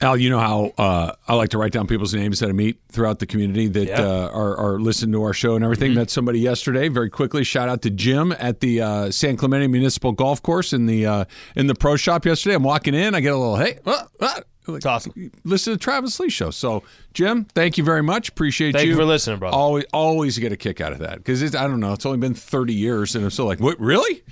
Al, 0.00 0.16
you 0.16 0.30
know 0.30 0.38
how 0.38 0.72
uh, 0.78 1.12
I 1.26 1.34
like 1.34 1.48
to 1.50 1.58
write 1.58 1.72
down 1.72 1.86
people's 1.86 2.14
names 2.14 2.38
that 2.40 2.48
I 2.48 2.52
meet 2.52 2.78
throughout 2.90 3.18
the 3.18 3.26
community 3.26 3.66
that 3.68 3.88
Yeah. 3.88 4.00
uh, 4.02 4.30
are, 4.32 4.56
are 4.56 4.80
listening 4.80 5.12
to 5.12 5.22
our 5.24 5.32
show 5.32 5.56
and 5.56 5.64
everything. 5.64 5.94
Met 5.94 6.10
somebody 6.10 6.38
yesterday. 6.40 6.88
Very 6.88 7.10
quickly, 7.10 7.42
shout 7.42 7.68
out 7.68 7.82
to 7.82 7.90
Jim 7.90 8.32
at 8.38 8.60
the 8.60 8.80
uh, 8.80 9.10
San 9.10 9.36
Clemente 9.36 9.66
Municipal 9.66 10.12
Golf 10.12 10.40
Course 10.42 10.72
in 10.72 10.86
the 10.86 11.04
uh, 11.06 11.24
in 11.56 11.66
the 11.66 11.74
pro 11.74 11.96
shop 11.96 12.24
yesterday. 12.26 12.54
I'm 12.54 12.62
walking 12.62 12.94
in, 12.94 13.14
I 13.14 13.20
get 13.20 13.32
a 13.32 13.36
little 13.36 13.56
hey, 13.56 13.78
uh, 13.86 14.04
uh, 14.20 14.40
It's 14.68 14.86
awesome. 14.86 15.32
listen 15.44 15.72
to 15.72 15.78
Travis 15.78 16.20
Lee 16.20 16.28
show. 16.30 16.50
So, 16.50 16.84
Jim, 17.14 17.44
thank 17.46 17.76
you 17.76 17.82
very 17.84 18.02
much. 18.02 18.28
Appreciate 18.28 18.72
Thank 18.74 18.84
you 18.84 18.92
you 18.92 18.96
for 18.96 19.04
listening, 19.04 19.38
brother. 19.40 19.56
Always, 19.56 19.84
always 19.92 20.38
get 20.38 20.52
a 20.52 20.56
kick 20.56 20.80
out 20.80 20.92
of 20.92 21.00
that 21.00 21.16
because 21.18 21.42
I 21.56 21.66
don't 21.66 21.80
know. 21.80 21.92
It's 21.94 22.06
only 22.06 22.18
been 22.18 22.34
30 22.34 22.72
years, 22.74 23.16
and 23.16 23.24
I'm 23.24 23.30
still 23.30 23.46
like, 23.46 23.60
what? 23.60 23.80
Really? 23.80 24.22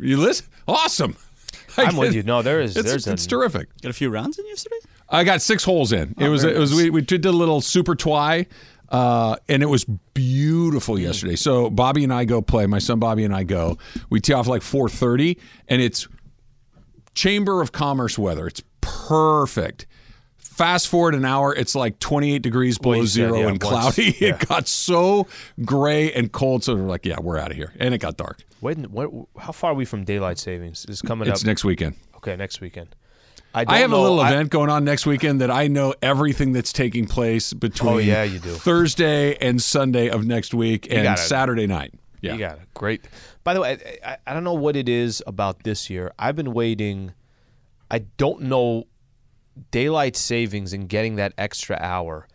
You 0.00 0.16
listen? 0.16 0.46
Awesome. 0.66 1.16
I 1.76 1.84
I'm 1.86 1.96
with 1.96 2.14
you. 2.14 2.22
No, 2.22 2.42
there 2.42 2.60
is. 2.60 2.76
It's, 2.76 2.88
there's 2.88 3.06
it's 3.06 3.24
a, 3.24 3.28
terrific. 3.28 3.68
Got 3.82 3.90
a 3.90 3.92
few 3.94 4.08
rounds 4.10 4.38
in 4.38 4.46
yesterday? 4.46 4.76
I 5.12 5.24
got 5.24 5.42
six 5.42 5.62
holes 5.62 5.92
in. 5.92 6.14
it 6.18 6.28
was 6.28 6.42
it 6.42 6.56
was 6.56 6.72
nice. 6.72 6.84
we, 6.84 6.90
we 6.90 7.02
did 7.02 7.24
a 7.26 7.30
little 7.32 7.60
super 7.60 7.94
twy, 7.94 8.46
uh, 8.88 9.36
and 9.48 9.62
it 9.62 9.66
was 9.66 9.84
beautiful 10.14 10.98
yesterday. 10.98 11.36
So 11.36 11.70
Bobby 11.70 12.02
and 12.02 12.12
I 12.12 12.24
go 12.24 12.40
play. 12.42 12.66
My 12.66 12.78
son 12.78 12.98
Bobby 12.98 13.24
and 13.24 13.34
I 13.34 13.44
go. 13.44 13.78
We 14.10 14.20
tee 14.20 14.32
off 14.32 14.46
like 14.46 14.62
four 14.62 14.88
thirty, 14.88 15.38
and 15.68 15.82
it's 15.82 16.08
Chamber 17.14 17.60
of 17.60 17.72
Commerce 17.72 18.18
weather. 18.18 18.46
It's 18.46 18.62
perfect. 18.80 19.86
Fast 20.38 20.88
forward 20.88 21.14
an 21.14 21.24
hour, 21.24 21.54
it's 21.54 21.74
like 21.74 21.98
28 21.98 22.42
degrees 22.42 22.76
below 22.76 23.00
said, 23.00 23.08
zero 23.08 23.40
yeah, 23.40 23.48
and 23.48 23.58
cloudy. 23.58 24.14
yeah. 24.20 24.34
It 24.34 24.46
got 24.46 24.68
so 24.68 25.26
gray 25.64 26.12
and 26.12 26.30
cold. 26.30 26.62
So 26.62 26.74
we're 26.74 26.82
like, 26.82 27.06
yeah, 27.06 27.18
we're 27.20 27.38
out 27.38 27.50
of 27.50 27.56
here. 27.56 27.72
And 27.80 27.94
it 27.94 27.98
got 27.98 28.18
dark. 28.18 28.42
When, 28.60 28.84
what, 28.84 29.10
how 29.38 29.52
far 29.52 29.70
are 29.70 29.74
we 29.74 29.86
from 29.86 30.04
daylight 30.04 30.38
savings? 30.38 30.84
Is 30.90 31.00
coming 31.00 31.26
It's 31.26 31.40
up. 31.40 31.46
next 31.46 31.64
weekend. 31.64 31.96
okay, 32.16 32.36
next 32.36 32.60
weekend. 32.60 32.94
I, 33.54 33.64
I 33.68 33.78
have 33.78 33.90
know, 33.90 34.00
a 34.00 34.02
little 34.02 34.22
event 34.22 34.50
going 34.50 34.70
on 34.70 34.84
next 34.84 35.04
weekend 35.04 35.40
that 35.40 35.50
I 35.50 35.68
know 35.68 35.94
everything 36.00 36.52
that's 36.52 36.72
taking 36.72 37.06
place 37.06 37.52
between 37.52 37.92
Oh, 37.92 37.98
yeah, 37.98 38.22
you 38.22 38.38
do. 38.38 38.50
Thursday 38.50 39.36
and 39.36 39.60
Sunday 39.62 40.08
of 40.08 40.24
next 40.24 40.54
week 40.54 40.86
and 40.90 41.02
got 41.02 41.18
it. 41.18 41.22
Saturday 41.22 41.66
night. 41.66 41.92
Yeah. 42.22 42.32
You 42.32 42.38
got 42.38 42.58
it. 42.58 42.74
Great. 42.74 43.04
By 43.44 43.54
the 43.54 43.60
way, 43.60 43.98
I, 44.04 44.16
I, 44.26 44.32
don't 44.32 44.44
know 44.44 44.54
what 44.54 44.76
it 44.76 44.88
is 44.88 45.22
about 45.26 45.64
this 45.64 45.90
year. 45.90 46.12
I've 46.18 46.36
been 46.36 46.54
waiting. 46.54 47.12
I 47.90 48.00
don't 48.16 48.42
know 48.42 48.84
daylight 49.70 50.16
savings 50.16 50.72
and 50.72 50.88
getting 50.88 51.16
that 51.16 51.34
extra 51.36 51.76
hour. 51.80 52.28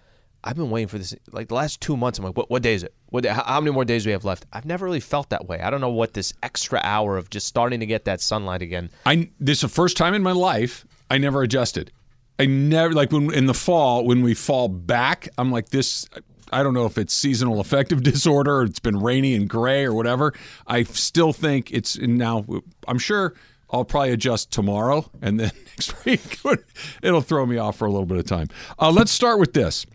I've 0.44 0.56
been 0.56 0.70
waiting 0.70 0.88
for 0.88 0.98
this 0.98 1.16
like 1.32 1.48
the 1.48 1.56
last 1.56 1.82
two 1.82 1.98
months. 1.98 2.20
I'm 2.20 2.26
like, 2.26 2.38
what, 2.38 2.50
what 2.50 2.62
day 2.62 2.74
is 2.74 2.84
it? 2.84 2.94
What 3.08 3.24
day, 3.24 3.30
how, 3.30 3.44
how 3.44 3.62
many 3.62 3.74
more 3.74 3.86
days 3.86 4.04
do 4.04 4.10
we 4.10 4.12
have 4.12 4.26
left? 4.26 4.46
I've 4.54 4.66
never 4.66 4.86
really 4.86 5.00
felt 5.00 5.30
that 5.30 5.48
way. 5.48 5.60
I 5.62 5.70
don't 5.70 5.82
know 5.82 5.90
what 5.90 6.14
this 6.14 6.34
extra 6.44 6.80
hour 6.84 7.18
of 7.18 7.30
just 7.30 7.48
starting 7.48 7.80
to 7.80 7.86
get 7.86 8.06
that 8.06 8.22
sunlight 8.22 8.62
again. 8.62 8.92
I 9.06 9.30
this 9.40 9.58
is 9.58 9.62
the 9.62 9.70
first 9.70 9.98
time 9.98 10.14
in 10.14 10.22
my 10.22 10.34
life 10.34 10.86
I 11.10 11.18
never 11.18 11.42
adjusted. 11.42 11.92
I 12.40 12.46
never 12.46 12.94
like 12.94 13.12
when 13.12 13.34
in 13.34 13.48
the 13.48 13.54
fall 13.54 14.06
when 14.06 14.22
we 14.22 14.34
fall 14.34 14.68
back. 14.68 15.30
I'm 15.38 15.52
like 15.52 15.70
this. 15.70 16.08
I 16.52 16.64
don't 16.64 16.74
know 16.74 16.86
if 16.86 16.98
it's 16.98 17.14
seasonal 17.14 17.60
affective 17.60 18.04
disorder 18.04 18.58
or 18.58 18.64
it's 18.64 18.80
been 18.80 19.00
rainy 19.00 19.36
and 19.36 19.50
gray 19.50 19.86
or 19.86 19.94
whatever. 19.94 20.34
I 20.66 20.84
still 20.84 21.34
think 21.34 21.72
it's 21.72 21.98
now. 21.98 22.46
I'm 22.88 23.00
sure 23.00 23.34
I'll 23.70 23.86
probably 23.86 24.12
adjust 24.12 24.52
tomorrow 24.52 25.10
and 25.22 25.40
then 25.40 25.52
next 25.66 26.06
week 26.06 26.40
it'll 27.02 27.22
throw 27.22 27.46
me 27.46 27.58
off 27.58 27.78
for 27.78 27.86
a 27.86 27.92
little 27.92 28.06
bit 28.06 28.18
of 28.18 28.26
time. 28.26 28.48
Uh, 28.80 28.92
let's 28.92 29.12
start 29.12 29.40
with 29.40 29.54
this. 29.54 29.86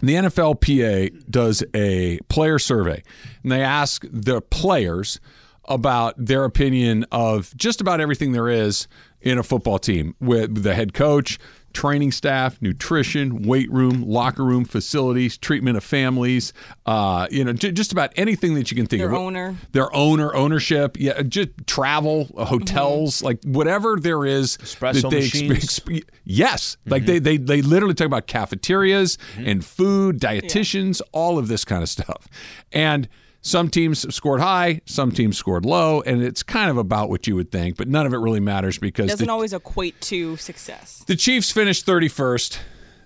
The 0.00 0.14
NFLPA 0.14 1.30
does 1.30 1.64
a 1.72 2.18
player 2.28 2.58
survey, 2.58 3.02
and 3.42 3.50
they 3.50 3.62
ask 3.62 4.04
the 4.10 4.42
players 4.42 5.20
about 5.64 6.14
their 6.18 6.44
opinion 6.44 7.06
of 7.10 7.56
just 7.56 7.80
about 7.80 8.00
everything 8.00 8.32
there 8.32 8.48
is 8.48 8.88
in 9.20 9.38
a 9.38 9.42
football 9.42 9.78
team 9.78 10.14
with 10.20 10.62
the 10.62 10.74
head 10.74 10.92
coach, 10.94 11.38
training 11.72 12.10
staff, 12.10 12.60
nutrition, 12.62 13.42
weight 13.42 13.70
room, 13.70 14.02
locker 14.06 14.42
room, 14.44 14.64
facilities, 14.64 15.36
treatment 15.36 15.76
of 15.76 15.84
families, 15.84 16.54
uh, 16.86 17.26
you 17.30 17.44
know, 17.44 17.52
j- 17.52 17.70
just 17.72 17.92
about 17.92 18.12
anything 18.16 18.54
that 18.54 18.70
you 18.70 18.76
can 18.76 18.86
think 18.86 19.00
Their 19.00 19.10
of. 19.10 19.14
owner. 19.16 19.56
Their 19.72 19.94
owner, 19.94 20.34
ownership, 20.34 20.96
yeah, 20.98 21.20
just 21.22 21.50
travel, 21.66 22.30
uh, 22.36 22.46
hotels, 22.46 23.22
like 23.22 23.42
whatever 23.44 23.98
there 24.00 24.24
is 24.24 24.56
Espresso 24.58 25.02
that 25.02 25.10
they 25.10 25.20
machines. 25.20 25.52
expe- 25.58 26.04
yes, 26.24 26.78
like 26.86 27.04
they, 27.04 27.18
they 27.18 27.36
they 27.36 27.60
literally 27.60 27.94
talk 27.94 28.06
about 28.06 28.26
cafeterias 28.26 29.18
and 29.36 29.62
food, 29.64 30.18
dietitians, 30.18 31.02
all 31.12 31.36
of 31.38 31.48
this 31.48 31.64
kind 31.64 31.82
of 31.82 31.88
stuff. 31.90 32.26
And 32.72 33.06
some 33.46 33.70
teams 33.70 34.12
scored 34.14 34.40
high, 34.40 34.80
some 34.86 35.12
teams 35.12 35.38
scored 35.38 35.64
low, 35.64 36.00
and 36.02 36.20
it's 36.20 36.42
kind 36.42 36.68
of 36.68 36.76
about 36.78 37.08
what 37.08 37.26
you 37.28 37.36
would 37.36 37.52
think, 37.52 37.76
but 37.76 37.86
none 37.86 38.04
of 38.04 38.12
it 38.12 38.16
really 38.18 38.40
matters 38.40 38.76
because 38.76 39.06
it 39.06 39.10
Doesn't 39.10 39.26
the, 39.26 39.32
always 39.32 39.52
equate 39.52 40.00
to 40.02 40.36
success. 40.36 41.04
the 41.06 41.14
Chiefs 41.14 41.52
finished 41.52 41.86
31st. 41.86 42.58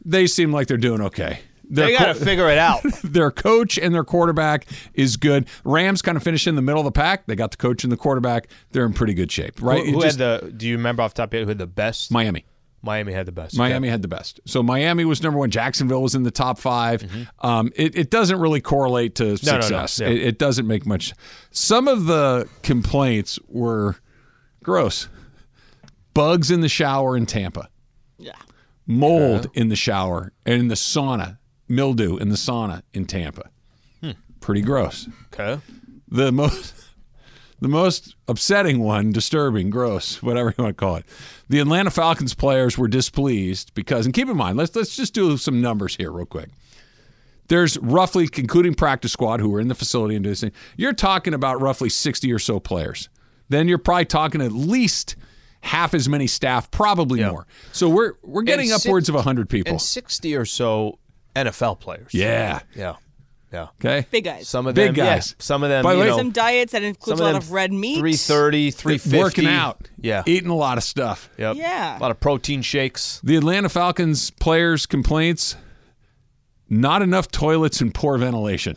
They 0.02 0.26
seem 0.26 0.50
like 0.50 0.66
they're 0.66 0.78
doing 0.78 1.02
okay. 1.02 1.40
Their 1.68 1.86
They 1.88 1.92
got 1.92 2.06
to 2.06 2.14
co- 2.14 2.24
figure 2.24 2.48
it 2.50 2.56
out. 2.58 2.80
their 3.04 3.30
coach 3.30 3.78
and 3.78 3.94
their 3.94 4.02
quarterback 4.02 4.66
is 4.94 5.16
good. 5.18 5.46
Rams 5.62 6.00
kind 6.02 6.16
of 6.16 6.22
finished 6.22 6.46
in 6.46 6.56
the 6.56 6.62
middle 6.62 6.80
of 6.80 6.84
the 6.86 6.90
pack. 6.92 7.26
They 7.26 7.36
got 7.36 7.50
the 7.50 7.58
coach 7.58 7.84
and 7.84 7.92
the 7.92 7.96
quarterback. 7.98 8.48
They're 8.72 8.86
in 8.86 8.92
pretty 8.94 9.12
good 9.14 9.30
shape, 9.30 9.60
right? 9.62 9.84
Who, 9.84 9.92
who 9.92 10.00
just- 10.00 10.18
had 10.18 10.40
the? 10.42 10.50
Do 10.52 10.66
you 10.66 10.76
remember 10.76 11.02
off 11.02 11.12
the 11.14 11.22
top 11.22 11.28
of 11.28 11.34
your 11.34 11.40
head 11.40 11.44
who 11.44 11.50
had 11.50 11.58
the 11.58 11.66
best? 11.66 12.10
Miami. 12.10 12.44
Miami 12.82 13.12
had 13.12 13.26
the 13.26 13.32
best. 13.32 13.56
Miami 13.58 13.88
had 13.88 14.00
the 14.02 14.08
best. 14.08 14.40
So 14.46 14.62
Miami 14.62 15.04
was 15.04 15.22
number 15.22 15.38
one. 15.38 15.50
Jacksonville 15.50 16.02
was 16.02 16.14
in 16.14 16.22
the 16.22 16.30
top 16.30 16.58
5 16.58 17.28
Um, 17.40 17.72
it, 17.76 17.94
it 17.96 18.10
doesn't 18.10 18.40
really 18.40 18.60
correlate 18.60 19.14
to 19.16 19.24
Mm-hmm. 19.24 19.46
No, 19.46 19.52
no, 19.52 19.58
no. 19.58 19.60
success. 19.86 20.00
Yeah. 20.00 20.08
It, 20.08 20.22
it 20.28 20.38
doesn't 20.38 20.66
make 20.66 20.86
much. 20.86 21.12
Some 21.50 21.88
of 21.88 22.06
the 22.06 22.48
complaints 22.62 23.38
were 23.48 23.96
gross. 24.62 25.08
Bugs 26.14 26.50
in 26.50 26.60
the 26.62 26.68
shower 26.68 27.16
in 27.16 27.26
Tampa, 27.26 27.68
Yeah. 28.18 28.32
mold 28.86 29.48
in 29.54 29.68
the 29.68 29.76
shower 29.76 30.32
and 30.46 30.54
in 30.60 30.68
the 30.68 30.74
sauna, 30.74 31.38
mildew 31.68 32.16
in 32.16 32.30
the 32.30 32.36
sauna 32.36 32.82
in 32.92 33.04
Tampa. 33.04 33.50
Hmm. 34.00 34.10
Pretty 34.40 34.62
gross. 34.62 35.08
Okay. 35.32 35.60
The 36.08 36.32
most. 36.32 36.74
The 37.60 37.68
most 37.68 38.14
upsetting 38.26 38.80
one, 38.80 39.10
disturbing, 39.12 39.68
gross, 39.70 40.22
whatever 40.22 40.54
you 40.56 40.64
want 40.64 40.76
to 40.76 40.80
call 40.80 40.96
it. 40.96 41.04
The 41.48 41.58
Atlanta 41.60 41.90
Falcons 41.90 42.34
players 42.34 42.78
were 42.78 42.88
displeased 42.88 43.74
because, 43.74 44.06
and 44.06 44.14
keep 44.14 44.28
in 44.28 44.36
mind, 44.36 44.56
let's 44.56 44.74
let's 44.74 44.96
just 44.96 45.12
do 45.12 45.36
some 45.36 45.60
numbers 45.60 45.96
here 45.96 46.10
real 46.10 46.24
quick. 46.26 46.48
There's 47.48 47.76
roughly, 47.78 48.28
including 48.36 48.74
practice 48.74 49.12
squad, 49.12 49.40
who 49.40 49.48
were 49.50 49.60
in 49.60 49.68
the 49.68 49.74
facility 49.74 50.14
and 50.14 50.22
doing 50.22 50.32
this 50.32 50.40
thing. 50.40 50.52
You're 50.76 50.92
talking 50.92 51.34
about 51.34 51.60
roughly 51.60 51.88
60 51.88 52.32
or 52.32 52.38
so 52.38 52.60
players. 52.60 53.08
Then 53.48 53.66
you're 53.66 53.78
probably 53.78 54.04
talking 54.04 54.40
at 54.40 54.52
least 54.52 55.16
half 55.62 55.92
as 55.92 56.08
many 56.08 56.28
staff, 56.28 56.70
probably 56.70 57.20
Yeah. 57.20 57.30
more. 57.30 57.46
So 57.72 57.88
we're 57.88 58.12
we're 58.22 58.42
getting 58.42 58.68
six- 58.68 58.86
upwards 58.86 59.08
of 59.08 59.16
100 59.16 59.48
people. 59.50 59.72
And 59.72 59.82
sixty 59.82 60.34
or 60.36 60.44
so 60.44 60.98
NFL 61.36 61.74
players. 61.80 62.14
yeah. 62.14 62.60
Yeah. 62.74 62.96
Yeah. 63.52 63.66
Okay. 63.84 64.06
Big 64.10 64.22
guys. 64.24 64.48
Some 64.48 64.66
of 64.68 64.74
Big 64.76 64.94
them, 64.94 65.04
yeah, 65.04 65.14
guys. 65.16 65.34
some 65.40 65.62
of 65.64 65.70
them, 65.70 65.82
By 65.82 65.92
the 65.92 65.98
you 65.98 66.04
way- 66.04 66.10
know, 66.10 66.16
Some 66.18 66.30
diets 66.30 66.70
that 66.72 66.82
includes 66.84 67.18
a 67.20 67.24
lot 67.24 67.34
of 67.34 67.50
red 67.50 67.72
meat. 67.72 67.98
330, 67.98 68.70
350. 68.70 69.18
Working 69.18 69.46
out. 69.46 69.88
Yeah. 70.00 70.22
Eating 70.24 70.50
a 70.50 70.54
lot 70.56 70.78
of 70.78 70.84
stuff. 70.84 71.28
Yep. 71.36 71.56
Yeah. 71.56 71.98
A 71.98 72.00
lot 72.00 72.10
of 72.12 72.20
protein 72.20 72.62
shakes. 72.62 73.20
The 73.24 73.36
Atlanta 73.36 73.68
Falcons 73.68 74.30
players' 74.30 74.86
complaints 74.86 75.56
not 76.68 77.02
enough 77.02 77.28
toilets 77.32 77.80
and 77.80 77.92
poor 77.92 78.16
ventilation. 78.18 78.76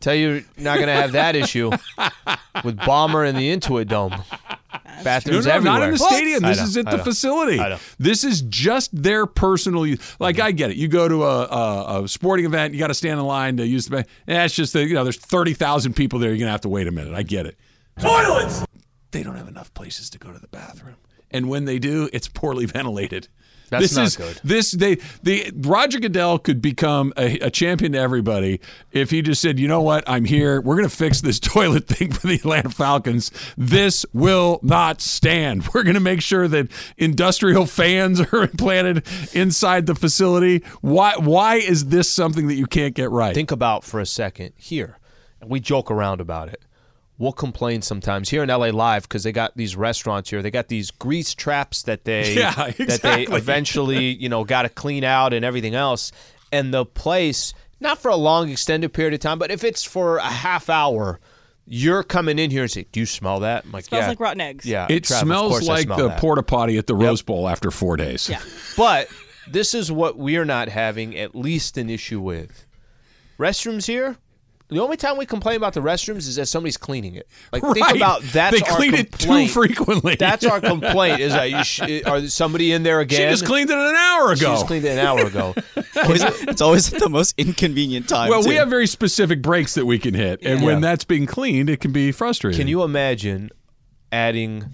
Tell 0.00 0.14
you 0.14 0.28
you're 0.28 0.42
not 0.58 0.74
going 0.76 0.88
to 0.88 0.92
have 0.92 1.12
that 1.12 1.34
issue 1.34 1.70
with 2.64 2.76
Ballmer 2.78 3.26
in 3.26 3.34
the 3.36 3.56
Intuit 3.56 3.88
Dome. 3.88 4.14
No, 4.98 5.04
Bathrooms 5.04 5.46
no, 5.46 5.52
everywhere. 5.52 5.78
not 5.80 5.86
in 5.86 5.90
the 5.92 5.98
stadium. 5.98 6.44
I 6.44 6.48
This 6.50 6.58
know, 6.58 6.64
is 6.64 6.76
at 6.76 6.88
I 6.88 6.90
the 6.92 6.96
know. 6.98 7.02
facility. 7.04 7.58
I 7.60 7.68
know. 7.70 7.78
This 7.98 8.24
is 8.24 8.42
just 8.42 8.90
their 9.02 9.26
personal 9.26 9.86
use. 9.86 9.98
Like 10.20 10.36
mm-hmm. 10.36 10.46
I 10.46 10.52
get 10.52 10.70
it. 10.70 10.76
You 10.76 10.88
go 10.88 11.08
to 11.08 11.24
a, 11.24 11.44
a, 11.46 12.02
a 12.04 12.08
sporting 12.08 12.44
event, 12.46 12.74
you 12.74 12.78
got 12.80 12.88
to 12.88 12.94
stand 12.94 13.18
in 13.20 13.26
line 13.26 13.56
to 13.58 13.66
use 13.66 13.86
the. 13.86 13.98
ba- 13.98 14.04
Yeah, 14.26 14.44
it's 14.44 14.54
just 14.54 14.72
that 14.74 14.86
you 14.86 14.94
know 14.94 15.04
there's 15.04 15.16
thirty 15.18 15.54
thousand 15.54 15.94
people 15.94 16.18
there. 16.18 16.30
You're 16.30 16.38
gonna 16.38 16.50
have 16.50 16.60
to 16.62 16.68
wait 16.68 16.86
a 16.86 16.90
minute. 16.90 17.14
I 17.14 17.22
get 17.22 17.46
it. 17.46 17.56
Toilets. 18.00 18.64
They 19.10 19.22
don't 19.22 19.36
have 19.36 19.48
enough 19.48 19.72
places 19.74 20.10
to 20.10 20.18
go 20.18 20.32
to 20.32 20.38
the 20.38 20.48
bathroom. 20.48 20.96
and 21.30 21.48
when 21.48 21.64
they 21.64 21.78
do, 21.78 22.08
it's 22.12 22.28
poorly 22.28 22.66
ventilated. 22.66 23.28
That's 23.70 23.82
this 23.82 23.96
not 23.96 24.06
is 24.06 24.16
good. 24.16 24.40
this 24.44 24.72
they 24.72 24.96
the 25.22 25.52
Roger 25.56 25.98
Goodell 26.00 26.38
could 26.38 26.60
become 26.62 27.12
a, 27.16 27.38
a 27.40 27.50
champion 27.50 27.92
to 27.92 27.98
everybody 27.98 28.60
if 28.92 29.10
he 29.10 29.22
just 29.22 29.40
said, 29.40 29.58
you 29.58 29.68
know 29.68 29.82
what, 29.82 30.04
I'm 30.06 30.24
here. 30.24 30.60
We're 30.60 30.76
gonna 30.76 30.88
fix 30.88 31.20
this 31.20 31.38
toilet 31.40 31.86
thing 31.86 32.12
for 32.12 32.26
the 32.26 32.34
Atlanta 32.36 32.70
Falcons. 32.70 33.30
This 33.56 34.04
will 34.12 34.60
not 34.62 35.00
stand. 35.00 35.68
We're 35.74 35.82
gonna 35.82 36.00
make 36.00 36.22
sure 36.22 36.48
that 36.48 36.68
industrial 36.96 37.66
fans 37.66 38.20
are 38.32 38.42
implanted 38.44 39.04
inside 39.32 39.86
the 39.86 39.94
facility. 39.94 40.64
Why 40.80 41.14
why 41.16 41.56
is 41.56 41.86
this 41.86 42.10
something 42.10 42.48
that 42.48 42.54
you 42.54 42.66
can't 42.66 42.94
get 42.94 43.10
right? 43.10 43.34
Think 43.34 43.50
about 43.50 43.84
for 43.84 44.00
a 44.00 44.06
second 44.06 44.52
here, 44.56 44.98
and 45.40 45.50
we 45.50 45.60
joke 45.60 45.90
around 45.90 46.20
about 46.20 46.48
it. 46.48 46.62
We'll 47.18 47.32
complain 47.32 47.82
sometimes 47.82 48.28
here 48.28 48.44
in 48.44 48.48
LA 48.48 48.66
Live 48.68 49.02
because 49.02 49.24
they 49.24 49.32
got 49.32 49.56
these 49.56 49.74
restaurants 49.74 50.30
here. 50.30 50.40
They 50.40 50.52
got 50.52 50.68
these 50.68 50.92
grease 50.92 51.34
traps 51.34 51.82
that 51.82 52.04
they 52.04 52.34
Yeah, 52.36 52.70
that 52.78 53.00
they 53.02 53.24
eventually 53.24 54.14
you 54.14 54.28
know 54.28 54.44
got 54.44 54.62
to 54.62 54.68
clean 54.68 55.02
out 55.04 55.32
and 55.32 55.44
everything 55.44 55.74
else. 55.74 56.12
And 56.52 56.72
the 56.72 56.86
place, 56.86 57.54
not 57.80 57.98
for 57.98 58.10
a 58.10 58.16
long 58.16 58.50
extended 58.50 58.92
period 58.92 59.14
of 59.14 59.20
time, 59.20 59.38
but 59.38 59.50
if 59.50 59.64
it's 59.64 59.82
for 59.82 60.18
a 60.18 60.22
half 60.22 60.70
hour, 60.70 61.18
you're 61.66 62.02
coming 62.02 62.38
in 62.38 62.50
here 62.50 62.62
and 62.62 62.70
say, 62.70 62.86
"Do 62.92 63.00
you 63.00 63.06
smell 63.06 63.40
that?" 63.40 63.64
I'm 63.64 63.72
like, 63.72 63.84
Smells 63.86 64.02
yeah. 64.02 64.08
like 64.08 64.20
rotten 64.20 64.40
eggs. 64.40 64.64
Yeah, 64.64 64.86
it 64.88 65.02
Trav, 65.02 65.20
smells 65.20 65.68
like 65.68 65.86
smell 65.86 65.98
the 65.98 66.08
that. 66.08 66.20
porta 66.20 66.42
potty 66.42 66.78
at 66.78 66.86
the 66.86 66.94
Rose 66.94 67.20
Bowl 67.22 67.48
after 67.48 67.70
four 67.70 67.96
days. 67.96 68.28
Yeah. 68.28 68.40
But 68.76 69.08
this 69.50 69.74
is 69.74 69.90
what 69.90 70.16
we're 70.16 70.44
not 70.44 70.68
having 70.68 71.16
at 71.18 71.34
least 71.34 71.76
an 71.78 71.90
issue 71.90 72.20
with. 72.20 72.64
Restrooms 73.38 73.86
here. 73.86 74.16
The 74.68 74.80
only 74.80 74.98
time 74.98 75.16
we 75.16 75.24
complain 75.24 75.56
about 75.56 75.72
the 75.72 75.80
restrooms 75.80 76.28
is 76.28 76.36
that 76.36 76.44
somebody's 76.46 76.76
cleaning 76.76 77.14
it. 77.14 77.26
Like 77.52 77.62
think 77.62 77.96
about 77.96 78.20
that's 78.22 78.60
they 78.60 78.66
our 78.66 78.76
clean 78.76 78.92
it 78.94 79.10
too 79.12 79.18
complaint. 79.18 79.50
frequently. 79.50 80.14
That's 80.16 80.44
our 80.44 80.60
complaint. 80.60 81.20
Is 81.20 81.32
that 81.32 81.50
you 81.50 81.64
sh- 81.64 81.80
uh, 82.04 82.10
are 82.10 82.26
somebody 82.26 82.72
in 82.72 82.82
there 82.82 83.00
again? 83.00 83.28
she 83.30 83.32
just 83.32 83.46
cleaned 83.46 83.70
it 83.70 83.78
an 83.78 83.94
hour 83.94 84.26
ago. 84.32 84.34
She 84.34 84.44
just 84.44 84.66
cleaned 84.66 84.84
it 84.84 84.90
an 84.90 84.98
hour 84.98 85.24
ago. 85.24 85.54
Always- 85.96 86.22
it's 86.42 86.60
always 86.60 86.92
at 86.92 87.00
the 87.00 87.08
most 87.08 87.34
inconvenient 87.38 88.08
time. 88.08 88.28
Well, 88.28 88.42
we 88.46 88.56
have 88.56 88.68
very 88.68 88.86
specific 88.86 89.40
breaks 89.40 89.74
that 89.74 89.86
we 89.86 89.98
can 89.98 90.12
hit, 90.14 90.40
and 90.42 90.62
when 90.62 90.80
that's 90.82 91.04
being 91.04 91.24
cleaned, 91.26 91.70
it 91.70 91.80
can 91.80 91.92
be 91.92 92.12
frustrating. 92.12 92.58
Can 92.58 92.68
you 92.68 92.82
imagine 92.82 93.50
adding 94.12 94.66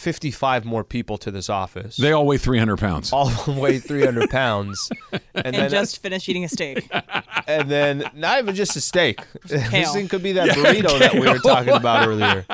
fifty-five 0.00 0.64
more 0.64 0.82
people 0.82 1.18
to 1.18 1.30
this 1.30 1.50
office? 1.50 1.96
They 1.96 2.12
all 2.12 2.26
weigh 2.26 2.38
300 2.38 2.78
pounds. 2.78 3.12
all 3.12 3.28
of 3.28 3.44
them 3.44 3.58
weigh 3.58 3.78
three 3.78 4.04
hundred 4.04 4.30
pounds, 4.40 4.90
and, 5.12 5.20
And 5.34 5.54
then 5.54 5.70
just 5.70 6.02
finished 6.02 6.28
eating 6.28 6.44
a 6.44 6.48
steak. 6.48 6.90
and 7.46 7.70
then 7.70 8.04
not 8.14 8.40
even 8.40 8.54
just 8.54 8.74
a 8.76 8.80
steak. 8.80 9.20
this 9.44 9.92
thing 9.92 10.08
could 10.08 10.22
be 10.22 10.32
that 10.32 10.50
burrito 10.50 10.98
that 10.98 11.14
we 11.14 11.28
were 11.28 11.38
talking 11.38 11.74
about 11.74 12.08
earlier. 12.08 12.44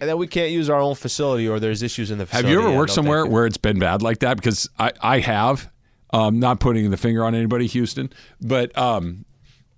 And 0.00 0.10
then 0.10 0.18
we 0.18 0.26
can't 0.26 0.50
use 0.50 0.68
our 0.68 0.80
own 0.80 0.94
facility, 0.96 1.48
or 1.48 1.60
there's 1.60 1.82
issues 1.82 2.10
in 2.10 2.18
the 2.18 2.26
facility. 2.26 2.48
Have 2.48 2.52
you 2.62 2.66
ever 2.66 2.76
worked 2.76 2.90
no, 2.90 2.94
somewhere 2.94 3.26
where 3.26 3.46
it's 3.46 3.56
been 3.56 3.78
bad 3.78 4.02
like 4.02 4.20
that? 4.20 4.36
Because 4.36 4.68
I, 4.78 4.92
I 5.00 5.18
have. 5.20 5.70
Um, 6.12 6.38
not 6.38 6.60
putting 6.60 6.88
the 6.92 6.96
finger 6.96 7.24
on 7.24 7.34
anybody, 7.34 7.66
Houston, 7.66 8.08
but 8.40 8.76
um, 8.78 9.24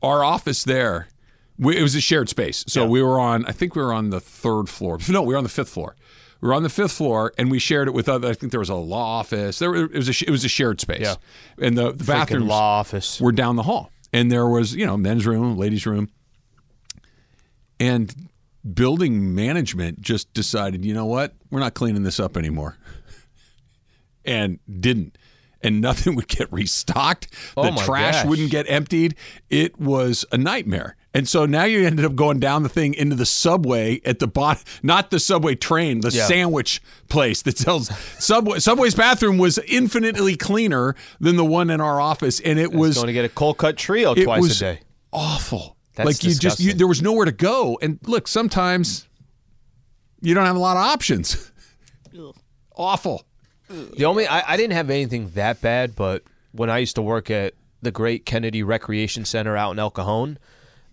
our 0.02 0.22
office 0.22 0.64
there, 0.64 1.08
we, 1.58 1.76
it 1.76 1.82
was 1.82 1.94
a 1.94 2.00
shared 2.00 2.28
space. 2.28 2.64
So 2.68 2.82
Yeah. 2.82 2.88
we 2.88 3.02
were 3.02 3.18
on, 3.20 3.44
I 3.46 3.52
think 3.52 3.74
we 3.74 3.82
were 3.82 3.92
on 3.92 4.10
the 4.10 4.20
third 4.20 4.68
floor. 4.68 4.98
No, 5.08 5.22
we 5.22 5.34
were 5.34 5.38
on 5.38 5.44
the 5.44 5.50
fifth 5.50 5.70
floor. 5.70 5.96
We 6.40 6.48
were 6.48 6.54
on 6.54 6.62
the 6.62 6.68
fifth 6.68 6.92
floor, 6.92 7.32
and 7.38 7.50
we 7.50 7.58
shared 7.58 7.88
it 7.88 7.94
with 7.94 8.08
other. 8.10 8.28
I 8.28 8.34
think 8.34 8.50
there 8.52 8.60
was 8.60 8.68
a 8.68 8.74
law 8.74 9.20
office. 9.20 9.58
There 9.58 9.74
it 9.74 9.92
was 9.92 10.08
a 10.08 10.26
it 10.26 10.30
was 10.30 10.44
a 10.44 10.48
shared 10.48 10.80
space. 10.82 11.00
Yeah. 11.00 11.14
and 11.58 11.78
the, 11.78 11.92
the 11.92 12.04
Freaking 12.04 12.06
bathrooms 12.06 12.44
law 12.46 12.78
office? 12.80 13.20
were 13.20 13.32
down 13.32 13.56
the 13.56 13.62
hall, 13.62 13.90
and 14.12 14.30
there 14.30 14.46
was 14.46 14.74
you 14.74 14.84
know 14.84 14.98
men's 14.98 15.26
room, 15.26 15.56
ladies' 15.56 15.86
room, 15.86 16.10
and 17.80 18.28
building 18.74 19.34
management 19.34 20.00
just 20.02 20.32
decided, 20.34 20.84
you 20.84 20.92
know 20.92 21.06
what, 21.06 21.34
we're 21.50 21.60
not 21.60 21.72
cleaning 21.74 22.02
this 22.02 22.20
up 22.20 22.36
anymore, 22.36 22.76
and 24.24 24.58
didn't. 24.80 25.16
And 25.62 25.80
nothing 25.80 26.14
would 26.16 26.28
get 26.28 26.52
restocked. 26.52 27.30
The 27.54 27.60
Oh 27.72 27.76
trash 27.84 28.14
gosh. 28.16 28.26
wouldn't 28.26 28.50
get 28.50 28.66
emptied. 28.68 29.14
It 29.48 29.80
was 29.80 30.24
a 30.30 30.36
nightmare. 30.38 30.96
And 31.16 31.28
so 31.28 31.46
now 31.46 31.64
you 31.64 31.86
ended 31.86 32.04
up 32.04 32.14
going 32.14 32.38
down 32.40 32.62
the 32.62 32.68
thing 32.68 32.94
into 32.94 33.16
the 33.16 33.24
subway 33.26 34.00
at 34.04 34.18
the 34.18 34.26
bottom, 34.26 34.62
not 34.82 35.10
the 35.10 35.18
subway 35.18 35.54
train, 35.54 36.00
the 36.00 36.10
Yeah. 36.10 36.26
sandwich 36.26 36.82
place 37.08 37.42
that 37.42 37.56
sells 37.58 37.90
Subway. 38.18 38.58
Subway's 38.58 38.94
bathroom 38.94 39.38
was 39.38 39.58
infinitely 39.66 40.36
cleaner 40.36 40.94
than 41.18 41.36
the 41.36 41.44
one 41.44 41.70
in 41.70 41.80
our 41.80 42.00
office, 42.00 42.38
and 42.40 42.58
it 42.58 42.72
was 42.72 42.96
going 42.96 43.06
to 43.06 43.12
get 43.12 43.24
a 43.24 43.28
cold 43.30 43.56
cut 43.58 43.76
trio 43.76 44.12
it 44.14 44.24
twice 44.24 44.42
was 44.42 44.60
a 44.62 44.64
day. 44.74 44.80
awful. 45.12 45.76
That's 45.94 46.06
like 46.06 46.22
you 46.24 46.34
just 46.38 46.60
you, 46.60 46.74
there 46.74 46.86
was 46.86 47.00
nowhere 47.00 47.24
to 47.24 47.32
go. 47.32 47.78
And 47.80 47.98
look, 48.06 48.28
sometimes 48.28 49.08
you 50.20 50.34
don't 50.34 50.44
have 50.44 50.56
a 50.56 50.60
lot 50.60 50.76
of 50.76 50.82
options. 50.84 51.50
Ugh. 52.18 52.34
awful. 52.76 53.24
The 53.68 54.04
only 54.04 54.26
I, 54.26 54.52
I 54.52 54.56
didn't 54.56 54.74
have 54.74 54.90
anything 54.90 55.30
that 55.34 55.60
bad, 55.60 55.96
but 55.96 56.22
when 56.52 56.68
I 56.70 56.78
used 56.78 56.96
to 56.96 57.02
work 57.02 57.30
at 57.30 57.54
the 57.82 57.90
Great 57.90 58.24
Kennedy 58.26 58.62
Recreation 58.62 59.24
Center 59.24 59.56
out 59.56 59.72
in 59.72 59.78
El 59.78 59.90
Cajon, 59.90 60.38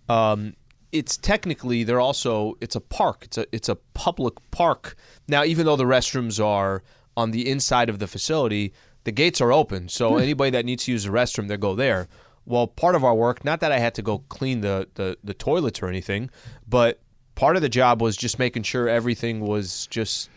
um, 0.08 0.54
it's 0.92 1.16
technically 1.16 1.82
they're 1.84 2.00
also 2.00 2.56
it's 2.60 2.76
a 2.76 2.80
park. 2.80 3.24
It's 3.24 3.38
a 3.38 3.46
it's 3.52 3.68
a 3.68 3.76
public 3.94 4.34
park. 4.50 4.96
Now, 5.28 5.44
even 5.44 5.66
though 5.66 5.76
the 5.76 5.84
restrooms 5.84 6.44
are 6.44 6.82
on 7.16 7.30
the 7.30 7.48
inside 7.48 7.88
of 7.88 7.98
the 7.98 8.06
facility, 8.06 8.72
the 9.04 9.12
gates 9.12 9.40
are 9.40 9.52
open. 9.52 9.88
So 9.88 10.16
anybody 10.16 10.50
that 10.50 10.64
needs 10.64 10.84
to 10.84 10.92
use 10.92 11.04
the 11.04 11.10
restroom, 11.10 11.48
they 11.48 11.56
go 11.56 11.74
there. 11.74 12.08
Well, 12.46 12.66
part 12.66 12.94
of 12.94 13.04
our 13.04 13.14
work, 13.14 13.44
not 13.44 13.60
that 13.60 13.72
I 13.72 13.78
had 13.78 13.94
to 13.94 14.02
go 14.02 14.18
clean 14.28 14.60
the, 14.60 14.88
the, 14.94 15.16
the 15.24 15.32
toilets 15.32 15.80
or 15.82 15.88
anything, 15.88 16.30
but 16.68 17.00
part 17.34 17.56
of 17.56 17.62
the 17.62 17.68
job 17.68 18.02
was 18.02 18.16
just 18.16 18.38
making 18.38 18.64
sure 18.64 18.88
everything 18.88 19.40
was 19.40 19.86
just 19.86 20.28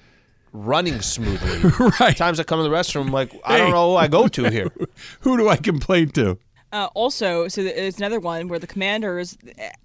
running 0.53 1.01
smoothly. 1.01 1.69
Right. 1.99 2.15
Times 2.15 2.39
I 2.39 2.43
come 2.43 2.59
to 2.59 2.63
the 2.63 2.69
restroom, 2.69 3.01
I'm 3.01 3.11
like, 3.11 3.33
I 3.43 3.57
don't 3.57 3.71
know 3.71 3.91
who 3.91 3.97
I 3.97 4.07
go 4.07 4.27
to 4.27 4.49
here. 4.49 4.71
Who 5.21 5.37
do 5.37 5.49
I 5.49 5.57
complain 5.57 6.09
to? 6.11 6.37
Uh, 6.77 6.89
also, 6.93 7.47
so 7.47 7.63
there's 7.63 7.97
another 7.97 8.19
one 8.19 8.47
where 8.47 8.59
the 8.59 8.67
commanders, 8.67 9.35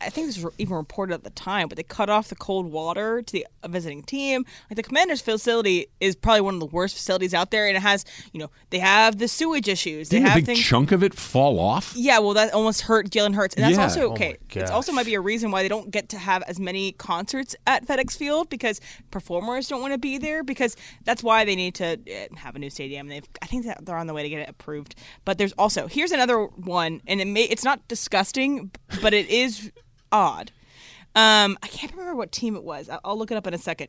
I 0.02 0.10
think 0.10 0.26
this 0.26 0.38
was 0.38 0.52
even 0.58 0.76
reported 0.76 1.14
at 1.14 1.24
the 1.24 1.30
time, 1.30 1.68
but 1.68 1.76
they 1.76 1.82
cut 1.82 2.10
off 2.10 2.28
the 2.28 2.34
cold 2.34 2.66
water 2.70 3.22
to 3.22 3.32
the 3.32 3.46
visiting 3.66 4.02
team. 4.02 4.44
Like 4.68 4.76
the 4.76 4.82
commanders' 4.82 5.22
facility 5.22 5.86
is 6.00 6.14
probably 6.14 6.42
one 6.42 6.54
of 6.54 6.60
the 6.60 6.66
worst 6.66 6.94
facilities 6.94 7.32
out 7.32 7.50
there, 7.50 7.66
and 7.66 7.78
it 7.78 7.80
has, 7.80 8.04
you 8.32 8.40
know, 8.40 8.50
they 8.68 8.78
have 8.78 9.16
the 9.16 9.26
sewage 9.26 9.68
issues. 9.68 10.10
Didn't 10.10 10.26
a 10.26 10.28
have 10.28 10.36
big 10.36 10.44
things. 10.44 10.60
chunk 10.60 10.92
of 10.92 11.02
it 11.02 11.14
fall 11.14 11.58
off? 11.58 11.94
Yeah, 11.96 12.18
well, 12.18 12.34
that 12.34 12.52
almost 12.52 12.82
hurt 12.82 13.08
Jalen 13.08 13.34
Hurts, 13.36 13.54
and 13.54 13.64
that's 13.64 13.76
Yeah. 13.78 13.84
also 13.84 14.08
Oh 14.08 14.12
okay. 14.12 14.36
my 14.54 14.60
It's 14.60 14.70
also 14.70 14.92
might 14.92 15.06
be 15.06 15.14
a 15.14 15.20
reason 15.20 15.50
why 15.50 15.62
they 15.62 15.68
don't 15.68 15.90
get 15.90 16.10
to 16.10 16.18
have 16.18 16.42
as 16.42 16.60
many 16.60 16.92
concerts 16.92 17.56
at 17.66 17.86
FedEx 17.86 18.18
Field 18.18 18.50
because 18.50 18.82
performers 19.10 19.66
don't 19.68 19.80
want 19.80 19.94
to 19.94 19.98
be 19.98 20.18
there. 20.18 20.42
Because 20.44 20.76
that's 21.04 21.22
why 21.22 21.46
they 21.46 21.56
need 21.56 21.74
to 21.76 21.92
uh, 21.94 22.36
have 22.36 22.54
a 22.54 22.58
new 22.58 22.68
stadium. 22.68 23.08
They've, 23.08 23.28
I 23.40 23.46
think 23.46 23.64
that 23.64 23.86
they're 23.86 23.96
on 23.96 24.08
the 24.08 24.14
way 24.14 24.22
to 24.24 24.28
get 24.28 24.40
it 24.40 24.48
approved. 24.50 24.94
But 25.24 25.38
there's 25.38 25.52
also 25.52 25.86
here's 25.86 26.12
another 26.12 26.38
one, 26.44 26.81
and 26.82 27.20
it 27.20 27.26
may 27.26 27.44
it's 27.44 27.64
not 27.64 27.86
disgusting, 27.88 28.70
but 29.00 29.12
it 29.14 29.28
is 29.28 29.70
odd. 30.10 30.50
Um, 31.14 31.58
I 31.62 31.68
can't 31.68 31.92
remember 31.92 32.14
what 32.14 32.32
team 32.32 32.56
it 32.56 32.64
was. 32.64 32.88
I'll, 32.88 33.00
I'll 33.04 33.18
look 33.18 33.30
it 33.30 33.36
up 33.36 33.46
in 33.46 33.54
a 33.54 33.58
second. 33.58 33.88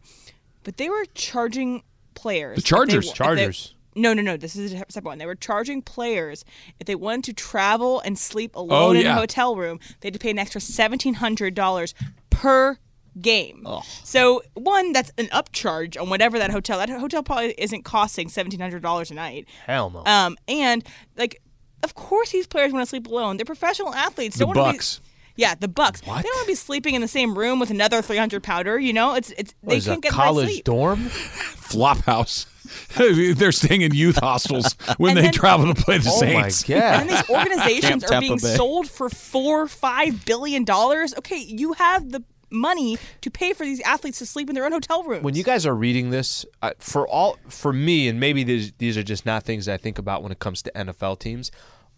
But 0.63 0.77
they 0.77 0.89
were 0.89 1.05
charging 1.13 1.83
players. 2.15 2.57
The 2.57 2.61
they 2.61 2.67
Chargers. 2.67 3.07
they- 3.07 3.13
Chargers. 3.13 3.75
no, 3.95 4.13
no, 4.13 4.21
no. 4.21 4.35
This 4.37 4.55
is 4.55 4.73
a 4.73 4.77
separate 4.89 5.05
one. 5.05 5.17
They 5.19 5.25
were 5.25 5.35
charging 5.35 5.81
players 5.81 6.43
if 6.79 6.87
they 6.87 6.95
wanted 6.95 7.23
to 7.25 7.33
travel 7.33 7.99
and 8.01 8.17
sleep 8.19 8.55
alone 8.55 8.95
in 8.97 9.03
Oh, 9.03 9.09
yeah. 9.09 9.15
a 9.15 9.19
hotel 9.19 9.55
room, 9.55 9.79
they 10.01 10.07
had 10.07 10.13
to 10.13 10.19
pay 10.19 10.31
an 10.31 10.39
extra 10.39 10.59
seventeen 10.61 11.15
hundred 11.15 11.53
dollars 11.55 11.93
per 12.29 12.77
game. 13.21 13.63
So 14.03 14.41
one, 14.55 14.91
that's 14.91 15.11
an 15.19 15.27
upcharge 15.27 16.01
on 16.01 16.09
whatever 16.09 16.39
that 16.39 16.49
hotel. 16.49 16.79
That 16.79 16.89
hotel 16.89 17.21
probably 17.23 17.53
isn't 17.57 17.83
costing 17.83 18.27
seventeen 18.29 18.59
hundred 18.59 18.81
dollars 18.81 19.11
a 19.11 19.13
night. 19.13 19.47
Hell 19.67 19.91
no. 19.91 20.03
Um, 20.05 20.35
and 20.47 20.83
like, 21.15 21.39
of 21.83 21.95
course, 21.95 22.31
these 22.31 22.47
players 22.47 22.71
want 22.73 22.83
to 22.83 22.89
sleep 22.89 23.07
alone. 23.07 23.37
They're 23.37 23.45
professional 23.45 23.93
athletes. 23.93 24.37
The 24.37 24.45
They 24.45 24.53
don't 24.53 24.57
wanna 24.63 24.73
be- 24.73 24.79
Bucs. 24.79 24.99
yeah, 25.35 25.55
the 25.55 25.67
Bucs. 25.67 25.99
They 26.01 26.07
don't 26.07 26.23
want 26.23 26.45
to 26.45 26.51
be 26.51 26.55
sleeping 26.55 26.95
in 26.95 27.01
the 27.01 27.07
same 27.07 27.37
room 27.37 27.59
with 27.59 27.69
another 27.69 28.01
three 28.01 28.17
hundred 28.17 28.43
pounder. 28.43 28.79
You 28.79 28.93
know, 28.93 29.15
it's 29.15 29.31
it's 29.37 29.53
What 29.61 29.73
they 29.75 29.81
can't 29.81 29.97
a 29.97 30.01
get 30.01 30.11
college 30.11 30.47
sleep. 30.49 30.63
dorm? 30.65 30.99
Flop 31.09 31.99
house. 32.05 32.45
They're 32.97 33.51
staying 33.51 33.81
in 33.81 33.93
youth 33.93 34.17
hostels 34.17 34.73
when 34.97 35.11
And 35.11 35.17
they 35.17 35.21
then- 35.23 35.33
travel 35.33 35.71
to 35.73 35.79
play 35.79 35.97
the 35.99 36.09
Oh 36.09 36.21
my 36.33 36.49
Saints. 36.49 36.69
And 36.69 37.09
these 37.09 37.29
organizations 37.29 38.03
are 38.05 38.19
being 38.19 38.39
sold 38.39 38.89
for 38.89 39.09
four, 39.09 39.67
five 39.67 40.25
billion 40.25 40.63
dollars. 40.63 41.13
Okay, 41.17 41.37
you 41.37 41.73
have 41.73 42.11
the 42.11 42.23
money 42.53 42.97
to 43.21 43.29
pay 43.31 43.51
for 43.53 43.65
these 43.65 43.81
athletes 43.81 44.19
to 44.19 44.25
sleep 44.25 44.47
in 44.49 44.55
their 44.55 44.63
own 44.65 44.71
hotel 44.71 45.03
rooms. 45.03 45.23
When 45.23 45.35
you 45.35 45.43
guys 45.43 45.65
are 45.65 45.75
reading 45.75 46.11
this, 46.11 46.45
uh, 46.61 46.71
for 46.79 47.07
all 47.07 47.37
for 47.49 47.73
me, 47.73 48.07
and 48.07 48.19
maybe 48.19 48.43
these 48.43 48.71
these 48.77 48.97
are 48.97 49.03
just 49.03 49.25
not 49.25 49.43
things 49.43 49.67
I 49.67 49.77
think 49.77 49.97
about 49.97 50.23
when 50.23 50.31
it 50.31 50.39
comes 50.39 50.61
to 50.63 50.71
NFL 50.73 51.19
teams. 51.19 51.51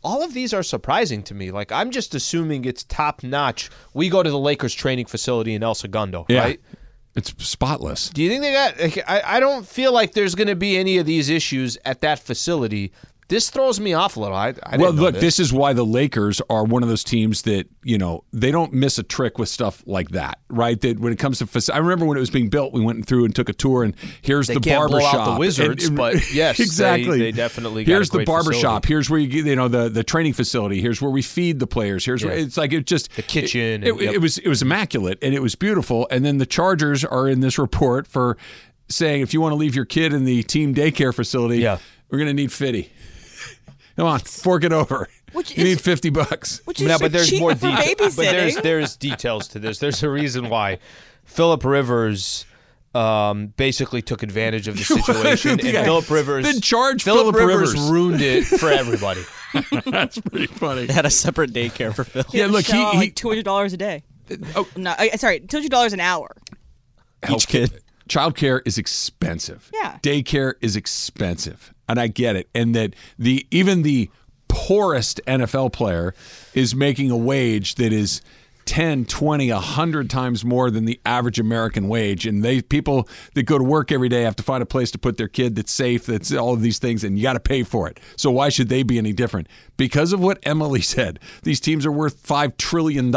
All 0.04 0.22
of 0.24 0.34
these 0.34 0.54
are 0.54 0.62
surprising 0.64 1.24
to 1.24 1.34
me. 1.34 1.52
Like 1.52 1.72
I'm 1.72 1.92
just 1.92 2.16
assuming 2.16 2.66
it's 2.66 2.84
top 2.84 3.24
notch. 3.24 3.70
We 3.94 4.08
go 4.10 4.24
to 4.24 4.30
the 4.30 4.40
Lakers 4.40 4.74
training 4.74 5.06
facility 5.08 5.54
in 5.54 5.64
El 5.64 5.76
Segundo, 5.76 6.26
Yeah. 6.30 6.40
right? 6.40 6.62
It's 7.16 7.34
spotless. 7.46 8.10
Do 8.10 8.22
you 8.22 8.30
think 8.30 8.42
they 8.42 8.52
got? 8.52 8.80
like, 8.80 8.98
I 9.10 9.38
I 9.38 9.40
don't 9.40 9.66
feel 9.66 9.92
like 9.94 10.14
there's 10.14 10.36
going 10.36 10.50
to 10.50 10.56
be 10.56 10.78
any 10.78 10.98
of 10.98 11.06
these 11.06 11.30
issues 11.30 11.78
at 11.86 12.02
that 12.02 12.20
facility 12.20 12.92
This 13.28 13.50
throws 13.50 13.80
me 13.80 13.94
off 13.94 14.18
a 14.18 14.20
little. 14.20 14.38
I, 14.38 14.54
I 14.62 14.78
Well, 14.78 14.92
look, 14.92 15.16
this. 15.16 15.22
this 15.24 15.40
is 15.40 15.52
why 15.52 15.74
the 15.74 15.84
Lakers 15.84 16.44
are 16.48 16.64
one 16.64 16.84
of 16.84 16.90
those 16.90 17.04
teams 17.04 17.42
that 17.42 17.68
you 17.82 17.98
know 17.98 18.24
they 18.32 18.52
don't 18.52 18.72
miss 18.72 19.00
a 19.00 19.04
trick 19.04 19.40
with 19.40 19.50
stuff 19.50 19.82
like 19.88 20.10
that, 20.10 20.38
right? 20.48 20.80
That 20.82 21.00
when 21.00 21.12
it 21.12 21.18
comes 21.18 21.40
to, 21.40 21.48
faci- 21.48 21.74
I 21.74 21.80
remember 21.80 22.06
when 22.06 22.18
it 22.18 22.20
was 22.20 22.30
being 22.30 22.50
built, 22.50 22.72
we 22.72 22.82
went 22.82 23.08
through 23.08 23.26
and 23.26 23.34
took 23.36 23.50
a 23.50 23.54
tour, 23.54 23.84
and 23.84 23.96
here's 24.22 24.46
They 24.46 24.54
the 24.54 24.60
can't 24.60 24.78
barber 24.80 25.00
blow 25.00 25.06
out 25.08 25.34
the 25.34 25.40
Wizards, 25.40 25.90
but 25.90 26.32
yes, 26.34 26.60
exactly. 26.60 27.18
they 27.18 27.32
definitely 27.32 27.84
got 27.84 27.94
a 27.94 27.96
Here's 27.96 28.10
the 28.12 28.18
great 28.20 28.28
barber 28.28 28.52
facility. 28.52 28.62
shop. 28.62 28.86
Here's 28.86 29.10
where 29.10 29.20
you 29.20 29.28
get, 29.28 29.46
you 29.48 29.56
know 29.56 29.70
the 29.70 29.90
the 29.90 30.04
training 30.04 30.34
facility. 30.34 30.80
Here's 30.80 31.02
where 31.02 31.10
we 31.12 31.24
feed 31.24 31.58
the 31.60 31.68
players. 31.68 32.06
Here's 32.06 32.24
where 32.24 32.34
it's 32.38 32.58
like 32.58 32.74
it 32.74 32.86
just 32.86 33.16
The 33.16 33.24
kitchen 33.24 33.84
It, 33.84 33.90
and- 33.90 34.00
it, 34.02 34.04
yep. 34.06 34.14
it 34.14 34.18
was 34.22 34.38
it 34.38 34.48
was 34.50 34.62
immaculate 34.62 35.18
and 35.24 35.34
it 35.34 35.42
was 35.42 35.56
beautiful. 35.56 36.08
And 36.12 36.24
then 36.24 36.38
the 36.38 36.46
Chargers 36.46 37.04
are 37.04 37.28
in 37.28 37.40
this 37.40 37.58
report 37.58 38.06
for 38.06 38.38
saying 38.88 39.22
if 39.22 39.34
you 39.34 39.42
want 39.42 39.52
to 39.54 39.56
leave 39.58 39.76
your 39.76 39.86
kid 39.86 40.14
in 40.14 40.26
the 40.26 40.44
team 40.44 40.76
daycare 40.76 41.12
facility, 41.12 41.58
Yeah. 41.58 41.80
we're 42.12 42.20
going 42.20 42.28
to 42.28 42.34
need 42.36 42.52
fifty. 42.52 42.92
Come 43.96 44.08
on, 44.08 44.20
fork 44.20 44.64
it 44.64 44.74
over. 44.74 45.08
Which 45.34 45.58
you 45.58 45.64
is- 45.64 45.70
need 45.70 45.82
fifty 45.82 46.10
bucks. 46.10 46.62
Which 46.66 46.82
is 46.82 46.88
no, 46.88 46.98
but 47.00 47.12
there's 47.12 47.30
cheap 47.30 47.40
more 47.40 47.56
for 47.56 47.68
detail. 47.68 47.96
babysitting. 47.96 48.16
But 48.18 48.24
there's 48.32 48.56
there's 48.58 48.98
details 48.98 49.48
to 49.50 49.60
this. 49.60 49.80
There's 49.80 50.02
a 50.04 50.10
reason 50.10 50.50
why 50.50 50.80
Philip 51.24 51.64
Rivers 51.64 52.46
um, 52.94 53.48
basically 53.58 54.02
took 54.02 54.24
advantage 54.24 54.68
of 54.68 54.78
the 54.78 54.84
situation, 55.02 55.52
and 55.52 55.64
Yeah. 55.74 55.84
Philip 55.84 56.10
Rivers 56.10 56.46
Then 56.46 56.62
charge 56.62 57.04
Philip 57.04 57.36
Rivers, 57.36 57.74
Rivers. 57.74 57.90
ruined 57.90 58.22
it 58.22 58.44
for 58.46 58.70
everybody. 58.70 59.22
That's 59.86 60.20
pretty 60.20 60.48
funny. 60.48 60.86
They 60.86 60.94
had 60.94 61.06
a 61.06 61.10
separate 61.10 61.52
daycare 61.54 61.94
for 61.94 62.04
Phil. 62.04 62.24
Yeah, 62.32 62.48
look, 62.48 62.66
he, 62.66 62.78
he 62.92 62.98
like 62.98 63.16
two 63.16 63.30
hundred 63.30 63.46
dollars 63.46 63.74
a 63.74 63.78
day. 63.78 64.04
oh, 64.56 64.68
No, 64.76 64.94
sorry, 65.18 65.40
two 65.42 65.58
hundred 65.58 65.72
dollars 65.72 65.94
an 65.94 66.00
hour. 66.02 66.36
Each 67.30 67.48
kid. 67.48 67.82
childcare 68.10 68.62
is 68.66 68.78
expensive. 68.78 69.70
Yeah. 69.74 69.98
Daycare 70.04 70.54
is 70.62 70.76
expensive. 70.76 71.74
And 71.88 72.00
I 72.00 72.08
get 72.08 72.36
it. 72.36 72.50
And 72.56 72.76
that 72.76 72.96
the 73.18 73.46
even 73.52 73.84
the 73.84 74.10
poorest 74.48 75.20
NFL 75.28 75.74
player 75.74 76.14
is 76.54 76.74
making 76.74 77.12
a 77.12 77.18
wage 77.18 77.76
that 77.76 77.92
is 77.92 78.22
10, 78.66 79.06
20, 79.06 79.52
100 79.52 80.10
times 80.10 80.44
more 80.44 80.72
than 80.72 80.86
the 80.86 81.00
average 81.06 81.40
American 81.40 81.88
wage. 81.88 82.26
And 82.26 82.44
they 82.44 82.62
people 82.62 83.08
that 83.34 83.44
go 83.44 83.58
to 83.58 83.64
work 83.64 83.92
every 83.92 84.10
day 84.10 84.24
have 84.24 84.36
to 84.38 84.44
find 84.44 84.62
a 84.64 84.66
place 84.66 84.92
to 84.92 84.98
put 84.98 85.18
their 85.18 85.28
kid 85.28 85.56
that's 85.56 85.72
safe, 85.72 86.06
that's 86.06 86.34
all 86.34 86.54
of 86.54 86.62
these 86.62 86.80
things, 86.80 87.04
and 87.04 87.18
you 87.18 87.24
got 87.24 87.34
to 87.34 87.40
pay 87.40 87.64
for 87.64 87.88
it. 87.88 88.00
So 88.16 88.32
why 88.32 88.50
should 88.50 88.70
they 88.70 88.84
be 88.84 88.98
any 88.98 89.14
different? 89.14 89.48
Because 89.78 90.14
of 90.14 90.20
what 90.20 90.40
Emily 90.44 90.82
said. 90.96 91.20
These 91.44 91.60
teams 91.60 91.86
are 91.86 91.92
worth 91.92 92.24
$5 92.24 92.58
trillion. 92.58 93.14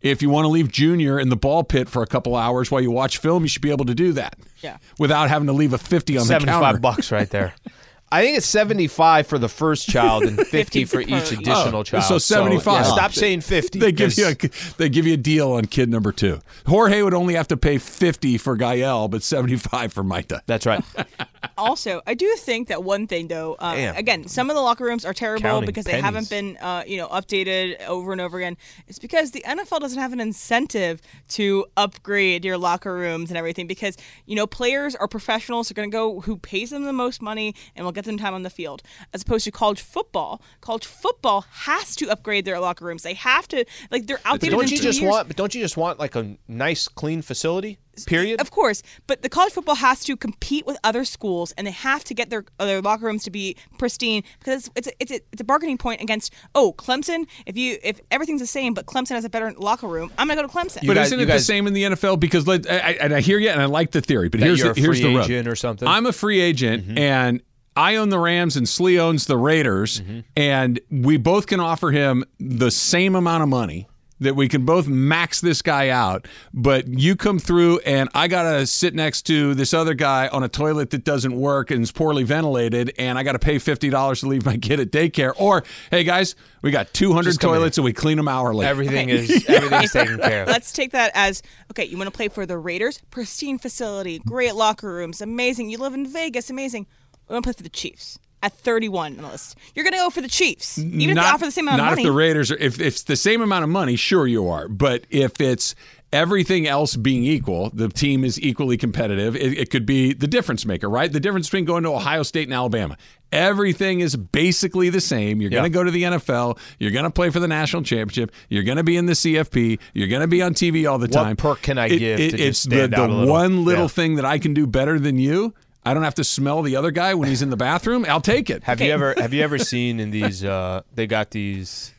If 0.00 0.22
you 0.22 0.30
want 0.30 0.44
to 0.44 0.48
leave 0.48 0.70
Junior 0.70 1.18
in 1.18 1.28
the 1.28 1.36
ball 1.36 1.64
pit 1.64 1.88
for 1.88 2.02
a 2.02 2.06
couple 2.06 2.36
hours 2.36 2.70
while 2.70 2.80
you 2.80 2.90
watch 2.90 3.18
film, 3.18 3.42
you 3.42 3.48
should 3.48 3.62
be 3.62 3.70
able 3.70 3.86
to 3.86 3.94
do 3.94 4.12
that. 4.12 4.36
Yeah. 4.60 4.78
Without 4.98 5.28
having 5.28 5.46
to 5.46 5.52
leave 5.52 5.72
a 5.72 5.78
50 5.78 6.18
on 6.18 6.26
the 6.26 6.32
counter. 6.34 6.46
Seventy-five 6.46 6.80
bucks 6.80 7.10
right 7.10 7.28
there. 7.28 7.54
I 8.12 8.22
think 8.22 8.36
it's 8.36 8.46
seventy-five 8.46 9.26
for 9.26 9.38
the 9.38 9.48
first 9.48 9.88
child 9.88 10.24
and 10.24 10.38
fifty 10.46 10.84
for 10.84 11.00
each 11.00 11.08
each. 11.10 11.32
additional 11.32 11.80
Oh, 11.80 11.82
child. 11.82 12.04
so 12.04 12.18
75. 12.18 12.66
yeah, 12.66 12.82
stop 12.82 13.12
saying 13.12 13.40
fifty. 13.40 13.78
They 13.78 13.90
give 13.90 14.16
you 14.18 14.26
a 14.28 14.34
'cause 14.34 14.74
they 14.76 14.88
give 14.88 15.06
you 15.06 15.14
a 15.14 15.16
deal 15.16 15.52
on 15.52 15.64
kid 15.64 15.88
number 15.88 16.12
two. 16.12 16.40
Jorge 16.66 17.02
would 17.02 17.14
only 17.14 17.34
have 17.34 17.48
to 17.48 17.56
pay 17.56 17.78
fifty 17.78 18.36
for 18.38 18.54
Gael, 18.56 19.08
but 19.08 19.22
seventy 19.22 19.56
five 19.56 19.92
for 19.92 20.04
Maita. 20.04 20.40
That's 20.46 20.66
right. 20.66 20.84
Also, 21.58 22.00
I 22.06 22.14
do 22.14 22.34
think 22.36 22.68
that 22.68 22.82
one 22.84 23.06
thing 23.06 23.28
though, 23.28 23.54
uh, 23.54 23.92
again, 23.96 24.26
some 24.26 24.50
of 24.50 24.56
the 24.56 24.62
locker 24.62 24.84
rooms 24.84 25.04
are 25.04 25.12
terrible 25.12 25.42
Counting 25.42 25.66
because 25.66 25.84
they 25.84 25.92
pennies. 25.92 26.04
haven't 26.04 26.30
been, 26.30 26.56
uh, 26.58 26.84
you 26.86 26.96
know, 26.96 27.08
updated 27.08 27.80
over 27.86 28.12
and 28.12 28.20
over 28.20 28.38
again. 28.38 28.56
It's 28.86 28.98
because 28.98 29.32
the 29.32 29.42
NFL 29.46 29.80
doesn't 29.80 29.98
have 29.98 30.12
an 30.12 30.20
incentive 30.20 31.00
to 31.30 31.66
upgrade 31.76 32.44
your 32.44 32.58
locker 32.58 32.94
rooms 32.94 33.30
and 33.30 33.38
everything 33.38 33.66
because 33.66 33.96
you 34.26 34.36
know 34.36 34.46
players 34.46 34.94
are 34.94 35.08
professionals. 35.08 35.68
They're 35.68 35.74
going 35.74 35.90
to 35.90 35.94
go 35.94 36.20
who 36.20 36.36
pays 36.36 36.70
them 36.70 36.84
the 36.84 36.92
most 36.92 37.22
money 37.22 37.54
and 37.74 37.84
will 37.84 37.92
get 37.92 38.04
them 38.04 38.18
time 38.18 38.34
on 38.34 38.42
the 38.42 38.50
field, 38.50 38.82
as 39.12 39.22
opposed 39.22 39.44
to 39.44 39.50
college 39.50 39.80
football. 39.80 40.42
College 40.60 40.86
football 40.86 41.42
has 41.50 41.96
to 41.96 42.08
upgrade 42.10 42.44
their 42.44 42.58
locker 42.60 42.84
rooms. 42.84 43.02
They 43.02 43.14
have 43.14 43.48
to 43.48 43.64
like 43.90 44.06
they're 44.06 44.20
outdated. 44.24 44.50
don't 44.52 44.64
in 44.64 44.70
you 44.70 44.78
just 44.78 45.00
years. 45.00 45.10
want? 45.10 45.28
But 45.28 45.36
don't 45.36 45.54
you 45.54 45.60
just 45.60 45.76
want 45.76 45.98
like 45.98 46.16
a 46.16 46.36
nice, 46.48 46.88
clean 46.88 47.22
facility? 47.22 47.78
Period. 48.06 48.40
Of 48.40 48.50
course, 48.50 48.82
but 49.06 49.22
the 49.22 49.28
college 49.28 49.52
football 49.52 49.74
has 49.74 50.02
to 50.04 50.16
compete 50.16 50.66
with 50.66 50.78
other 50.82 51.04
schools, 51.04 51.52
and 51.58 51.66
they 51.66 51.70
have 51.72 52.04
to 52.04 52.14
get 52.14 52.30
their 52.30 52.44
their 52.58 52.80
locker 52.80 53.04
rooms 53.06 53.22
to 53.24 53.30
be 53.30 53.56
pristine 53.78 54.22
because 54.38 54.70
it's 54.76 54.88
it's 54.88 54.88
a, 54.88 54.92
it's 55.00 55.10
a, 55.12 55.20
it's 55.32 55.40
a 55.40 55.44
bargaining 55.44 55.78
point 55.78 56.00
against 56.00 56.32
oh 56.54 56.72
Clemson. 56.78 57.26
If 57.46 57.56
you 57.56 57.78
if 57.82 58.00
everything's 58.10 58.40
the 58.40 58.46
same, 58.46 58.74
but 58.74 58.86
Clemson 58.86 59.10
has 59.10 59.24
a 59.24 59.30
better 59.30 59.52
locker 59.58 59.86
room, 59.88 60.10
I'm 60.18 60.26
gonna 60.28 60.40
go 60.42 60.46
to 60.48 60.52
Clemson. 60.52 60.86
But 60.86 60.94
guys- 60.94 61.06
isn't 61.08 61.18
you 61.18 61.24
it 61.26 61.28
the 61.28 61.38
same 61.40 61.66
in 61.66 61.72
the 61.74 61.82
NFL? 61.84 62.18
Because 62.20 62.46
let, 62.46 62.70
I, 62.70 62.76
I, 62.78 62.90
and 63.00 63.14
I 63.14 63.20
hear 63.20 63.38
you, 63.38 63.50
and 63.50 63.60
I 63.60 63.66
like 63.66 63.90
the 63.90 64.00
theory. 64.00 64.28
But 64.28 64.40
here's 64.40 64.58
you're 64.60 64.72
the 64.72 64.80
a 64.80 64.82
here's 64.82 65.00
free 65.00 65.12
the 65.12 65.42
rub. 65.42 65.46
or 65.48 65.56
something? 65.56 65.86
I'm 65.86 66.06
a 66.06 66.12
free 66.12 66.40
agent, 66.40 66.84
Mm-hmm. 66.86 66.98
and 66.98 67.42
I 67.76 67.96
own 67.96 68.08
the 68.10 68.18
Rams, 68.18 68.56
and 68.56 68.68
Slee 68.68 68.98
owns 69.00 69.26
the 69.26 69.36
Raiders, 69.36 70.00
Mm-hmm. 70.00 70.20
and 70.36 70.80
we 70.90 71.16
both 71.16 71.46
can 71.46 71.60
offer 71.60 71.90
him 71.90 72.24
the 72.38 72.70
same 72.70 73.14
amount 73.14 73.42
of 73.42 73.48
money. 73.48 73.86
That 74.22 74.34
we 74.36 74.48
can 74.48 74.64
both 74.64 74.86
max 74.88 75.40
this 75.40 75.62
guy 75.62 75.88
out, 75.88 76.26
but 76.54 76.88
you 76.88 77.16
come 77.16 77.38
through 77.38 77.78
and 77.80 78.08
I 78.14 78.28
gotta 78.28 78.66
sit 78.66 78.94
next 78.94 79.22
to 79.22 79.54
this 79.54 79.72
other 79.74 79.94
guy 79.94 80.28
on 80.28 80.42
a 80.42 80.48
toilet 80.48 80.90
that 80.90 81.04
doesn't 81.04 81.34
work 81.38 81.70
and 81.70 81.82
is 81.82 81.92
poorly 81.92 82.22
ventilated, 82.22 82.92
and 82.98 83.18
I 83.18 83.22
gotta 83.22 83.38
pay 83.38 83.58
fifty 83.58 83.90
dollars 83.90 84.20
to 84.20 84.28
leave 84.28 84.44
my 84.44 84.56
kid 84.56 84.80
at 84.80 84.90
daycare. 84.90 85.32
Or 85.36 85.64
hey 85.90 86.04
guys, 86.04 86.34
we 86.62 86.70
got 86.70 86.92
two 86.94 87.12
hundred 87.12 87.30
Just 87.30 87.40
come 87.40 87.50
toilets 87.50 87.78
and 87.78 87.84
we 87.84 87.92
clean 87.92 88.16
them 88.16 88.28
hourly. 88.28 88.66
Everything 88.66 89.10
Okay. 89.10 89.22
is 89.24 89.48
everything's 89.48 89.92
taken 89.94 90.18
care 90.18 90.42
of. 90.42 90.48
Let's 90.48 90.72
take 90.72 90.92
that 90.92 91.10
as 91.14 91.42
okay. 91.70 91.84
You 91.84 91.96
want 91.96 92.08
to 92.08 92.16
play 92.16 92.28
for 92.28 92.46
the 92.46 92.58
Raiders? 92.58 93.00
Pristine 93.10 93.58
facility, 93.58 94.18
great 94.20 94.54
locker 94.54 94.92
rooms, 94.92 95.20
amazing. 95.20 95.70
You 95.70 95.78
live 95.78 95.94
in 95.94 96.06
Vegas, 96.06 96.50
amazing. 96.50 96.86
We 97.28 97.34
want 97.34 97.44
to 97.44 97.46
play 97.48 97.56
for 97.56 97.62
the 97.62 97.68
Chiefs 97.70 98.18
at 98.42 98.52
31 98.52 99.16
on 99.18 99.22
the 99.24 99.28
list. 99.28 99.56
You're 99.74 99.84
gonna 99.84 99.96
go 99.98 100.10
for 100.10 100.20
the 100.20 100.28
Chiefs, 100.28 100.78
even 100.78 101.10
if 101.10 101.14
they 101.16 101.20
offer 101.30 101.44
the 101.46 101.50
same 101.50 101.66
amount 101.68 101.78
not 101.78 101.84
of 101.86 101.90
money. 101.92 102.02
if 102.02 102.06
the 102.06 102.12
Raiders 102.12 102.50
are. 102.50 102.56
If, 102.56 102.74
if 102.74 102.80
it's 102.80 103.02
the 103.04 103.16
same 103.16 103.40
amount 103.42 103.64
of 103.64 103.70
money, 103.70 103.96
sure 103.96 104.26
you 104.26 104.48
are. 104.48 104.68
But 104.68 105.04
if 105.10 105.40
it's 105.40 105.74
everything 106.12 106.66
else 106.66 106.94
being 106.94 107.24
equal, 107.24 107.70
the 107.72 107.88
team 107.88 108.22
is 108.24 108.38
equally 108.40 108.76
competitive. 108.76 109.34
It, 109.34 109.58
it 109.58 109.70
could 109.70 109.86
be 109.86 110.12
the 110.12 110.26
difference 110.26 110.66
maker, 110.66 110.88
right? 110.90 111.10
The 111.10 111.20
difference 111.20 111.46
between 111.48 111.64
going 111.64 111.84
to 111.84 111.88
Ohio 111.90 112.22
State 112.22 112.48
and 112.48 112.54
Alabama. 112.54 112.98
Everything 113.32 114.00
is 114.00 114.14
basically 114.14 114.90
the 114.90 115.00
same. 115.00 115.40
You're 115.40 115.48
going 115.48 115.62
to 115.62 115.70
go 115.70 115.82
to 115.82 115.90
the 115.90 116.02
NFL. 116.02 116.58
You're 116.78 116.90
going 116.90 117.04
to 117.04 117.10
play 117.10 117.30
for 117.30 117.40
the 117.40 117.48
national 117.48 117.82
championship. 117.82 118.30
You're 118.50 118.62
going 118.62 118.76
to 118.76 118.84
be 118.84 118.98
in 118.98 119.06
the 119.06 119.14
CFP. 119.14 119.78
You're 119.94 120.08
going 120.08 120.20
to 120.20 120.26
be 120.28 120.42
on 120.42 120.52
TV 120.52 120.90
all 120.90 120.98
the 120.98 121.08
time. 121.08 121.28
What 121.30 121.38
perk 121.38 121.62
can 121.62 121.78
I 121.78 121.88
give 121.88 122.18
to 122.18 122.28
just 122.30 122.42
it's 122.42 122.58
stand 122.58 122.92
the, 122.92 123.00
out 123.00 123.06
the 123.08 123.14
a 123.14 123.14
little? 123.14 123.32
one 123.32 123.64
little 123.64 123.84
Yeah. 123.84 123.88
thing 123.88 124.16
that 124.16 124.26
I 124.26 124.38
can 124.38 124.52
do 124.52 124.66
better 124.66 124.98
than 124.98 125.16
you. 125.16 125.54
I 125.84 125.94
don't 125.94 126.04
have 126.04 126.14
to 126.16 126.24
smell 126.24 126.62
the 126.62 126.76
other 126.76 126.90
guy 126.90 127.14
when 127.14 127.28
he's 127.28 127.42
in 127.42 127.50
the 127.50 127.56
bathroom. 127.56 128.04
I'll 128.08 128.20
take 128.20 128.50
it. 128.50 128.62
Have 128.64 128.80
you 128.80 128.92
ever 128.92 129.14
have 129.18 129.32
you 129.32 129.42
ever 129.42 129.58
seen 129.58 129.98
in 130.00 130.10
these 130.10 130.44
uh 130.44 130.82
they 130.94 131.06
got 131.06 131.30
these 131.30 131.92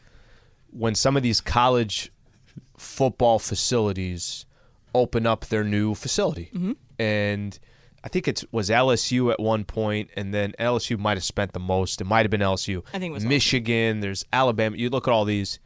when 0.72 0.96
some 0.96 1.18
of 1.18 1.24
these 1.24 1.42
college 1.42 2.12
football 2.78 3.40
facilities 3.40 4.46
open 4.96 5.26
up 5.26 5.46
their 5.46 5.64
new 5.64 5.96
facility. 5.96 6.52
And 7.00 7.58
I 8.04 8.10
think 8.10 8.28
it 8.28 8.44
was 8.52 8.70
LSU 8.70 9.32
at 9.32 9.40
one 9.40 9.64
point, 9.64 10.10
and 10.16 10.34
then 10.34 10.54
LSU 10.60 10.98
might 11.00 11.18
have 11.18 11.24
spent 11.24 11.54
the 11.54 11.60
most. 11.60 12.02
It 12.02 12.06
might 12.06 12.24
have 12.24 12.32
been 12.32 12.42
LSU. 12.42 12.84
I 12.94 13.00
think 13.00 13.12
it 13.12 13.14
was 13.14 13.24
LSU. 13.24 13.30
Michigan. 13.30 14.00
There's 14.02 14.26
Alabama. 14.32 14.78
You 14.78 14.90
look 14.90 15.08
at 15.08 15.12
all 15.12 15.26
these, 15.26 15.60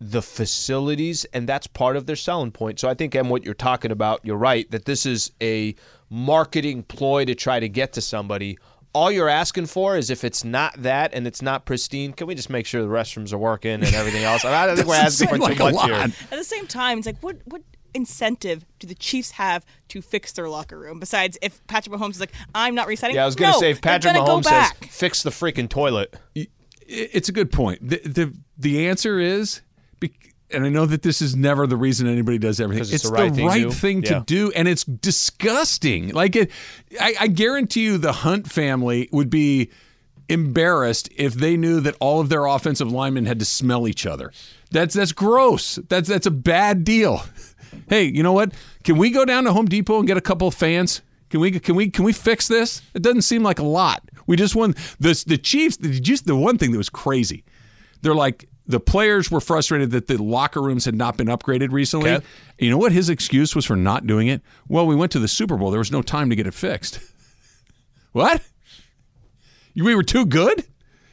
the 0.00 0.22
facilities, 0.22 1.24
and 1.26 1.48
that's 1.48 1.66
part 1.66 1.96
of 1.96 2.06
their 2.06 2.16
selling 2.16 2.52
point. 2.52 2.80
So 2.80 2.88
I 2.88 2.94
think, 2.94 3.14
Em, 3.14 3.28
what 3.28 3.44
you're 3.44 3.54
talking 3.54 3.90
about, 3.90 4.20
you're 4.22 4.36
right 4.36 4.70
that 4.70 4.84
this 4.84 5.04
is 5.04 5.32
a 5.42 5.74
marketing 6.12 6.82
ploy 6.84 7.24
to 7.24 7.34
try 7.34 7.58
to 7.58 7.68
get 7.68 7.94
to 7.94 8.00
somebody. 8.02 8.58
All 8.94 9.10
you're 9.10 9.30
asking 9.30 9.66
for 9.66 9.96
is 9.96 10.10
if 10.10 10.22
it's 10.22 10.44
not 10.44 10.74
that 10.82 11.14
and 11.14 11.26
it's 11.26 11.40
not 11.40 11.64
pristine, 11.64 12.12
can 12.12 12.26
we 12.26 12.34
just 12.34 12.50
make 12.50 12.66
sure 12.66 12.82
the 12.82 12.88
restrooms 12.88 13.32
are 13.32 13.38
working 13.38 13.72
and 13.82 13.94
everything 13.94 14.22
else? 14.22 14.44
I 14.44 14.66
don't 14.66 14.76
think 14.76 14.86
we're 14.86 14.94
asking 14.96 15.28
for 15.28 15.34
seem 15.36 15.40
too 15.42 15.48
like 15.48 15.60
a 15.60 15.76
much 15.76 15.84
here. 15.86 15.94
At 15.94 16.38
the 16.38 16.44
same 16.44 16.66
time, 16.66 16.98
it's 16.98 17.06
like 17.06 17.16
what 17.22 17.38
what 17.46 17.62
incentive 17.94 18.64
do 18.78 18.86
the 18.86 18.94
Chiefs 18.94 19.30
have 19.32 19.64
to 19.88 20.02
fix 20.02 20.32
their 20.32 20.48
locker 20.48 20.78
room 20.78 20.98
besides 21.00 21.38
if 21.42 21.66
Patrick 21.66 21.94
Mahomes 21.98 22.10
is 22.12 22.20
like, 22.20 22.32
I'm 22.54 22.74
not 22.74 22.86
resetting? 22.86 23.16
Yeah, 23.16 23.22
I 23.22 23.26
was 23.26 23.34
going 23.34 23.50
to 23.52 23.56
No, 23.56 23.60
say 23.60 23.70
if 23.70 23.80
they're 23.80 23.92
Patrick 23.92 24.14
gonna 24.14 24.26
go 24.26 24.38
Mahomes 24.38 24.44
says 24.44 24.52
back. 24.72 24.84
fix 24.90 25.22
the 25.22 25.30
freaking 25.30 25.68
toilet. 25.70 26.14
it's 26.86 27.30
a 27.30 27.32
good 27.32 27.50
point. 27.50 27.86
The 27.88 27.96
the, 28.04 28.34
the 28.58 28.88
answer 28.88 29.18
is, 29.18 29.62
bec- 30.00 30.31
and 30.52 30.64
I 30.64 30.68
know 30.68 30.86
that 30.86 31.02
this 31.02 31.20
is 31.22 31.34
never 31.36 31.66
the 31.66 31.76
reason 31.76 32.06
anybody 32.06 32.38
does 32.38 32.60
everything. 32.60 32.92
it's 32.94 33.02
the 33.04 33.10
right 33.10 33.34
thing 33.34 33.48
to 33.50 33.58
do? 33.60 33.70
thing 33.70 34.02
to 34.02 34.12
Yeah. 34.14 34.22
do, 34.26 34.52
and 34.52 34.68
it's 34.68 34.84
disgusting. 34.84 36.10
Like 36.10 36.36
it, 36.36 36.50
I, 37.00 37.14
I 37.20 37.26
guarantee 37.28 37.82
you, 37.84 37.98
the 37.98 38.12
Hunt 38.12 38.50
family 38.50 39.08
would 39.12 39.30
be 39.30 39.70
embarrassed 40.28 41.08
if 41.16 41.34
they 41.34 41.56
knew 41.56 41.80
that 41.80 41.94
all 42.00 42.20
of 42.20 42.28
their 42.28 42.46
offensive 42.46 42.90
linemen 42.90 43.26
had 43.26 43.38
to 43.38 43.44
smell 43.44 43.86
each 43.88 44.06
other. 44.06 44.32
That's 44.70 44.94
that's 44.94 45.12
gross. 45.12 45.76
That's 45.88 46.08
that's 46.08 46.26
a 46.26 46.30
bad 46.30 46.84
deal. 46.84 47.22
Hey, 47.88 48.04
you 48.04 48.22
know 48.22 48.34
what? 48.34 48.52
Can 48.84 48.98
we 48.98 49.10
go 49.10 49.24
down 49.24 49.44
to 49.44 49.52
Home 49.52 49.64
Depot 49.64 49.98
and 49.98 50.06
get 50.06 50.18
a 50.18 50.20
couple 50.20 50.46
of 50.46 50.52
fans? 50.54 51.00
Can 51.30 51.40
we 51.40 51.58
can 51.58 51.74
we 51.74 51.88
can 51.88 52.04
we 52.04 52.12
fix 52.12 52.46
this? 52.46 52.82
It 52.92 53.00
doesn't 53.00 53.22
seem 53.22 53.42
like 53.42 53.58
a 53.58 53.64
lot. 53.64 54.02
We 54.26 54.36
just 54.36 54.54
won 54.54 54.74
this 55.00 55.24
the 55.24 55.38
Chiefs. 55.38 55.78
The, 55.78 55.98
just 55.98 56.26
the 56.26 56.36
one 56.36 56.58
thing 56.58 56.72
that 56.72 56.78
was 56.78 56.90
crazy. 56.90 57.44
They're 58.02 58.14
like 58.14 58.46
the 58.66 58.80
players 58.80 59.30
were 59.30 59.40
frustrated 59.40 59.90
that 59.90 60.06
the 60.06 60.22
locker 60.22 60.62
rooms 60.62 60.84
had 60.84 60.94
not 60.94 61.16
been 61.16 61.26
upgraded 61.26 61.72
recently. 61.72 62.10
Okay. 62.10 62.26
You 62.58 62.70
know 62.70 62.78
what 62.78 62.92
his 62.92 63.08
excuse 63.08 63.56
was 63.56 63.64
for 63.64 63.76
not 63.76 64.06
doing 64.06 64.28
it? 64.28 64.40
Well, 64.68 64.86
we 64.86 64.94
went 64.94 65.12
to 65.12 65.18
the 65.18 65.28
Super 65.28 65.56
Bowl. 65.56 65.70
There 65.70 65.78
was 65.78 65.92
no 65.92 66.02
time 66.02 66.30
to 66.30 66.36
get 66.36 66.46
it 66.46 66.54
fixed. 66.54 67.00
what? 68.12 68.42
We 69.74 69.94
were 69.94 70.02
too 70.02 70.26
good. 70.26 70.64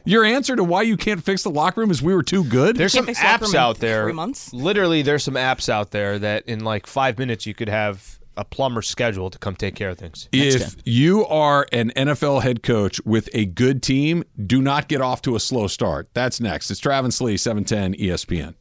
Your 0.05 0.23
answer 0.23 0.55
to 0.55 0.63
why 0.63 0.83
you 0.83 0.97
can't 0.97 1.23
fix 1.23 1.43
the 1.43 1.49
locker 1.49 1.81
room 1.81 1.91
is 1.91 2.01
we 2.01 2.13
were 2.13 2.23
too 2.23 2.43
good. 2.43 2.75
There's 2.75 2.93
some 2.93 3.07
apps 3.07 3.53
out 3.53 3.77
there. 3.77 4.05
three 4.05 4.13
months? 4.13 4.53
Literally, 4.53 5.01
there's 5.01 5.23
some 5.23 5.35
apps 5.35 5.69
out 5.69 5.91
there 5.91 6.17
that 6.19 6.45
in 6.47 6.63
like 6.63 6.87
five 6.87 7.17
minutes 7.17 7.45
you 7.45 7.53
could 7.53 7.69
have 7.69 8.18
a 8.39 8.45
plumber 8.45 8.81
scheduled 8.81 9.33
to 9.33 9.37
come 9.37 9.55
take 9.55 9.75
care 9.75 9.89
of 9.89 9.97
things. 9.97 10.29
if 10.31 10.77
you 10.85 11.25
are 11.25 11.67
an 11.73 11.91
NFL 11.91 12.41
head 12.41 12.63
coach 12.63 13.01
with 13.05 13.29
a 13.33 13.45
good 13.45 13.83
team, 13.83 14.23
do 14.43 14.61
not 14.61 14.87
get 14.87 15.01
off 15.01 15.21
to 15.23 15.35
a 15.35 15.39
slow 15.39 15.67
start. 15.67 16.09
That's 16.13 16.39
next. 16.39 16.71
It's 16.71 16.79
Travis 16.79 17.19
Lee, 17.19 17.33
E 17.33 17.37
710 17.37 17.95
ESPN. 17.95 18.55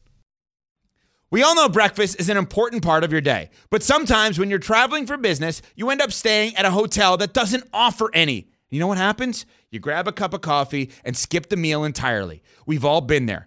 We 1.30 1.42
all 1.42 1.54
know 1.54 1.68
breakfast 1.68 2.18
is 2.18 2.28
an 2.28 2.37
important 2.37 2.82
part 2.82 3.04
of 3.04 3.12
your 3.12 3.20
day, 3.20 3.50
but 3.70 3.82
sometimes 3.82 4.38
when 4.38 4.50
you're 4.50 4.58
traveling 4.58 5.06
for 5.06 5.16
business, 5.16 5.62
you 5.76 5.90
end 5.90 6.00
up 6.00 6.11
staying 6.11 6.56
at 6.56 6.64
a 6.64 6.70
hotel 6.70 7.16
that 7.18 7.35
doesn't 7.35 7.68
offer 7.73 8.11
any. 8.14 8.49
You 8.70 8.80
know 8.80 8.87
what 8.87 8.99
happens? 8.99 9.47
You 9.70 9.78
grab 9.78 10.08
a 10.08 10.12
cup 10.12 10.35
of 10.35 10.40
coffee 10.40 10.90
and 11.04 11.16
skip 11.16 11.50
the 11.50 11.56
meal 11.56 11.85
entirely. 11.85 12.42
We've 12.66 12.85
all 12.85 13.00
been 13.00 13.26
there. 13.26 13.47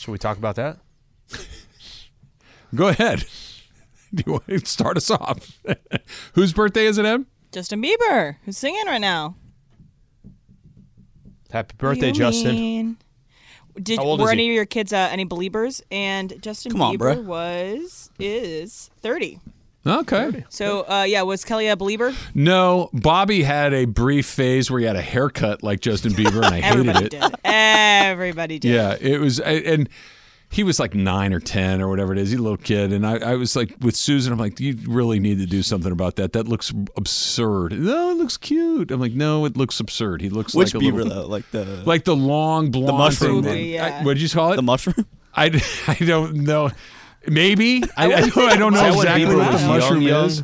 Should 0.00 0.12
we 0.12 0.18
talk 0.18 0.38
about 0.38 0.56
that? 0.56 0.78
Go 2.74 2.88
ahead. 2.88 3.26
Do 4.14 4.22
you 4.26 4.32
want 4.32 4.46
to 4.46 4.64
start 4.64 4.96
us 4.96 5.10
off? 5.10 5.60
Whose 6.32 6.54
birthday 6.54 6.86
is 6.86 6.96
it, 6.96 7.04
Em? 7.04 7.26
Justin 7.52 7.82
Bieber, 7.82 8.36
who's 8.46 8.56
singing 8.56 8.86
right 8.86 9.00
now. 9.00 9.34
Happy 11.50 11.74
birthday, 11.76 12.06
You 12.08 12.12
Justin. 12.14 12.54
mean- 12.56 12.96
Did 13.80 13.98
How 13.98 14.04
old 14.06 14.20
were 14.20 14.28
is 14.28 14.32
any 14.32 14.44
he? 14.44 14.48
of 14.50 14.54
your 14.54 14.64
kids 14.64 14.92
uh, 14.94 15.08
any 15.12 15.24
believers? 15.24 15.82
And 15.90 16.40
Justin 16.42 16.72
Come 16.72 16.80
on, 16.80 16.96
Bieber 16.96 17.16
bruh. 17.18 17.24
was 17.24 18.10
is 18.18 18.88
thirty. 19.02 19.38
Okay. 19.86 20.44
So 20.50 20.82
uh, 20.88 21.04
yeah, 21.08 21.22
was 21.22 21.44
Kelly 21.44 21.68
a 21.68 21.76
believer? 21.76 22.12
No, 22.34 22.90
Bobby 22.92 23.42
had 23.42 23.72
a 23.72 23.86
brief 23.86 24.26
phase 24.26 24.70
where 24.70 24.80
he 24.80 24.86
had 24.86 24.96
a 24.96 25.00
haircut 25.02 25.62
like 25.62 25.80
Justin 25.80 26.12
Bieber, 26.12 26.44
and 26.44 26.54
I 26.54 26.60
hated 26.60 26.88
Everybody 26.88 27.04
it. 27.06 27.10
did. 27.10 27.34
Everybody 27.44 28.58
did. 28.58 28.72
Yeah, 28.74 28.96
it 29.00 29.20
was, 29.20 29.40
and 29.40 29.88
he 30.50 30.64
was 30.64 30.78
like 30.80 30.94
nine 30.94 31.32
or 31.32 31.40
ten 31.40 31.80
or 31.80 31.88
whatever 31.88 32.12
it 32.12 32.18
is. 32.18 32.30
He's 32.30 32.40
a 32.40 32.42
little 32.42 32.58
kid, 32.58 32.92
and 32.92 33.06
I, 33.06 33.18
I 33.18 33.34
was 33.36 33.56
like 33.56 33.74
with 33.80 33.96
Susan. 33.96 34.32
I'm 34.32 34.38
like, 34.38 34.60
you 34.60 34.76
really 34.86 35.18
need 35.18 35.38
to 35.38 35.46
do 35.46 35.62
something 35.62 35.92
about 35.92 36.16
that. 36.16 36.34
That 36.34 36.46
looks 36.46 36.74
absurd. 36.96 37.72
No, 37.72 38.10
it 38.10 38.16
looks 38.18 38.36
cute. 38.36 38.90
I'm 38.90 39.00
like, 39.00 39.12
no, 39.12 39.44
it 39.46 39.56
looks 39.56 39.80
absurd. 39.80 40.20
He 40.20 40.28
looks 40.28 40.54
Which 40.54 40.74
like 40.74 40.82
a 40.82 40.86
Bieber 40.86 41.04
little, 41.04 41.22
though? 41.22 41.26
Like 41.26 41.50
the 41.52 41.64
like 41.86 42.04
the 42.04 42.16
long 42.16 42.70
blonde 42.70 42.88
the 42.88 42.92
mushroom 42.92 43.42
thing. 43.44 43.70
Yeah. 43.70 44.04
What 44.04 44.14
did 44.14 44.22
you 44.22 44.28
call 44.28 44.52
it? 44.52 44.56
the 44.56 44.62
mushroom? 44.62 45.06
I, 45.34 45.44
I 45.86 45.94
don't 45.94 46.34
know. 46.34 46.70
Maybe 47.28 47.82
I, 47.96 48.06
I, 48.12 48.20
don't, 48.28 48.38
I 48.38 48.56
don't 48.56 48.72
know 48.72 48.86
Is 48.88 48.96
exactly 48.96 49.24
Bieber 49.26 49.36
what 49.38 49.58
the 49.60 49.66
mushroom 49.66 50.02
young? 50.02 50.26
is. 50.26 50.42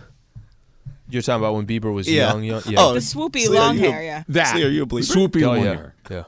You're 1.08 1.22
talking 1.22 1.40
about 1.42 1.54
when 1.54 1.66
Bieber 1.66 1.92
was 1.94 2.08
Yeah. 2.08 2.30
young, 2.32 2.44
young. 2.44 2.62
Yeah. 2.66 2.80
Oh, 2.80 2.92
The 2.94 3.00
swoopy 3.00 3.44
So 3.46 3.52
long 3.52 3.76
you 3.78 3.90
hair. 3.90 4.02
Yeah. 4.02 4.22
That 4.28 4.56
So 4.56 4.62
are 4.64 4.68
you 4.68 4.82
a 4.82 4.86
believer? 4.86 5.14
swoopy 5.14 5.42
Oh, 5.42 5.46
long 5.48 5.58
yeah. 5.64 5.74
hair. 5.74 5.94
Yeah. 6.10 6.22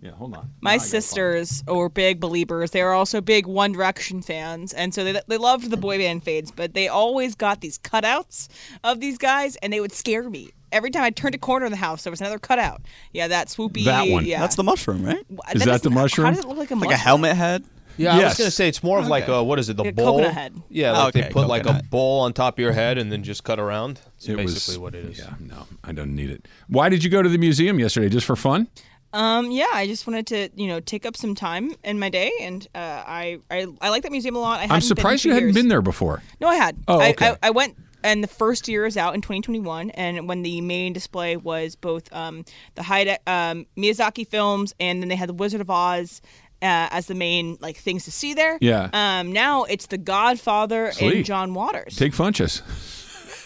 Yeah, 0.00 0.10
hold 0.12 0.34
on. 0.36 0.50
My 0.60 0.78
sisters 0.78 1.64
were 1.66 1.88
big 1.88 2.20
believers. 2.20 2.70
They 2.70 2.84
were 2.84 2.92
also 2.92 3.20
big 3.20 3.46
One 3.46 3.72
Direction 3.72 4.22
fans, 4.22 4.72
and 4.72 4.94
so 4.94 5.02
they 5.02 5.20
they 5.26 5.36
loved 5.38 5.70
the 5.70 5.76
boy 5.76 5.98
band 5.98 6.22
fades. 6.22 6.52
But 6.52 6.72
they 6.72 6.86
always 6.86 7.34
got 7.34 7.62
these 7.62 7.80
cutouts 7.80 8.46
of 8.84 9.00
these 9.00 9.18
guys, 9.18 9.56
and 9.56 9.72
they 9.72 9.80
would 9.80 9.90
scare 9.92 10.30
me. 10.30 10.50
Every 10.70 10.92
time 10.92 11.02
I 11.02 11.10
turned 11.10 11.34
a 11.34 11.38
corner 11.38 11.66
in 11.66 11.72
the 11.72 11.78
house, 11.78 12.04
there 12.04 12.12
was 12.12 12.20
another 12.20 12.38
cutout. 12.38 12.80
Yeah, 13.12 13.26
that 13.26 13.48
swoopy. 13.48 13.86
That 13.86 14.06
one. 14.08 14.24
Yeah, 14.24 14.38
That's 14.38 14.54
the 14.54 14.62
mushroom, 14.62 15.02
right? 15.04 15.24
Is 15.52 15.64
that 15.64 15.82
the 15.82 15.90
mushroom? 15.90 16.26
How 16.26 16.30
does 16.30 16.44
it 16.44 16.48
look 16.48 16.58
like 16.58 16.70
a 16.70 16.74
Like 16.74 16.90
mushroom? 16.90 16.92
a 16.92 16.96
helmet 16.96 17.36
head. 17.36 17.64
Yeah, 17.98 18.14
I 18.14 18.18
Yes. 18.20 18.30
was 18.32 18.38
gonna 18.38 18.50
say 18.50 18.68
it's 18.68 18.82
more 18.82 18.98
of 18.98 19.06
like 19.08 19.28
a 19.28 19.42
what 19.44 19.58
is 19.58 19.68
it? 19.68 19.76
The 19.76 19.82
Like 19.84 19.92
a 19.92 19.96
bowl. 19.96 20.12
coconut 20.18 20.32
head. 20.34 20.62
Yeah, 20.70 20.92
like 20.92 21.08
Okay, 21.16 21.20
they 21.26 21.30
put 21.30 21.48
like 21.48 21.62
a 21.62 21.64
coconut. 21.66 21.90
bowl 21.90 22.20
on 22.20 22.32
top 22.32 22.54
of 22.54 22.58
your 22.62 22.72
head 22.72 22.96
and 22.98 23.12
then 23.12 23.22
just 23.22 23.44
cut 23.44 23.58
around. 23.58 24.00
It's 24.16 24.28
It 24.28 24.36
basically 24.36 24.74
was, 24.74 24.78
what 24.78 24.94
it 24.94 25.04
is. 25.04 25.18
Yeah, 25.18 25.34
no, 25.40 25.66
I 25.84 25.92
don't 25.92 26.14
need 26.14 26.30
it. 26.30 26.46
Why 26.68 26.88
did 26.88 27.04
you 27.04 27.10
go 27.10 27.22
to 27.22 27.28
the 27.28 27.38
museum 27.38 27.78
yesterday? 27.78 28.08
Just 28.08 28.26
for 28.26 28.36
fun? 28.36 28.68
Um, 29.12 29.50
yeah, 29.50 29.66
I 29.72 29.86
just 29.86 30.06
wanted 30.06 30.26
to, 30.28 30.50
you 30.54 30.66
know, 30.68 30.80
take 30.80 31.06
up 31.06 31.16
some 31.16 31.34
time 31.34 31.72
in 31.82 31.98
my 31.98 32.10
day, 32.10 32.30
and 32.42 32.66
uh, 32.74 32.78
I, 32.78 33.38
I 33.50 33.66
I 33.80 33.88
like 33.88 34.02
that 34.02 34.12
museum 34.12 34.36
a 34.36 34.38
lot. 34.38 34.60
I 34.60 34.64
I'm 34.64 34.68
hadn't 34.68 34.82
surprised 34.82 35.22
been 35.24 35.30
you 35.30 35.36
in 35.36 35.40
two 35.40 35.44
hadn't 35.44 35.48
years. 35.48 35.54
been 35.64 35.68
there 35.68 35.80
before. 35.82 36.22
No, 36.42 36.46
I 36.48 36.56
had. 36.56 36.76
Oh, 36.86 37.00
I, 37.00 37.10
okay. 37.12 37.28
I, 37.30 37.36
I 37.44 37.50
went, 37.50 37.74
and 38.04 38.22
the 38.22 38.28
first 38.28 38.68
year 38.68 38.84
is 38.84 38.98
out 38.98 39.14
in 39.14 39.22
2021, 39.22 39.90
and 39.92 40.28
when 40.28 40.42
the 40.42 40.60
main 40.60 40.92
display 40.92 41.38
was 41.38 41.74
both 41.74 42.12
um, 42.12 42.44
the 42.74 42.82
Hayde- 42.82 43.16
um, 43.26 43.64
Miyazaki 43.78 44.28
films, 44.28 44.74
and 44.78 45.00
then 45.02 45.08
they 45.08 45.16
had 45.16 45.30
the 45.30 45.34
Wizard 45.34 45.62
of 45.62 45.70
Oz. 45.70 46.20
Uh, 46.60 46.88
as 46.90 47.06
the 47.06 47.14
main 47.14 47.56
like 47.60 47.76
things 47.76 48.04
to 48.04 48.10
see 48.10 48.34
there. 48.34 48.58
Yeah. 48.60 48.88
Um. 48.92 49.32
Now 49.32 49.62
it's 49.64 49.86
The 49.86 49.98
Godfather 49.98 50.90
Sweet. 50.92 51.16
and 51.18 51.24
John 51.24 51.54
Waters. 51.54 51.94
Take 51.96 52.12
Funches. 52.14 52.62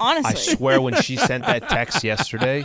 Honestly. 0.00 0.52
I 0.52 0.56
swear, 0.56 0.80
when 0.80 0.94
she 1.02 1.16
sent 1.16 1.44
that 1.46 1.68
text 1.68 2.02
yesterday, 2.04 2.62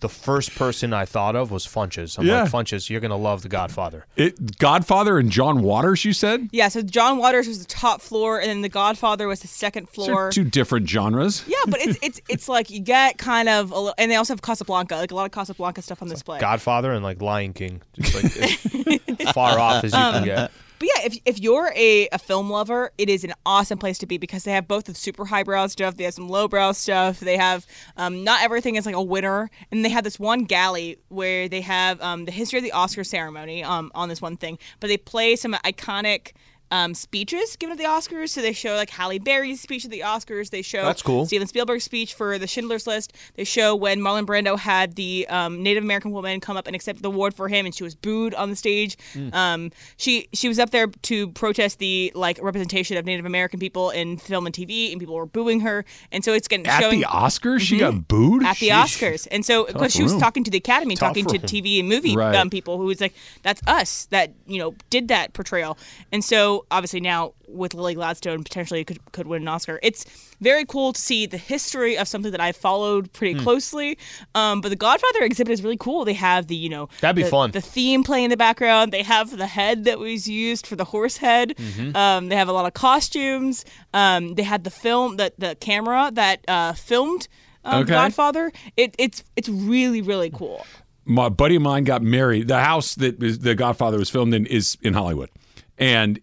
the 0.00 0.08
first 0.08 0.54
person 0.54 0.92
I 0.92 1.04
thought 1.04 1.36
of 1.36 1.50
was 1.50 1.66
Funches. 1.66 2.18
I'm 2.18 2.26
Yeah. 2.26 2.42
like, 2.42 2.50
Funches, 2.52 2.88
you're 2.90 3.00
gonna 3.00 3.16
love 3.16 3.42
The 3.42 3.48
Godfather. 3.48 4.06
It 4.16 4.58
Godfather 4.58 5.18
and 5.18 5.30
John 5.30 5.62
Waters. 5.62 6.04
You 6.04 6.12
said 6.12 6.48
Yeah. 6.52 6.68
So 6.68 6.82
John 6.82 7.18
Waters 7.18 7.46
was 7.48 7.58
the 7.58 7.66
top 7.66 8.00
floor, 8.00 8.38
and 8.40 8.48
then 8.48 8.62
The 8.62 8.68
Godfather 8.68 9.26
was 9.28 9.40
the 9.40 9.48
second 9.48 9.88
floor. 9.88 10.30
two 10.30 10.44
different 10.44 10.88
genres. 10.88 11.44
Yeah, 11.46 11.56
but 11.66 11.80
it's 11.80 11.98
it's 12.02 12.20
it's 12.28 12.48
like 12.48 12.70
you 12.70 12.80
get 12.80 13.18
kind 13.18 13.48
of 13.48 13.70
a 13.70 13.74
little, 13.78 13.94
and 13.98 14.10
they 14.10 14.16
also 14.16 14.32
have 14.32 14.42
Casablanca, 14.42 14.96
like 14.96 15.10
a 15.10 15.14
lot 15.14 15.26
of 15.26 15.32
Casablanca 15.32 15.82
stuff 15.82 16.00
on 16.02 16.08
display. 16.08 16.40
Godfather 16.40 16.92
and 16.92 17.04
like 17.04 17.20
Lion 17.20 17.52
King, 17.52 17.82
just 17.98 18.14
like 18.14 19.20
as 19.20 19.30
far 19.32 19.58
off 19.58 19.84
as 19.84 19.92
you 19.92 19.98
can 19.98 20.14
um, 20.16 20.24
get. 20.24 20.50
But 20.80 20.88
yeah, 20.96 21.02
if, 21.04 21.18
if 21.26 21.38
you're 21.38 21.70
a, 21.76 22.08
a 22.08 22.18
film 22.18 22.48
lover, 22.48 22.90
it 22.96 23.10
is 23.10 23.22
an 23.22 23.34
awesome 23.44 23.78
place 23.78 23.98
to 23.98 24.06
be 24.06 24.16
because 24.16 24.44
they 24.44 24.52
have 24.52 24.66
both 24.66 24.84
the 24.84 24.94
super 24.94 25.26
highbrow 25.26 25.66
stuff, 25.66 25.96
they 25.96 26.04
have 26.04 26.14
some 26.14 26.28
lowbrow 26.28 26.72
stuff, 26.72 27.20
they 27.20 27.36
have 27.36 27.66
um, 27.98 28.24
not 28.24 28.42
everything 28.42 28.76
is 28.76 28.86
like 28.86 28.94
a 28.94 29.02
winner, 29.02 29.50
and 29.70 29.84
they 29.84 29.90
have 29.90 30.04
this 30.04 30.18
one 30.18 30.44
galley 30.44 30.96
where 31.08 31.50
they 31.50 31.60
have 31.60 32.00
um, 32.00 32.24
the 32.24 32.32
history 32.32 32.58
of 32.58 32.64
the 32.64 32.72
Oscar 32.72 33.04
ceremony 33.04 33.62
um, 33.62 33.92
on 33.94 34.08
this 34.08 34.22
one 34.22 34.38
thing, 34.38 34.58
but 34.80 34.88
they 34.88 34.96
play 34.96 35.36
some 35.36 35.52
iconic. 35.52 36.32
Um, 36.72 36.94
speeches 36.94 37.56
given 37.56 37.72
at 37.72 37.78
the 37.78 37.84
Oscars, 37.84 38.28
so 38.28 38.40
they 38.40 38.52
show 38.52 38.74
like 38.76 38.90
Halle 38.90 39.18
Berry's 39.18 39.60
speech 39.60 39.84
at 39.84 39.90
the 39.90 40.00
Oscars. 40.00 40.50
They 40.50 40.62
show 40.62 40.84
That's 40.84 41.02
cool. 41.02 41.26
Steven 41.26 41.46
Spielberg's 41.48 41.82
speech 41.84 42.14
for 42.14 42.38
the 42.38 42.46
Schindler's 42.46 42.86
List. 42.86 43.12
They 43.34 43.42
show 43.44 43.74
when 43.74 44.00
Marlon 44.00 44.24
Brando 44.24 44.58
had 44.58 44.94
the 44.94 45.26
um, 45.28 45.62
Native 45.62 45.82
American 45.82 46.12
woman 46.12 46.38
come 46.40 46.56
up 46.56 46.66
and 46.68 46.76
accept 46.76 47.02
the 47.02 47.08
award 47.08 47.34
for 47.34 47.48
him, 47.48 47.66
and 47.66 47.74
she 47.74 47.82
was 47.82 47.94
booed 47.96 48.34
on 48.34 48.50
the 48.50 48.56
stage. 48.56 48.96
Hmm. 49.12 49.34
Um, 49.34 49.70
she 49.96 50.28
she 50.32 50.46
was 50.48 50.58
up 50.60 50.70
there 50.70 50.86
to 50.86 51.28
protest 51.32 51.78
the 51.80 52.12
like 52.14 52.38
representation 52.40 52.96
of 52.96 53.04
Native 53.04 53.26
American 53.26 53.58
people 53.58 53.90
in 53.90 54.16
film 54.16 54.46
and 54.46 54.54
TV, 54.54 54.92
and 54.92 55.00
people 55.00 55.16
were 55.16 55.26
booing 55.26 55.60
her. 55.60 55.84
And 56.12 56.24
so 56.24 56.32
it's 56.32 56.46
getting 56.46 56.66
At 56.66 56.80
showing 56.80 57.00
the 57.00 57.06
Oscars, 57.06 57.60
she 57.60 57.78
got 57.78 58.06
booed. 58.06 58.44
at 58.44 58.58
the 58.58 58.68
Oscars. 58.68 59.26
And 59.30 59.44
so, 59.44 59.66
because 59.66 59.92
she 59.92 60.02
was 60.04 60.12
room. 60.12 60.20
talking 60.20 60.44
to 60.44 60.50
the 60.50 60.58
Academy, 60.58 60.94
talking 60.94 61.24
to. 61.26 61.38
TV 61.40 61.80
and 61.80 61.88
movie 61.88 62.14
Right. 62.16 62.36
um, 62.36 62.48
people 62.50 62.78
who 62.78 62.84
was 62.84 63.00
like, 63.00 63.12
that's 63.42 63.60
us 63.66 64.06
that, 64.10 64.32
you 64.46 64.58
know, 64.58 64.74
did 64.88 65.08
that 65.08 65.32
portrayal. 65.32 65.76
And 66.12 66.22
so, 66.24 66.59
obviously, 66.70 67.00
now 67.00 67.34
with 67.48 67.74
Lily 67.74 67.94
Gladstone, 67.94 68.42
potentially 68.44 68.84
could, 68.84 68.98
could 69.12 69.26
win 69.26 69.42
an 69.42 69.48
Oscar. 69.48 69.78
It's 69.82 70.04
very 70.40 70.64
cool 70.64 70.92
to 70.92 71.00
see 71.00 71.26
the 71.26 71.36
history 71.36 71.98
of 71.98 72.06
something 72.08 72.30
that 72.32 72.40
I 72.40 72.52
followed 72.52 73.12
pretty 73.12 73.34
Hmm. 73.38 73.44
closely. 73.44 73.98
Um, 74.34 74.60
but 74.60 74.68
the 74.70 74.76
Godfather 74.76 75.22
exhibit 75.22 75.52
is 75.52 75.62
really 75.62 75.76
cool. 75.76 76.04
They 76.04 76.14
have 76.14 76.46
the, 76.46 76.56
you 76.56 76.68
know, 76.68 76.88
That'd 77.00 77.16
be 77.16 77.22
the, 77.24 77.28
fun. 77.28 77.50
The 77.50 77.60
theme 77.60 78.04
playing 78.04 78.24
in 78.24 78.30
the 78.30 78.36
background. 78.36 78.92
They 78.92 79.02
have 79.02 79.36
the 79.36 79.46
head 79.46 79.84
that 79.84 79.98
was 79.98 80.28
used 80.28 80.66
for 80.66 80.76
the 80.76 80.84
horse 80.84 81.16
head. 81.16 81.54
Mm-hmm. 81.56 81.96
Um, 81.96 82.28
they 82.28 82.36
have 82.36 82.48
a 82.48 82.52
lot 82.52 82.66
of 82.66 82.74
costumes. 82.74 83.64
Um, 83.92 84.34
they 84.34 84.42
had 84.44 84.64
the 84.64 84.70
film, 84.70 85.16
that 85.16 85.34
the 85.38 85.56
camera 85.60 86.10
that 86.14 86.44
uh, 86.48 86.72
filmed 86.74 87.28
um, 87.64 87.82
Okay. 87.82 87.92
Godfather. 87.92 88.50
It, 88.76 88.94
it's 88.98 89.22
it's 89.36 89.48
really 89.48 90.00
really 90.00 90.30
cool. 90.30 90.64
my 91.04 91.28
buddy 91.28 91.56
of 91.56 91.62
mine 91.62 91.84
got 91.84 92.00
married. 92.02 92.48
The 92.48 92.60
house 92.60 92.94
that 92.94 93.20
the 93.20 93.54
Godfather 93.54 93.98
was 93.98 94.08
filmed 94.08 94.32
in 94.32 94.46
is 94.46 94.78
in 94.80 94.94
Hollywood, 94.94 95.28
and 95.76 96.18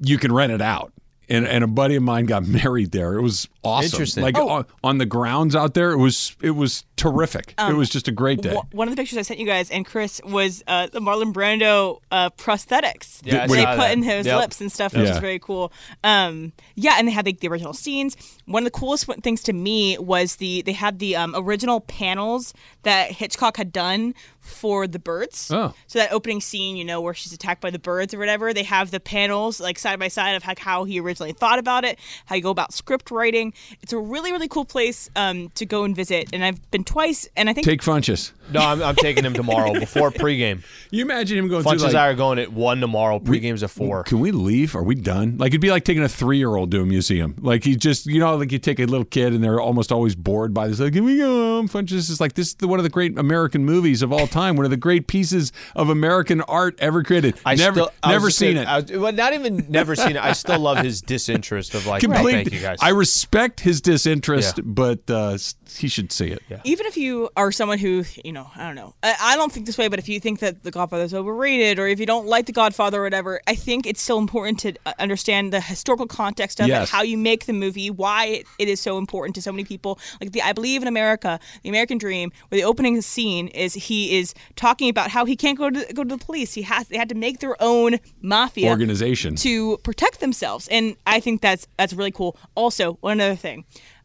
you 0.00 0.18
can 0.18 0.32
rent 0.32 0.52
it 0.52 0.62
out. 0.62 0.92
And, 1.28 1.46
and 1.46 1.64
a 1.64 1.66
buddy 1.66 1.96
of 1.96 2.02
mine 2.02 2.26
got 2.26 2.46
married 2.46 2.92
there. 2.92 3.14
It 3.14 3.22
was 3.22 3.48
awesome. 3.64 3.86
Interesting. 3.86 4.22
Like 4.22 4.36
Oh. 4.38 4.48
on, 4.48 4.66
on 4.82 4.98
the 4.98 5.06
grounds 5.06 5.56
out 5.56 5.74
there, 5.74 5.90
it 5.92 5.98
was 5.98 6.36
it 6.42 6.50
was 6.52 6.84
terrific. 6.96 7.54
it 7.58 7.74
was 7.74 7.88
just 7.90 8.06
a 8.08 8.12
great 8.12 8.40
day. 8.42 8.54
Wh- 8.54 8.74
One 8.74 8.88
of 8.88 8.94
the 8.94 9.00
pictures 9.00 9.18
I 9.18 9.22
sent 9.22 9.40
you 9.40 9.46
guys 9.46 9.70
and 9.70 9.84
Chris 9.84 10.20
was 10.24 10.62
uh, 10.66 10.86
the 10.92 11.00
Marlon 11.00 11.32
Brando 11.32 12.00
uh, 12.12 12.30
prosthetics. 12.30 13.20
Yeah, 13.24 13.44
I 13.44 13.46
they 13.46 13.64
put 13.64 13.76
that. 13.76 13.90
in 13.92 14.02
his 14.02 14.26
Yep. 14.26 14.40
lips 14.40 14.60
and 14.60 14.70
stuff, 14.70 14.92
which 14.94 15.04
Yeah. 15.06 15.12
is 15.14 15.18
very 15.18 15.38
cool. 15.38 15.72
Um, 16.02 16.52
yeah, 16.74 16.94
and 16.98 17.08
they 17.08 17.12
had 17.12 17.26
like 17.26 17.40
the 17.40 17.48
original 17.48 17.72
scenes. 17.72 18.16
One 18.46 18.62
of 18.62 18.64
the 18.72 18.78
coolest 18.78 19.06
things 19.22 19.42
to 19.44 19.52
me 19.52 19.96
was 19.98 20.36
the 20.36 20.62
they 20.62 20.72
had 20.72 20.98
the 20.98 21.16
um, 21.16 21.34
original 21.36 21.80
panels 21.80 22.54
that 22.82 23.10
Hitchcock 23.12 23.56
had 23.56 23.72
done 23.72 24.14
for 24.40 24.86
the 24.86 24.98
birds. 24.98 25.50
Oh. 25.50 25.72
So 25.86 25.98
that 25.98 26.12
opening 26.12 26.42
scene, 26.42 26.76
you 26.76 26.84
know, 26.84 27.00
where 27.00 27.14
she's 27.14 27.32
attacked 27.32 27.62
by 27.62 27.70
the 27.70 27.78
birds 27.78 28.12
or 28.12 28.18
whatever, 28.18 28.52
they 28.52 28.62
have 28.64 28.90
the 28.90 29.00
panels 29.00 29.58
like 29.58 29.78
side 29.78 29.98
by 29.98 30.08
side 30.08 30.32
of 30.36 30.42
how 30.42 30.84
he 30.84 31.00
originally 31.00 31.32
thought 31.32 31.58
about 31.58 31.84
it, 31.84 31.98
how 32.26 32.36
you 32.36 32.42
go 32.42 32.50
about 32.50 32.74
script 32.74 33.10
writing. 33.10 33.53
It's 33.82 33.92
a 33.92 33.98
really 33.98 34.32
really 34.32 34.48
cool 34.48 34.64
place 34.64 35.10
um, 35.16 35.50
to 35.50 35.66
go 35.66 35.84
and 35.84 35.94
visit, 35.94 36.30
and 36.32 36.44
I've 36.44 36.70
been 36.70 36.84
twice, 36.84 37.28
and 37.36 37.48
I 37.48 37.52
think 37.52 37.66
Take 37.66 37.82
Funches. 37.82 38.32
No, 38.52 38.60
I'm, 38.60 38.82
I'm 38.82 38.94
taking 38.96 39.24
him 39.24 39.32
tomorrow 39.32 39.72
before 39.72 40.10
pregame. 40.10 40.62
You 40.90 41.02
imagine 41.02 41.38
him 41.38 41.48
going 41.48 41.64
Funches 41.64 41.78
through 41.78 41.84
and 41.86 41.94
like, 41.94 42.02
I 42.02 42.08
are 42.10 42.14
going 42.14 42.38
at 42.38 42.52
one 42.52 42.80
tomorrow. 42.80 43.18
Pregame's 43.18 43.62
at 43.62 43.70
four. 43.70 44.02
Can 44.02 44.20
we 44.20 44.32
leave? 44.32 44.76
Are 44.76 44.82
we 44.82 44.94
done? 44.94 45.38
Like 45.38 45.50
it'd 45.50 45.60
be 45.60 45.70
like 45.70 45.84
taking 45.84 46.02
a 46.02 46.08
three 46.08 46.38
year 46.38 46.54
old 46.54 46.70
to 46.72 46.80
a 46.82 46.86
museum. 46.86 47.36
Like 47.40 47.64
you 47.66 47.76
just 47.76 48.06
you 48.06 48.20
know 48.20 48.36
like 48.36 48.52
you 48.52 48.58
take 48.58 48.80
a 48.80 48.84
little 48.84 49.04
kid 49.04 49.32
and 49.32 49.42
they're 49.42 49.60
almost 49.60 49.92
always 49.92 50.14
bored 50.14 50.52
by 50.52 50.68
this. 50.68 50.80
Like 50.80 50.92
can 50.92 51.04
we 51.04 51.18
go 51.18 51.56
home? 51.56 51.68
Funches 51.68 52.10
is 52.10 52.20
like 52.20 52.34
this 52.34 52.48
is 52.48 52.54
the, 52.56 52.68
one 52.68 52.78
of 52.78 52.82
the 52.84 52.90
great 52.90 53.18
American 53.18 53.64
movies 53.64 54.02
of 54.02 54.12
all 54.12 54.26
time. 54.26 54.56
One 54.56 54.64
of 54.64 54.70
the 54.70 54.76
great 54.76 55.06
pieces 55.06 55.52
of 55.74 55.88
American 55.88 56.40
art 56.42 56.76
ever 56.80 57.02
created. 57.02 57.36
I 57.46 57.54
never 57.54 57.74
still, 57.80 57.90
I 58.02 58.12
never 58.12 58.28
just 58.28 58.38
seen 58.38 58.56
saying- 58.56 58.66
it. 58.66 58.68
I 58.68 58.80
was- 58.80 58.92
well, 58.92 59.12
not 59.12 59.32
even 59.32 59.66
never 59.68 59.96
seen 59.96 60.16
it. 60.16 60.22
I 60.22 60.32
still 60.32 60.58
love 60.58 60.78
his 60.78 61.00
disinterest 61.00 61.74
of 61.74 61.86
like, 61.86 62.04
oh, 62.04 62.12
thank 62.12 62.52
you 62.52 62.60
guys. 62.60 62.78
I 62.80 62.90
respect 62.90 63.43
his 63.60 63.80
disinterest, 63.80 64.58
Yeah. 64.58 64.64
but 64.66 65.08
uh, 65.10 65.38
he 65.78 65.88
should 65.88 66.12
see 66.12 66.28
it. 66.28 66.42
even 66.64 66.86
if 66.86 66.96
you 66.96 67.28
are 67.36 67.50
someone 67.50 67.78
who 67.78 68.04
you 68.24 68.32
know 68.32 68.46
i 68.54 68.62
don't 68.66 68.74
know 68.76 68.94
I, 69.02 69.14
I 69.20 69.36
don't 69.36 69.50
think 69.52 69.66
this 69.66 69.76
way 69.76 69.88
but 69.88 69.98
if 69.98 70.08
you 70.08 70.20
think 70.20 70.38
that 70.40 70.62
the 70.62 70.70
godfather 70.70 71.02
is 71.04 71.12
overrated 71.14 71.78
or 71.80 71.86
if 71.88 71.98
you 71.98 72.06
don't 72.06 72.26
like 72.26 72.46
the 72.46 72.52
godfather 72.52 73.00
or 73.00 73.04
whatever 73.04 73.40
i 73.48 73.54
think 73.56 73.86
it's 73.86 74.00
still 74.00 74.18
important 74.18 74.60
to 74.60 74.74
uh, 74.86 74.92
understand 75.00 75.52
the 75.52 75.60
historical 75.60 76.06
context 76.06 76.60
of 76.60 76.68
Yes. 76.68 76.88
it 76.88 76.92
how 76.92 77.02
you 77.02 77.18
make 77.18 77.46
the 77.46 77.52
movie 77.52 77.90
why 77.90 78.44
it 78.58 78.68
is 78.68 78.78
so 78.80 78.98
important 78.98 79.34
to 79.36 79.42
so 79.42 79.50
many 79.50 79.64
people 79.64 79.98
like 80.20 80.30
the 80.32 80.42
i 80.42 80.52
believe 80.52 80.80
in 80.82 80.88
america 80.88 81.40
the 81.64 81.68
american 81.70 81.98
dream 81.98 82.30
where 82.48 82.60
the 82.60 82.64
opening 82.64 83.00
scene 83.02 83.48
is 83.48 83.74
he 83.74 84.16
is 84.18 84.32
talking 84.54 84.88
about 84.88 85.10
how 85.10 85.24
he 85.24 85.34
can't 85.34 85.58
go 85.58 85.70
to 85.70 85.92
go 85.92 86.04
to 86.04 86.16
the 86.16 86.24
police 86.24 86.54
he 86.54 86.62
has 86.62 86.86
they 86.88 86.96
had 86.98 87.08
to 87.08 87.14
make 87.16 87.40
their 87.40 87.56
own 87.60 87.98
mafia 88.22 88.70
Organization. 88.70 89.34
to 89.36 89.76
protect 89.78 90.20
themselves 90.20 90.68
and 90.68 90.94
i 91.06 91.18
think 91.20 91.40
that's 91.40 91.66
that's 91.78 91.92
really 91.92 92.12
cool 92.12 92.36
also 92.54 92.94
one 93.00 93.20
other 93.34 93.40
thing 93.40 93.64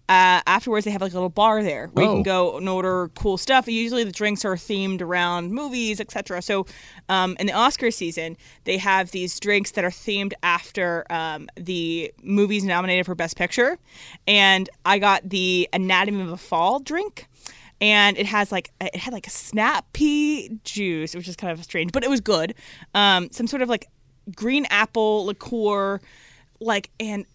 uh, 0.10 0.42
afterwards 0.48 0.86
they 0.86 0.92
have 0.92 1.02
like 1.04 1.12
a 1.12 1.16
little 1.16 1.30
bar 1.30 1.62
there 1.62 1.88
where 1.94 2.04
you 2.06 2.10
Oh. 2.12 2.14
can 2.16 2.24
go 2.24 2.58
and 2.58 2.68
order 2.68 3.12
cool 3.16 3.38
stuff 3.38 3.68
usually 3.68 4.04
the 4.04 4.12
drinks 4.12 4.44
are 4.44 4.56
themed 4.56 5.02
around 5.02 5.52
movies 5.54 6.00
etc 6.02 6.42
so 6.42 6.66
um, 7.10 7.38
in 7.40 7.46
the 7.46 7.54
oscar 7.54 7.92
season 7.92 8.36
they 8.64 8.78
have 8.78 9.12
these 9.12 9.40
drinks 9.40 9.72
that 9.72 9.84
are 9.84 9.92
themed 9.92 10.34
after 10.42 11.06
um, 11.12 11.48
the 11.56 12.12
movies 12.24 12.64
nominated 12.64 13.06
for 13.06 13.14
best 13.14 13.38
picture 13.38 13.78
and 14.28 14.68
i 14.84 14.98
got 14.98 15.30
the 15.30 15.70
anatomy 15.74 16.22
of 16.24 16.32
a 16.32 16.38
fall 16.38 16.80
drink 16.80 17.28
and 17.82 18.18
it 18.18 18.26
has 18.26 18.52
like 18.52 18.72
it 18.82 18.96
had 18.98 19.14
like 19.14 19.26
a 19.28 19.30
snap 19.30 19.86
pea 19.94 20.50
juice, 20.66 21.16
which 21.16 21.30
is 21.30 21.38
kind 21.38 21.58
of 21.58 21.64
strange, 21.64 21.94
but 21.94 22.04
it 22.04 22.10
was 22.10 22.20
good. 22.20 22.54
Um, 22.94 23.30
some 23.32 23.48
sort 23.48 23.62
of 23.62 23.70
like 23.70 23.88
green 24.36 24.66
apple 24.70 25.24
liqueur, 25.28 26.02
like 26.60 26.90
and 27.00 27.26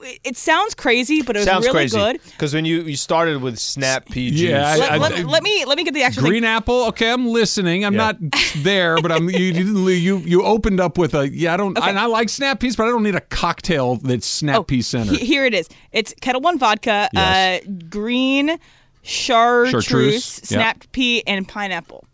it, 0.00 0.20
it 0.24 0.36
sounds 0.36 0.74
crazy, 0.74 1.22
but 1.22 1.36
it 1.36 1.40
was 1.40 1.46
Sounds 1.46 1.64
really 1.66 1.74
crazy. 1.74 1.96
good. 1.96 2.20
Because 2.24 2.54
when 2.54 2.64
you, 2.64 2.82
you 2.82 2.96
started 2.96 3.40
with 3.42 3.58
snap 3.58 4.06
pea 4.06 4.30
juice, 4.30 4.40
Yeah, 4.40 4.66
I- 4.68 4.76
Let, 4.78 4.92
I- 4.92 4.96
let, 4.98 5.24
let 5.26 5.42
me 5.42 5.64
let 5.64 5.76
me 5.76 5.84
get 5.84 5.94
the 5.94 6.02
actual 6.02 6.22
Green 6.24 6.42
thing. 6.42 6.50
apple. 6.50 6.84
Okay, 6.88 7.10
I'm 7.10 7.28
listening. 7.28 7.84
I'm 7.84 7.94
Yeah. 7.94 8.12
not 8.12 8.16
there, 8.58 8.96
but 9.00 9.10
I'm. 9.12 9.28
You 9.30 9.38
you 9.38 9.52
didn't. 9.52 9.84
You 9.86 10.18
you 10.18 10.42
opened 10.44 10.80
up 10.80 10.98
with 10.98 11.14
a. 11.14 11.28
Yeah, 11.28 11.54
I 11.54 11.56
don't. 11.56 11.76
And 11.78 11.98
I 11.98 12.06
like 12.06 12.28
snap 12.28 12.60
peas, 12.60 12.76
but 12.76 12.84
I 12.84 12.90
don't 12.90 13.02
need 13.02 13.14
a 13.14 13.20
cocktail 13.20 13.96
that's 13.96 14.26
snap 14.26 14.66
pea 14.66 14.82
center. 14.82 15.12
he- 15.12 15.24
here 15.24 15.44
it 15.44 15.54
is. 15.54 15.68
It's 15.92 16.14
Ketel 16.20 16.40
One 16.40 16.58
vodka, 16.58 17.08
Yes. 17.12 17.62
uh, 17.64 17.70
green 17.88 18.58
chartreuse, 19.02 19.70
Chartreuse, 19.84 20.38
yep. 20.38 20.46
snapped 20.46 20.92
pea, 20.92 21.22
and 21.26 21.46
pineapple. 21.46 22.04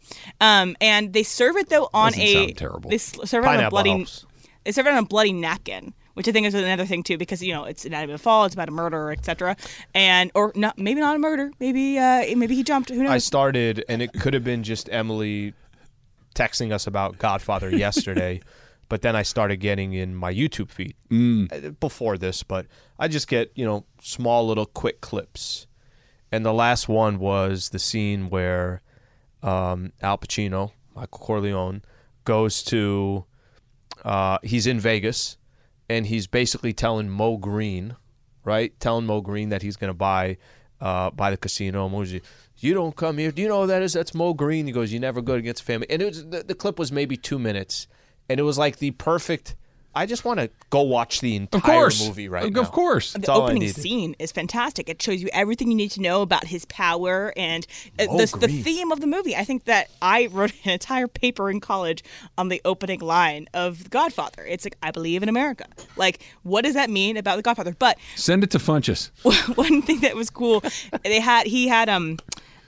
Um, 0.40 0.76
and 0.80 1.12
they 1.12 1.22
serve 1.22 1.56
it 1.56 1.68
though 1.70 1.88
on 1.94 2.12
Doesn't 2.12 2.22
a 2.26 2.32
sound 2.34 2.56
terrible. 2.58 2.90
They 2.90 2.96
s- 2.96 3.12
serve 3.24 3.44
it 3.44 3.48
on 3.48 3.54
a 3.54 3.56
Pineapple 3.58 3.70
bloody. 3.70 3.90
helps. 3.90 4.26
They 4.64 4.72
serve 4.72 4.86
it 4.86 4.92
on 4.92 4.98
a 4.98 5.06
bloody 5.06 5.32
napkin. 5.32 5.94
Which 6.14 6.28
I 6.28 6.32
think 6.32 6.46
is 6.46 6.54
another 6.54 6.84
thing 6.84 7.02
too, 7.02 7.16
because 7.16 7.42
you 7.42 7.54
know 7.54 7.64
it's 7.64 7.84
anatomy 7.84 8.12
of 8.12 8.20
a 8.20 8.22
fall, 8.22 8.44
it's 8.44 8.54
about 8.54 8.68
a 8.68 8.72
murder, 8.72 9.10
etc. 9.10 9.56
And 9.94 10.30
or 10.34 10.52
not, 10.54 10.78
maybe 10.78 11.00
not 11.00 11.16
a 11.16 11.18
murder, 11.18 11.50
maybe 11.58 11.98
uh, 11.98 12.24
maybe 12.36 12.54
he 12.54 12.62
jumped. 12.62 12.90
Who 12.90 13.02
knows? 13.02 13.12
I 13.12 13.18
started, 13.18 13.84
and 13.88 14.02
it 14.02 14.12
could 14.12 14.34
have 14.34 14.44
been 14.44 14.62
just 14.62 14.88
Emily 14.92 15.54
texting 16.34 16.72
us 16.72 16.86
about 16.86 17.18
Godfather 17.18 17.70
yesterday, 17.76 18.40
but 18.88 19.02
then 19.02 19.16
I 19.16 19.22
started 19.22 19.56
getting 19.56 19.94
in 19.94 20.14
my 20.14 20.32
YouTube 20.32 20.70
feed 20.70 20.94
uh, 21.50 21.70
before 21.80 22.18
this, 22.18 22.42
but 22.42 22.66
I 22.98 23.08
just 23.08 23.28
get, 23.28 23.52
you 23.54 23.64
know, 23.64 23.84
small 24.00 24.46
little 24.46 24.66
quick 24.66 25.00
clips. 25.00 25.66
And 26.30 26.44
the 26.44 26.52
last 26.52 26.88
one 26.88 27.18
was 27.18 27.70
the 27.70 27.78
scene 27.78 28.30
where 28.30 28.80
um, 29.42 29.92
Al 30.00 30.18
Pacino, 30.18 30.72
Michael 30.94 31.18
Corleone, 31.18 31.82
goes 32.24 32.62
to, 32.64 33.24
uh, 34.04 34.38
he's 34.42 34.66
in 34.66 34.80
Vegas, 34.80 35.36
and 35.92 36.06
he's 36.06 36.26
basically 36.26 36.72
telling 36.72 37.08
Moe 37.08 37.36
Greene, 37.36 37.96
right? 38.44 38.78
Telling 38.80 39.06
Moe 39.06 39.20
Greene 39.20 39.50
that 39.50 39.62
he's 39.62 39.76
going 39.76 39.90
to 39.90 39.94
buy 39.94 40.38
uh, 40.80 41.10
buy 41.10 41.30
the 41.30 41.36
casino. 41.36 41.88
Moe's, 41.88 42.12
you 42.12 42.74
don't 42.74 42.96
come 42.96 43.18
here. 43.18 43.30
Do 43.30 43.40
you 43.40 43.48
know 43.48 43.62
who 43.62 43.66
that 43.68 43.82
is? 43.82 43.92
That's 43.92 44.14
Mo 44.14 44.34
Green. 44.34 44.66
He 44.66 44.72
goes, 44.72 44.92
you 44.92 44.98
never 44.98 45.22
go 45.22 45.34
against 45.34 45.62
family. 45.62 45.86
And 45.88 46.02
it 46.02 46.06
was 46.06 46.26
the, 46.26 46.42
the 46.42 46.54
clip 46.54 46.78
was 46.78 46.90
maybe 46.90 47.16
two 47.16 47.38
minutes, 47.38 47.86
and 48.28 48.40
it 48.40 48.42
was 48.42 48.58
like 48.58 48.78
the 48.78 48.90
perfect. 48.92 49.54
I 49.94 50.06
just 50.06 50.24
want 50.24 50.40
to 50.40 50.50
go 50.70 50.82
watch 50.82 51.20
the 51.20 51.36
entire 51.36 51.58
of 51.58 51.64
course, 51.64 52.06
movie 52.06 52.28
right 52.28 52.44
of, 52.44 52.52
now. 52.52 52.60
Of 52.60 52.72
course. 52.72 53.12
That's 53.12 53.26
the 53.26 53.32
all 53.32 53.42
I 53.42 53.44
opening 53.44 53.62
need. 53.64 53.74
scene 53.74 54.16
is 54.18 54.32
fantastic. 54.32 54.88
It 54.88 55.02
shows 55.02 55.20
you 55.20 55.28
everything 55.32 55.70
you 55.70 55.76
need 55.76 55.90
to 55.92 56.00
know 56.00 56.22
about 56.22 56.46
his 56.46 56.64
power 56.66 57.32
and 57.36 57.66
uh, 57.98 58.06
the, 58.06 58.36
the 58.40 58.48
theme 58.48 58.90
of 58.90 59.00
the 59.00 59.06
movie. 59.06 59.36
I 59.36 59.44
think 59.44 59.64
that 59.64 59.90
I 60.00 60.26
wrote 60.32 60.52
an 60.64 60.70
entire 60.70 61.08
paper 61.08 61.50
in 61.50 61.60
college 61.60 62.02
on 62.38 62.48
the 62.48 62.60
opening 62.64 63.00
line 63.00 63.48
of 63.52 63.84
The 63.84 63.90
Godfather. 63.90 64.44
It's 64.46 64.64
like, 64.64 64.76
I 64.82 64.90
believe 64.90 65.22
in 65.22 65.28
America. 65.28 65.66
Like, 65.96 66.24
what 66.42 66.64
does 66.64 66.74
that 66.74 66.88
mean 66.88 67.16
about 67.18 67.36
The 67.36 67.42
Godfather? 67.42 67.74
But 67.78 67.98
Send 68.16 68.44
it 68.44 68.50
to 68.52 68.58
Funches. 68.58 69.10
one 69.56 69.82
thing 69.82 70.00
that 70.00 70.16
was 70.16 70.30
cool, 70.30 70.62
they 71.04 71.20
had 71.20 71.46
he 71.46 71.68
had 71.68 71.88
um 71.88 72.18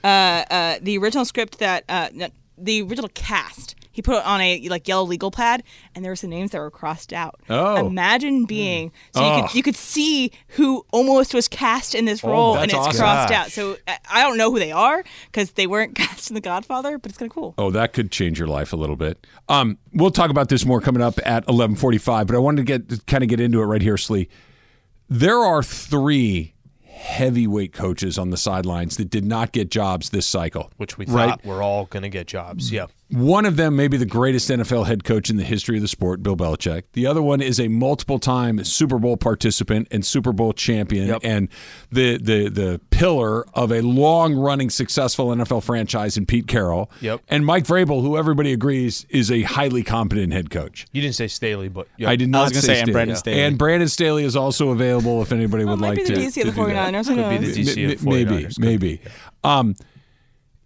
uh 0.03 0.07
uh 0.07 0.79
the 0.81 0.97
original 0.97 1.25
script 1.25 1.59
that 1.59 1.83
uh 1.89 2.09
the 2.57 2.81
original 2.83 3.09
cast. 3.13 3.75
He 3.95 4.01
put 4.01 4.17
it 4.17 4.25
on 4.25 4.41
a 4.41 4.67
like 4.67 4.87
yellow 4.89 5.05
legal 5.05 5.31
pad, 5.31 5.63
and 5.95 6.03
there 6.03 6.11
were 6.11 6.17
some 6.17 6.29
names 6.29 6.51
that 6.51 6.59
were 6.59 6.69
crossed 6.69 7.13
out. 7.13 7.39
Oh. 7.49 7.87
imagine 7.87 8.43
being 8.45 8.91
so 9.13 9.21
you 9.21 9.27
Oh. 9.27 9.41
could 9.47 9.55
you 9.55 9.63
could 9.63 9.77
see 9.77 10.31
who 10.49 10.85
almost 10.91 11.33
was 11.33 11.47
cast 11.47 11.95
in 11.95 12.03
this 12.03 12.21
role, 12.23 12.55
and 12.57 12.65
it's 12.65 12.73
awesome. 12.73 12.99
crossed 12.99 13.29
Gosh. 13.29 13.45
out. 13.45 13.51
So 13.51 13.77
I- 13.87 13.97
I 14.11 14.21
don't 14.23 14.37
know 14.37 14.51
who 14.51 14.59
they 14.59 14.73
are 14.73 15.03
because 15.31 15.51
they 15.53 15.65
weren't 15.65 15.95
cast 15.95 16.29
in 16.29 16.33
The 16.35 16.41
Godfather, 16.41 16.97
but 16.97 17.09
it's 17.09 17.17
kind 17.17 17.31
of 17.31 17.33
cool. 17.33 17.53
Oh, 17.57 17.71
that 17.71 17.93
could 17.93 18.11
change 18.11 18.37
your 18.37 18.49
life 18.49 18.73
a 18.73 18.75
little 18.75 18.97
bit. 18.97 19.25
Um, 19.47 19.77
we'll 19.93 20.11
talk 20.11 20.29
about 20.29 20.49
this 20.49 20.65
more 20.65 20.81
coming 20.81 21.01
up 21.01 21.17
at 21.25 21.45
11:45, 21.47 22.27
but 22.27 22.35
I 22.35 22.39
wanted 22.39 22.65
to 22.67 22.77
get 22.79 23.05
kind 23.07 23.23
of 23.23 23.29
get 23.29 23.39
into 23.39 23.61
it 23.61 23.65
right 23.65 23.81
here, 23.81 23.97
Slee. 23.97 24.27
There 25.09 25.39
are 25.39 25.63
three 25.63 26.53
heavyweight 26.83 27.73
coaches 27.73 28.17
on 28.17 28.29
the 28.29 28.37
sidelines 28.37 28.97
that 28.97 29.09
did 29.09 29.25
not 29.25 29.51
get 29.51 29.69
jobs 29.69 30.09
this 30.09 30.25
cycle. 30.25 30.71
Which 30.77 30.97
we 30.97 31.05
thought 31.05 31.43
we're 31.45 31.61
all 31.61 31.85
going 31.85 32.03
to 32.03 32.09
get 32.09 32.25
jobs. 32.27 32.71
Yeah. 32.71 32.85
One 33.15 33.45
of 33.45 33.55
them 33.55 33.77
may 33.77 33.87
be 33.87 33.95
the 33.95 34.05
greatest 34.05 34.49
NFL 34.49 34.87
head 34.87 35.05
coach 35.05 35.29
in 35.29 35.37
the 35.37 35.43
history 35.43 35.77
of 35.77 35.81
the 35.81 35.87
sport, 35.87 36.21
Bill 36.21 36.35
Belichick. 36.35 36.83
The 36.91 37.07
other 37.07 37.21
one 37.21 37.39
is 37.41 37.61
a 37.61 37.69
multiple-time 37.69 38.63
Super 38.65 38.99
Bowl 38.99 39.15
participant 39.15 39.87
and 39.89 40.05
Super 40.05 40.33
Bowl 40.33 40.51
champion, 40.51 41.07
Yep. 41.07 41.21
and 41.23 41.47
the 41.91 42.17
the 42.17 42.49
the 42.49 42.81
pillar 42.89 43.45
of 43.53 43.71
a 43.71 43.79
long-running 43.81 44.69
successful 44.69 45.27
NFL 45.27 45.63
franchise 45.63 46.17
in 46.17 46.25
Pete 46.25 46.47
Carroll. 46.47 46.91
Yep. 46.99 47.21
And 47.29 47.45
Mike 47.45 47.63
Vrabel, 47.65 48.01
who 48.01 48.17
everybody 48.17 48.51
agrees 48.51 49.05
is 49.09 49.31
a 49.31 49.43
highly 49.43 49.81
competent 49.83 50.33
head 50.33 50.49
coach. 50.49 50.85
You 50.91 51.01
didn't 51.01 51.15
say 51.15 51.27
Staley, 51.27 51.69
but 51.69 51.87
yeah. 51.97 52.09
I 52.09 52.17
did 52.17 52.29
not 52.29 52.49
was 52.49 52.51
gonna 52.51 52.61
say, 52.63 52.73
and 52.73 52.87
Staley. 52.87 52.91
Brandon 52.93 53.15
Staley. 53.15 53.41
And 53.41 53.57
Brandon 53.57 53.87
Staley 53.87 54.23
is 54.25 54.35
also 54.35 54.71
available 54.71 55.21
if 55.21 55.31
anybody 55.31 55.63
would 55.63 55.79
might 55.79 55.89
like 55.89 55.97
be 55.99 56.03
to. 56.05 56.15
the 56.15 56.19
DC 56.25 56.41
of 56.47 56.53
the 56.53 56.61
do 56.61 56.67
that. 56.73 56.93
49ers. 56.93 57.05
Could 57.07 57.39
be 57.41 57.47
the 57.47 57.63
DC 57.63 57.93
of 57.93 57.99
M- 58.01 58.09
maybe, 58.09 58.31
49ers. 58.43 58.55
Could 58.55 58.59
maybe. 58.65 59.01
Um, 59.45 59.75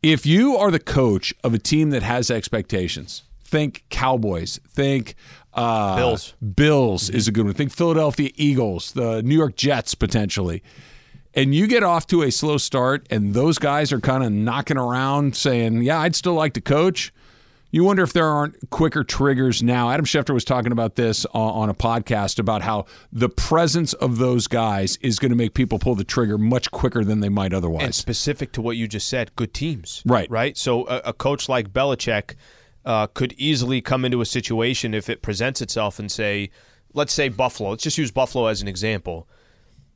if 0.01 0.25
you 0.25 0.55
are 0.55 0.71
the 0.71 0.79
coach 0.79 1.33
of 1.43 1.53
a 1.53 1.59
team 1.59 1.89
that 1.91 2.03
has 2.03 2.31
expectations, 2.31 3.23
think 3.43 3.83
Cowboys, 3.89 4.59
think 4.67 5.15
uh, 5.53 5.95
Bills. 5.95 6.33
Bills 6.55 7.09
is 7.09 7.27
a 7.27 7.31
good 7.31 7.45
one. 7.45 7.53
Think 7.53 7.73
Philadelphia 7.73 8.29
Eagles, 8.35 8.93
the 8.93 9.21
New 9.23 9.35
York 9.35 9.55
Jets 9.55 9.95
potentially. 9.95 10.63
And 11.33 11.53
you 11.53 11.67
get 11.67 11.83
off 11.83 12.07
to 12.07 12.23
a 12.23 12.31
slow 12.31 12.57
start, 12.57 13.05
and 13.09 13.33
those 13.33 13.59
guys 13.59 13.91
are 13.91 13.99
kind 13.99 14.23
of 14.23 14.31
knocking 14.31 14.77
around 14.77 15.35
saying, 15.35 15.83
Yeah, 15.83 15.99
I'd 15.99 16.15
still 16.15 16.33
like 16.33 16.53
to 16.53 16.61
coach. 16.61 17.13
You 17.71 17.83
wonder 17.83 18.01
if 18.01 18.13
there 18.13 18.25
aren't 18.25 18.69
quicker 18.71 19.03
triggers 19.03 19.61
now. 19.61 19.91
Adam 19.91 20.05
Schefter 20.05 20.33
was 20.33 20.43
talking 20.43 20.71
about 20.71 20.95
this 20.95 21.25
on, 21.27 21.63
on 21.63 21.69
a 21.69 21.73
podcast 21.75 22.39
about 22.39 22.63
how 22.63 22.85
the 23.11 23.29
presence 23.29 23.93
of 23.93 24.17
those 24.17 24.47
guys 24.47 24.97
is 25.01 25.19
going 25.19 25.29
to 25.29 25.35
make 25.35 25.53
people 25.53 25.77
pull 25.77 25.93
the 25.93 26.03
trigger 26.03 26.37
much 26.37 26.71
quicker 26.71 27.03
than 27.03 27.19
they 27.19 27.29
might 27.29 27.53
otherwise. 27.53 27.83
And 27.83 27.95
specific 27.95 28.51
to 28.53 28.61
what 28.61 28.75
you 28.75 28.87
just 28.87 29.07
said, 29.07 29.35
good 29.35 29.53
teams. 29.53 30.01
Right. 30.05 30.29
Right. 30.31 30.57
So 30.57 30.87
a, 30.87 31.01
a 31.05 31.13
coach 31.13 31.47
like 31.47 31.71
Belichick 31.71 32.35
uh, 32.85 33.05
could 33.07 33.33
easily 33.33 33.81
come 33.81 34.03
into 34.03 34.21
a 34.21 34.25
situation 34.25 34.95
if 34.95 35.07
it 35.07 35.21
presents 35.21 35.61
itself 35.61 35.99
and 35.99 36.11
say, 36.11 36.49
let's 36.93 37.13
say 37.13 37.29
Buffalo. 37.29 37.71
Let's 37.71 37.83
just 37.83 37.99
use 37.99 38.09
Buffalo 38.09 38.47
as 38.47 38.63
an 38.63 38.67
example. 38.67 39.27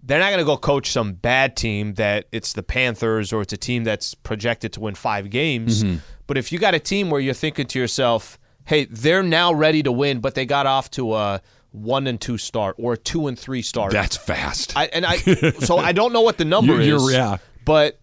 They're 0.03 0.19
not 0.19 0.29
going 0.29 0.39
to 0.39 0.45
go 0.45 0.57
coach 0.57 0.91
some 0.91 1.13
bad 1.13 1.55
team 1.55 1.93
that 1.93 2.27
it's 2.31 2.53
the 2.53 2.61
Panthers 2.61 3.33
or 3.33 3.41
it's 3.41 3.53
a 3.53 3.57
team 3.57 3.83
that's 3.83 4.13
projected 4.13 4.73
to 4.73 4.81
win 4.81 4.95
five 4.95 5.29
games. 5.29 5.83
Mm-hmm. 5.83 5.97
But 6.27 6.37
if 6.37 6.51
you 6.51 6.59
got 6.59 6.73
a 6.73 6.79
team 6.79 7.09
where 7.09 7.21
you're 7.21 7.33
thinking 7.33 7.67
to 7.67 7.79
yourself, 7.79 8.39
hey, 8.65 8.85
they're 8.85 9.23
now 9.23 9.53
ready 9.53 9.83
to 9.83 9.91
win, 9.91 10.19
but 10.19 10.35
they 10.35 10.45
got 10.45 10.65
off 10.65 10.89
to 10.91 11.15
a 11.15 11.41
one 11.71 12.07
and 12.07 12.21
two 12.21 12.37
start 12.37 12.75
or 12.77 12.93
a 12.93 12.97
two 12.97 13.27
and 13.27 13.37
three 13.37 13.61
start. 13.61 13.91
That's 13.91 14.15
fast. 14.15 14.77
I, 14.77 14.85
and 14.85 15.05
I 15.05 15.17
so 15.59 15.77
I 15.77 15.91
don't 15.91 16.13
know 16.13 16.21
what 16.21 16.37
the 16.37 16.45
number 16.45 16.73
You're- 16.73 16.85
you're- 16.85 17.03
is. 17.03 17.13
yeah. 17.13 17.37
But 17.65 17.97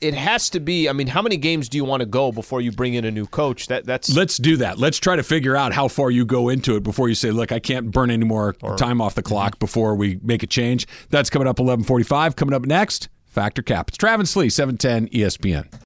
it 0.00 0.14
has 0.14 0.50
to 0.50 0.60
be. 0.60 0.88
I 0.88 0.92
mean, 0.92 1.06
how 1.06 1.22
many 1.22 1.36
games 1.36 1.68
do 1.68 1.78
you 1.78 1.84
want 1.84 2.00
to 2.00 2.06
go 2.06 2.30
before 2.30 2.60
you 2.60 2.70
bring 2.70 2.94
in 2.94 3.04
a 3.04 3.10
new 3.10 3.26
coach? 3.26 3.68
That 3.68 3.84
that's 3.84 4.14
Let's 4.14 4.36
do 4.36 4.56
that. 4.58 4.78
Let's 4.78 4.98
try 4.98 5.16
to 5.16 5.22
figure 5.22 5.56
out 5.56 5.72
how 5.72 5.88
far 5.88 6.10
you 6.10 6.24
go 6.24 6.48
into 6.48 6.76
it 6.76 6.82
before 6.82 7.08
you 7.08 7.14
say, 7.14 7.30
"Look, 7.30 7.50
I 7.50 7.58
can't 7.58 7.90
burn 7.90 8.10
any 8.10 8.24
more 8.24 8.52
time 8.76 9.00
off 9.00 9.14
the 9.14 9.22
mm-hmm. 9.22 9.28
clock 9.28 9.58
before 9.58 9.94
we 9.94 10.20
make 10.22 10.42
a 10.42 10.46
change." 10.46 10.86
That's 11.10 11.30
coming 11.30 11.48
up 11.48 11.56
11:45. 11.56 12.36
Coming 12.36 12.54
up 12.54 12.66
next, 12.66 13.08
Fact 13.24 13.58
or 13.58 13.62
Cap. 13.62 13.88
It's 13.88 13.96
Travis 13.96 14.36
Lee, 14.36 14.50
710 14.50 15.08
ESPN. 15.08 15.85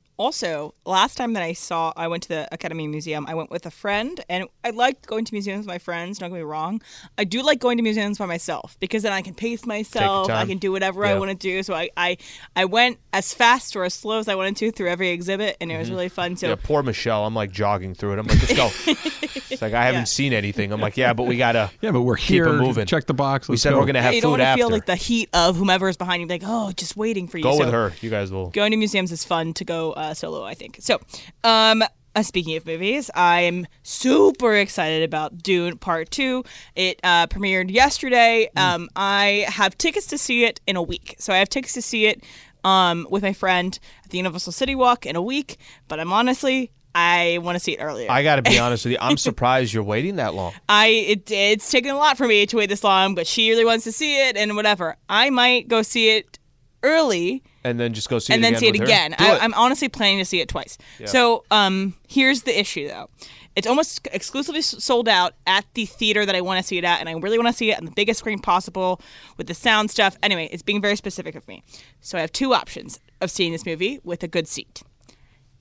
also, 0.21 0.73
last 0.85 1.15
time 1.17 1.33
that 1.33 1.43
I 1.43 1.53
saw 1.53 1.91
I 1.97 2.07
went 2.07 2.23
to 2.23 2.29
the 2.29 2.47
Academy 2.51 2.87
Museum, 2.87 3.25
I 3.27 3.33
went 3.33 3.49
with 3.49 3.65
a 3.65 3.71
friend 3.71 4.23
and 4.29 4.45
I 4.63 4.69
like 4.69 5.05
going 5.07 5.25
to 5.25 5.33
museums 5.33 5.59
with 5.65 5.67
my 5.67 5.79
friends, 5.79 6.19
don't 6.19 6.29
get 6.29 6.35
me 6.35 6.41
wrong. 6.43 6.81
I 7.17 7.23
do 7.23 7.41
like 7.41 7.59
going 7.59 7.77
to 7.77 7.83
museums 7.83 8.17
by 8.19 8.27
myself 8.27 8.77
because 8.79 9.01
then 9.03 9.13
I 9.13 9.21
can 9.23 9.33
pace 9.33 9.65
myself, 9.65 10.29
I 10.29 10.45
can 10.45 10.59
do 10.59 10.71
whatever 10.71 11.05
I 11.05 11.15
want 11.17 11.31
to 11.31 11.35
do. 11.37 11.63
So 11.63 11.73
I, 11.73 11.89
I 11.97 12.17
I 12.55 12.65
went 12.65 12.99
as 13.13 13.33
fast 13.33 13.75
or 13.75 13.83
as 13.83 13.93
slow 13.95 14.19
as 14.19 14.27
I 14.27 14.35
wanted 14.35 14.55
to 14.57 14.71
through 14.71 14.89
every 14.89 15.09
exhibit 15.09 15.57
and 15.59 15.71
it 15.71 15.77
was 15.79 15.89
really 15.89 16.09
fun. 16.09 16.35
So 16.37 16.49
yeah, 16.49 16.55
poor 16.61 16.83
Michelle. 16.83 17.25
I'm 17.25 17.33
like 17.35 17.51
jogging 17.51 17.95
through 17.95 18.13
it. 18.13 18.19
I'm 18.19 18.27
like, 18.27 18.39
let's 18.49 18.53
go. 18.53 18.69
it's 19.49 19.61
like 19.61 19.73
I 19.73 19.83
haven't 19.85 20.01
Yeah. 20.01 20.05
seen 20.05 20.33
anything. 20.33 20.71
I'm 20.71 20.81
like, 20.81 20.97
yeah, 20.97 21.13
but 21.13 21.23
we 21.23 21.37
gotta. 21.37 21.71
Yeah, 21.81 21.91
but 21.91 22.01
we're 22.01 22.15
Keep 22.17 22.27
here. 22.29 22.53
moving. 22.53 22.85
Check 22.85 23.05
the 23.07 23.13
box. 23.15 23.47
We 23.47 23.53
Let's 23.53 23.63
said 23.63 23.71
go. 23.71 23.79
we're 23.79 23.85
gonna 23.87 24.01
have 24.03 24.13
you 24.13 24.21
don't 24.21 24.29
food 24.29 24.39
want 24.39 24.41
to 24.41 24.45
after. 24.45 24.59
feel 24.59 24.69
like 24.69 24.85
the 24.85 24.95
heat 24.95 25.29
of 25.33 25.55
whomever 25.57 25.89
is 25.89 25.97
behind 25.97 26.21
you, 26.21 26.27
like, 26.27 26.43
oh, 26.45 26.71
just 26.73 26.95
waiting 26.95 27.27
for 27.27 27.37
you. 27.39 27.43
go 27.43 27.53
So- 27.53 27.65
with 27.65 27.73
her. 27.73 27.91
You 28.01 28.09
guys 28.11 28.31
will. 28.31 28.49
going 28.51 28.71
to 28.71 28.77
museums 28.77 29.11
is 29.11 29.23
fun 29.23 29.53
to 29.53 29.65
go 29.65 29.93
uh, 29.93 30.10
solo 30.15 30.43
i 30.43 30.53
think 30.53 30.77
so 30.79 30.99
um 31.43 31.83
uh, 32.13 32.23
speaking 32.23 32.55
of 32.57 32.65
movies 32.65 33.09
i'm 33.15 33.65
super 33.83 34.55
excited 34.55 35.03
about 35.03 35.41
dune 35.41 35.77
part 35.77 36.09
two 36.11 36.43
it 36.75 36.99
uh, 37.03 37.27
premiered 37.27 37.71
yesterday 37.71 38.49
um 38.57 38.89
i 38.95 39.45
have 39.47 39.77
tickets 39.77 40.07
to 40.07 40.17
see 40.17 40.43
it 40.43 40.59
in 40.67 40.75
a 40.75 40.81
week 40.81 41.15
so 41.19 41.33
i 41.33 41.37
have 41.37 41.49
tickets 41.49 41.73
to 41.73 41.81
see 41.81 42.05
it 42.05 42.23
um 42.63 43.07
with 43.09 43.23
my 43.23 43.33
friend 43.33 43.79
at 44.03 44.11
the 44.11 44.17
universal 44.17 44.51
city 44.51 44.75
walk 44.75 45.05
in 45.05 45.15
a 45.15 45.21
week 45.21 45.57
but 45.87 45.99
i'm 45.99 46.11
honestly 46.11 46.71
I 46.93 47.39
want 47.41 47.55
to 47.55 47.59
see 47.59 47.73
it 47.73 47.81
earlier. 47.81 48.11
I 48.11 48.23
got 48.23 48.35
to 48.37 48.41
be 48.41 48.59
honest 48.59 48.85
with 48.85 48.93
you. 48.93 48.97
I'm 49.01 49.17
surprised 49.17 49.73
you're 49.73 49.83
waiting 49.83 50.17
that 50.17 50.33
long. 50.33 50.53
I 50.67 50.87
it, 50.87 51.31
it's 51.31 51.71
taken 51.71 51.91
a 51.91 51.97
lot 51.97 52.17
for 52.17 52.27
me 52.27 52.45
to 52.45 52.57
wait 52.57 52.69
this 52.69 52.83
long, 52.83 53.15
but 53.15 53.27
she 53.27 53.49
really 53.49 53.65
wants 53.65 53.85
to 53.85 53.91
see 53.91 54.27
it, 54.27 54.35
and 54.35 54.55
whatever. 54.55 54.97
I 55.07 55.29
might 55.29 55.67
go 55.67 55.81
see 55.81 56.09
it 56.17 56.37
early 56.83 57.43
And 57.63 57.79
then 57.79 57.93
just 57.93 58.09
go 58.09 58.19
see 58.19 58.33
and 58.33 58.39
it 58.39 58.43
then 58.43 58.53
again 58.53 58.59
see 58.59 58.67
it 58.67 58.81
again. 58.81 59.15
I. 59.17 59.39
I'm 59.39 59.53
honestly 59.53 59.89
planning 59.89 60.19
to 60.19 60.25
see 60.25 60.41
it 60.41 60.47
twice. 60.49 60.77
So 61.05 61.43
um, 61.51 61.95
here's 62.07 62.43
the 62.43 62.59
issue, 62.59 62.87
though. 62.87 63.09
It's 63.55 63.67
almost 63.67 64.07
exclusively 64.13 64.61
sold 64.61 65.09
out 65.09 65.33
at 65.45 65.65
the 65.73 65.85
theater 65.85 66.25
that 66.25 66.35
I 66.35 66.41
want 66.41 66.59
to 66.61 66.63
see 66.63 66.77
it 66.77 66.85
at, 66.85 67.01
and 67.01 67.09
I 67.09 67.13
really 67.13 67.37
want 67.37 67.49
to 67.49 67.53
see 67.53 67.71
it 67.71 67.77
on 67.77 67.85
the 67.85 67.91
biggest 67.91 68.19
screen 68.19 68.39
possible 68.39 69.01
with 69.37 69.47
the 69.47 69.53
sound 69.53 69.91
stuff. 69.91 70.15
Anyway, 70.23 70.47
it's 70.51 70.63
being 70.63 70.81
very 70.81 70.95
specific 70.95 71.35
of 71.35 71.45
me. 71.47 71.61
So 71.99 72.17
I 72.17 72.21
have 72.21 72.31
two 72.31 72.53
options 72.53 72.99
of 73.19 73.29
seeing 73.29 73.51
this 73.51 73.65
movie 73.65 73.99
with 74.03 74.23
a 74.23 74.27
good 74.27 74.47
seat 74.47 74.83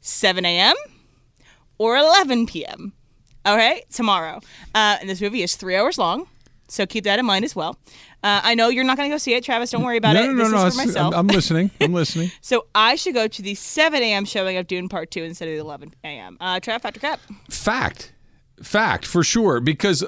7 0.01 0.45
a.m. 0.45 0.77
or 1.79 1.97
11 1.97 2.47
p.m. 2.47 2.93
Okay, 3.45 3.83
tomorrow. 3.93 4.41
Uh, 4.75 4.99
and 5.01 5.09
this 5.11 5.21
movie 5.21 5.43
is 5.43 5.57
three 5.57 5.75
hours 5.75 5.99
long, 5.99 6.29
so 6.69 6.87
keep 6.87 7.05
that 7.05 7.19
in 7.19 7.27
mind 7.27 7.45
as 7.45 7.57
well. 7.57 7.77
Uh, 8.23 8.41
I 8.43 8.55
know 8.55 8.69
you're 8.69 8.85
not 8.85 8.97
going 8.97 9.09
to 9.09 9.15
go 9.15 9.19
see 9.19 9.35
it, 9.35 9.43
Travis. 9.45 9.71
Don't 9.71 9.83
worry 9.83 9.97
about 9.97 10.13
no, 10.15 10.25
it. 10.25 10.27
no, 10.27 10.33
no, 10.33 10.37
this 10.45 10.53
no. 10.53 10.59
is 10.59 10.75
it's- 10.75 10.75
for 10.75 10.87
myself. 10.89 11.15
I'm, 11.15 11.21
I'm 11.21 11.27
listening. 11.29 11.71
I'm 11.81 11.93
listening. 11.93 12.31
So 12.43 12.67
I 12.75 12.97
should 12.97 13.15
go 13.15 13.29
to 13.29 13.43
the 13.43 13.55
7 13.55 14.03
a.m. 14.03 14.25
showing 14.25 14.57
of 14.57 14.67
Dune 14.67 14.89
Part 14.89 15.11
2 15.11 15.23
instead 15.23 15.49
of 15.49 15.55
the 15.55 15.61
11 15.61 15.95
a.m. 16.05 16.37
Uh, 16.41 16.61
Trav 16.61 16.81
Fact 16.83 16.97
or 16.97 17.01
Cap. 17.01 17.21
Fact, 17.49 18.13
fact 18.63 19.07
for 19.07 19.23
sure. 19.23 19.61
Because 19.61 20.05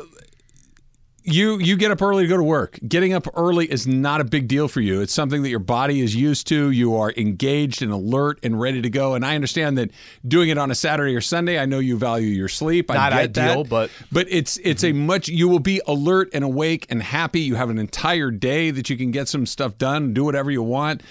you 1.25 1.59
you 1.59 1.77
get 1.77 1.91
up 1.91 2.03
early 2.03 2.25
to 2.25 2.29
go 2.29 2.37
to 2.37 2.43
work. 2.43 2.79
Getting 2.87 3.13
up 3.13 3.27
early 3.35 3.71
is 3.71 3.87
not 3.87 4.21
a 4.21 4.25
big 4.25 4.49
deal 4.49 4.69
for 4.69 4.81
you. 4.81 5.01
It's 5.01 5.13
something 5.13 5.43
that 5.43 5.49
your 5.49 5.59
body 5.59 6.01
is 6.01 6.15
used 6.15 6.47
to. 6.49 6.71
You 6.71 6.97
are 6.97 7.13
engaged 7.17 7.83
and 7.83 7.93
alert 7.93 8.39
and 8.43 8.61
ready 8.61 8.83
to 8.83 8.91
go. 8.91 9.15
And 9.15 9.25
I 9.25 9.35
understand 9.35 9.79
that 9.79 9.91
doing 10.27 10.49
it 10.49 10.59
on 10.59 10.71
a 10.71 10.75
Saturday 10.75 11.15
or 11.15 11.21
Sunday. 11.21 11.59
I 11.59 11.67
know 11.67 11.79
you 11.79 11.97
value 11.97 12.29
your 12.29 12.49
sleep. 12.49 12.91
I 12.91 12.95
Not 12.95 13.13
get 13.13 13.35
that. 13.35 13.51
ideal, 13.51 13.65
but- 13.65 13.91
but 14.11 14.27
it's 14.31 14.59
it's 14.59 14.83
a 14.83 14.89
mm-hmm. 14.89 15.07
much. 15.07 15.29
You 15.29 15.49
will 15.49 15.59
be 15.59 15.81
alert 15.87 16.31
and 16.33 16.45
awake 16.45 16.87
and 16.91 17.03
happy. 17.03 17.41
You 17.41 17.55
have 17.55 17.71
an 17.71 17.79
entire 17.79 18.31
day 18.31 18.71
that 18.71 18.91
you 18.91 18.97
can 18.97 19.11
get 19.11 19.29
some 19.29 19.47
stuff 19.47 19.79
done. 19.79 20.13
Do 20.13 20.25
whatever 20.25 20.51
you 20.51 20.63
want. 20.63 21.03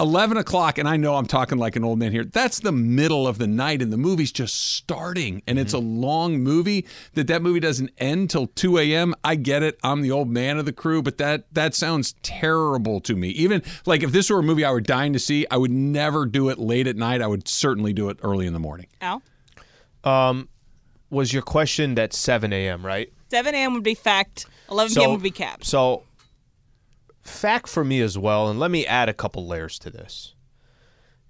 11 0.00 0.36
o'clock, 0.36 0.78
and 0.78 0.88
I 0.88 0.96
know 0.96 1.14
I'm 1.14 1.26
talking 1.26 1.58
like 1.58 1.76
an 1.76 1.84
old 1.84 1.98
man 1.98 2.10
here. 2.10 2.24
That's 2.24 2.60
the 2.60 2.72
middle 2.72 3.28
of 3.28 3.38
the 3.38 3.46
night, 3.46 3.80
and 3.80 3.92
the 3.92 3.96
movie's 3.96 4.32
just 4.32 4.74
starting, 4.74 5.42
and 5.46 5.58
it's 5.58 5.72
a 5.72 5.78
mm-hmm. 5.78 6.00
long 6.00 6.40
movie. 6.40 6.86
That 7.14 7.28
that 7.28 7.42
movie 7.42 7.60
doesn't 7.60 7.90
end 7.98 8.30
till 8.30 8.48
2 8.48 8.78
a.m. 8.78 9.14
I 9.22 9.36
get 9.36 9.62
it. 9.62 9.78
I'm 9.82 10.02
the 10.02 10.10
old 10.10 10.28
man 10.28 10.58
of 10.58 10.64
the 10.64 10.72
crew, 10.72 11.02
but 11.02 11.18
that 11.18 11.52
that 11.54 11.74
sounds 11.74 12.14
terrible 12.22 13.00
to 13.02 13.14
me. 13.14 13.28
Even 13.30 13.62
like 13.86 14.02
if 14.02 14.12
this 14.12 14.30
were 14.30 14.40
a 14.40 14.42
movie 14.42 14.64
I 14.64 14.72
were 14.72 14.80
dying 14.80 15.12
to 15.12 15.18
see, 15.18 15.46
I 15.50 15.56
would 15.56 15.70
never 15.70 16.26
do 16.26 16.48
it 16.48 16.58
late 16.58 16.86
at 16.86 16.96
night. 16.96 17.22
I 17.22 17.26
would 17.26 17.46
certainly 17.46 17.92
do 17.92 18.08
it 18.08 18.18
early 18.22 18.46
in 18.46 18.52
the 18.52 18.60
morning. 18.60 18.86
Al? 19.00 19.22
Um, 20.02 20.48
was 21.10 21.32
your 21.32 21.42
question 21.42 21.94
that 21.94 22.12
7 22.12 22.52
a.m., 22.52 22.84
right? 22.84 23.12
7 23.30 23.54
a.m. 23.54 23.74
would 23.74 23.82
be 23.82 23.94
fact, 23.94 24.46
11 24.70 24.94
p.m. 24.94 25.10
would 25.12 25.22
be 25.22 25.30
cap. 25.30 25.64
So, 25.64 26.02
fact 27.24 27.68
for 27.68 27.84
me 27.84 28.00
as 28.00 28.16
well, 28.18 28.48
and 28.48 28.58
let 28.60 28.70
me 28.70 28.86
add 28.86 29.08
a 29.08 29.14
couple 29.14 29.46
layers 29.46 29.78
to 29.80 29.90
this. 29.90 30.34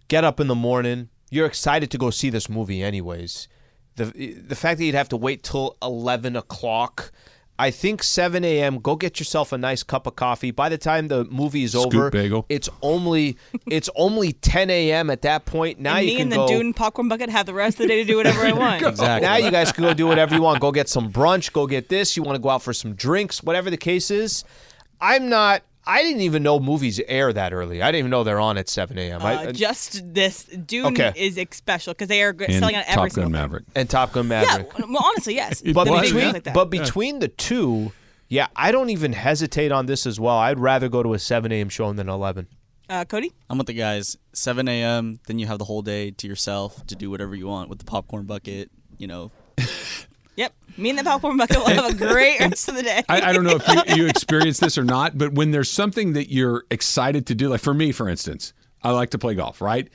Get 0.09 0.25
up 0.25 0.41
in 0.41 0.49
the 0.49 0.55
morning. 0.55 1.09
You're 1.31 1.47
excited 1.47 1.91
to 1.93 1.99
go 1.99 2.11
see 2.11 2.31
this 2.31 2.49
movie, 2.49 2.83
anyways. 2.83 3.49
The 3.97 4.05
the 4.47 4.57
fact 4.57 4.79
that 4.79 4.85
you'd 4.85 4.95
have 4.95 5.09
to 5.11 5.17
wait 5.17 5.43
till 5.43 5.77
11 5.83 6.37
o'clock. 6.37 7.13
I 7.57 7.71
think 7.71 8.03
7 8.03 8.45
a.m. 8.45 8.81
Go 8.81 8.97
get 8.97 9.21
yourself 9.21 9.53
a 9.53 9.59
nice 9.59 9.85
cup 9.85 10.09
of 10.09 10.17
coffee. 10.17 10.51
By 10.51 10.69
the 10.69 10.77
time 10.77 11.07
the 11.07 11.25
movie 11.27 11.63
is 11.63 11.71
Scoop 11.71 11.95
over, 11.95 12.11
bagel. 12.11 12.45
it's 12.49 12.69
only 12.83 13.39
it's 13.69 13.89
only 13.95 14.33
10 14.33 14.71
a.m. 14.71 15.09
at 15.09 15.23
that 15.23 15.45
point. 15.45 15.79
Now 15.79 15.95
and 15.99 16.05
you 16.07 16.11
me 16.13 16.17
can 16.17 16.23
and 16.25 16.33
the 16.33 16.37
go. 16.37 16.49
Dune 16.49 16.75
popcorn 16.75 17.09
bucket 17.09 17.31
have 17.31 17.47
the 17.47 17.55
rest 17.55 17.77
of 17.79 17.83
the 17.85 17.87
day 17.87 18.03
to 18.03 18.05
do 18.05 18.17
whatever 18.17 18.41
I 18.45 18.51
want. 18.59 18.83
Exactly. 18.83 19.29
Now 19.29 19.37
you 19.37 19.53
guys 19.53 19.71
can 19.71 19.85
go 19.85 19.95
do 19.95 20.09
whatever 20.09 20.35
you 20.35 20.43
want. 20.43 20.61
Go 20.61 20.73
get 20.73 20.89
some 20.89 21.13
brunch. 21.13 21.53
Go 21.53 21.69
get 21.69 21.89
this. 21.89 22.17
You 22.17 22.25
want 22.25 22.35
to 22.35 22.43
go 22.43 22.49
out 22.49 22.63
for 22.63 22.73
some 22.73 22.95
drinks. 22.95 23.41
Whatever 23.41 23.71
the 23.71 23.77
case 23.77 24.11
is, 24.11 24.43
I'm 25.01 25.29
not. 25.29 25.63
I 25.87 26.03
didn't 26.03 26.23
even 26.23 26.43
know 26.43 26.59
movies 26.61 27.01
air 27.09 27.33
that 27.33 27.53
early. 27.53 27.83
I 27.83 27.89
didn't 27.93 27.99
even 28.01 28.11
know 28.11 28.25
they're 28.25 28.41
on 28.41 28.57
at 28.59 28.69
7 28.69 28.97
a.m. 28.99 29.23
I- 29.23 29.47
Uh, 29.47 29.53
just 29.53 30.03
this 30.15 30.45
Dune 30.45 30.87
Okay. 30.87 31.13
is 31.17 31.39
special 31.53 31.93
because 31.93 32.09
they 32.09 32.23
are 32.23 32.33
g- 32.33 32.47
And 32.47 32.55
selling 32.55 32.77
on 32.77 32.85
every 32.87 33.11
Top 33.11 33.17
Gun. 33.17 33.33
Maverick. 33.33 33.65
and 33.75 33.91
Top 33.91 34.13
Gun 34.13 34.29
Maverick. 34.29 34.69
Yeah, 34.79 34.85
well, 34.89 35.03
honestly, 35.05 35.35
yes. 35.35 35.61
but 35.75 35.85
The 35.85 35.93
between 35.93 36.21
things 36.33 36.33
like 36.47 36.55
but 36.55 36.71
between 36.71 37.19
the 37.19 37.29
two, 37.29 37.93
yeah, 38.29 38.47
I 38.57 38.73
don't 38.73 38.91
even 38.91 39.13
hesitate 39.13 39.73
on 39.73 39.87
this 39.87 40.07
as 40.07 40.19
well. 40.19 40.37
I'd 40.39 40.59
rather 40.59 40.89
go 40.89 41.03
to 41.03 41.13
a 41.15 41.19
7 41.19 41.53
a.m. 41.53 41.69
show 41.69 41.93
than 41.93 42.09
11. 42.09 42.47
uh, 42.89 43.05
Cody, 43.05 43.33
I'm 43.51 43.59
with 43.59 43.67
the 43.67 43.73
guys. 43.75 44.17
7 44.33 44.67
a.m. 44.69 45.21
Then 45.27 45.39
you 45.39 45.47
have 45.47 45.59
the 45.59 45.65
whole 45.67 45.83
day 45.83 46.11
to 46.13 46.27
yourself 46.27 46.87
to 46.87 46.97
do 46.97 47.11
whatever 47.11 47.35
you 47.35 47.47
want 47.47 47.69
with 47.69 47.79
the 47.79 47.85
popcorn 47.85 48.25
bucket. 48.25 48.71
You 48.99 49.07
know, 49.07 49.31
yep, 50.37 50.55
me 50.77 50.91
and 50.91 50.99
the 50.99 51.05
popcorn 51.05 51.37
bucket 51.37 51.59
will 51.59 51.67
have 51.67 51.91
a 51.91 51.95
great 51.95 52.41
rest 52.41 52.69
of 52.69 52.75
the 52.75 52.83
day. 52.83 53.03
I, 53.09 53.31
I 53.31 53.33
don't 53.33 53.45
know 53.45 53.59
if 53.61 53.69
you, 53.69 53.97
you 53.97 54.07
experience 54.07 54.59
this 54.59 54.77
or 54.77 54.85
not, 54.85 55.17
but 55.17 55.33
when 55.33 55.51
there's 55.51 55.71
something 55.71 56.13
that 56.15 56.31
you're 56.31 56.65
excited 56.71 57.27
to 57.27 57.35
do, 57.35 57.49
like 57.49 57.61
for 57.61 57.75
me, 57.75 57.93
for 57.93 58.09
instance, 58.09 58.53
I 58.83 58.91
like 58.91 59.11
to 59.11 59.19
play 59.19 59.35
golf, 59.35 59.61
right? 59.61 59.89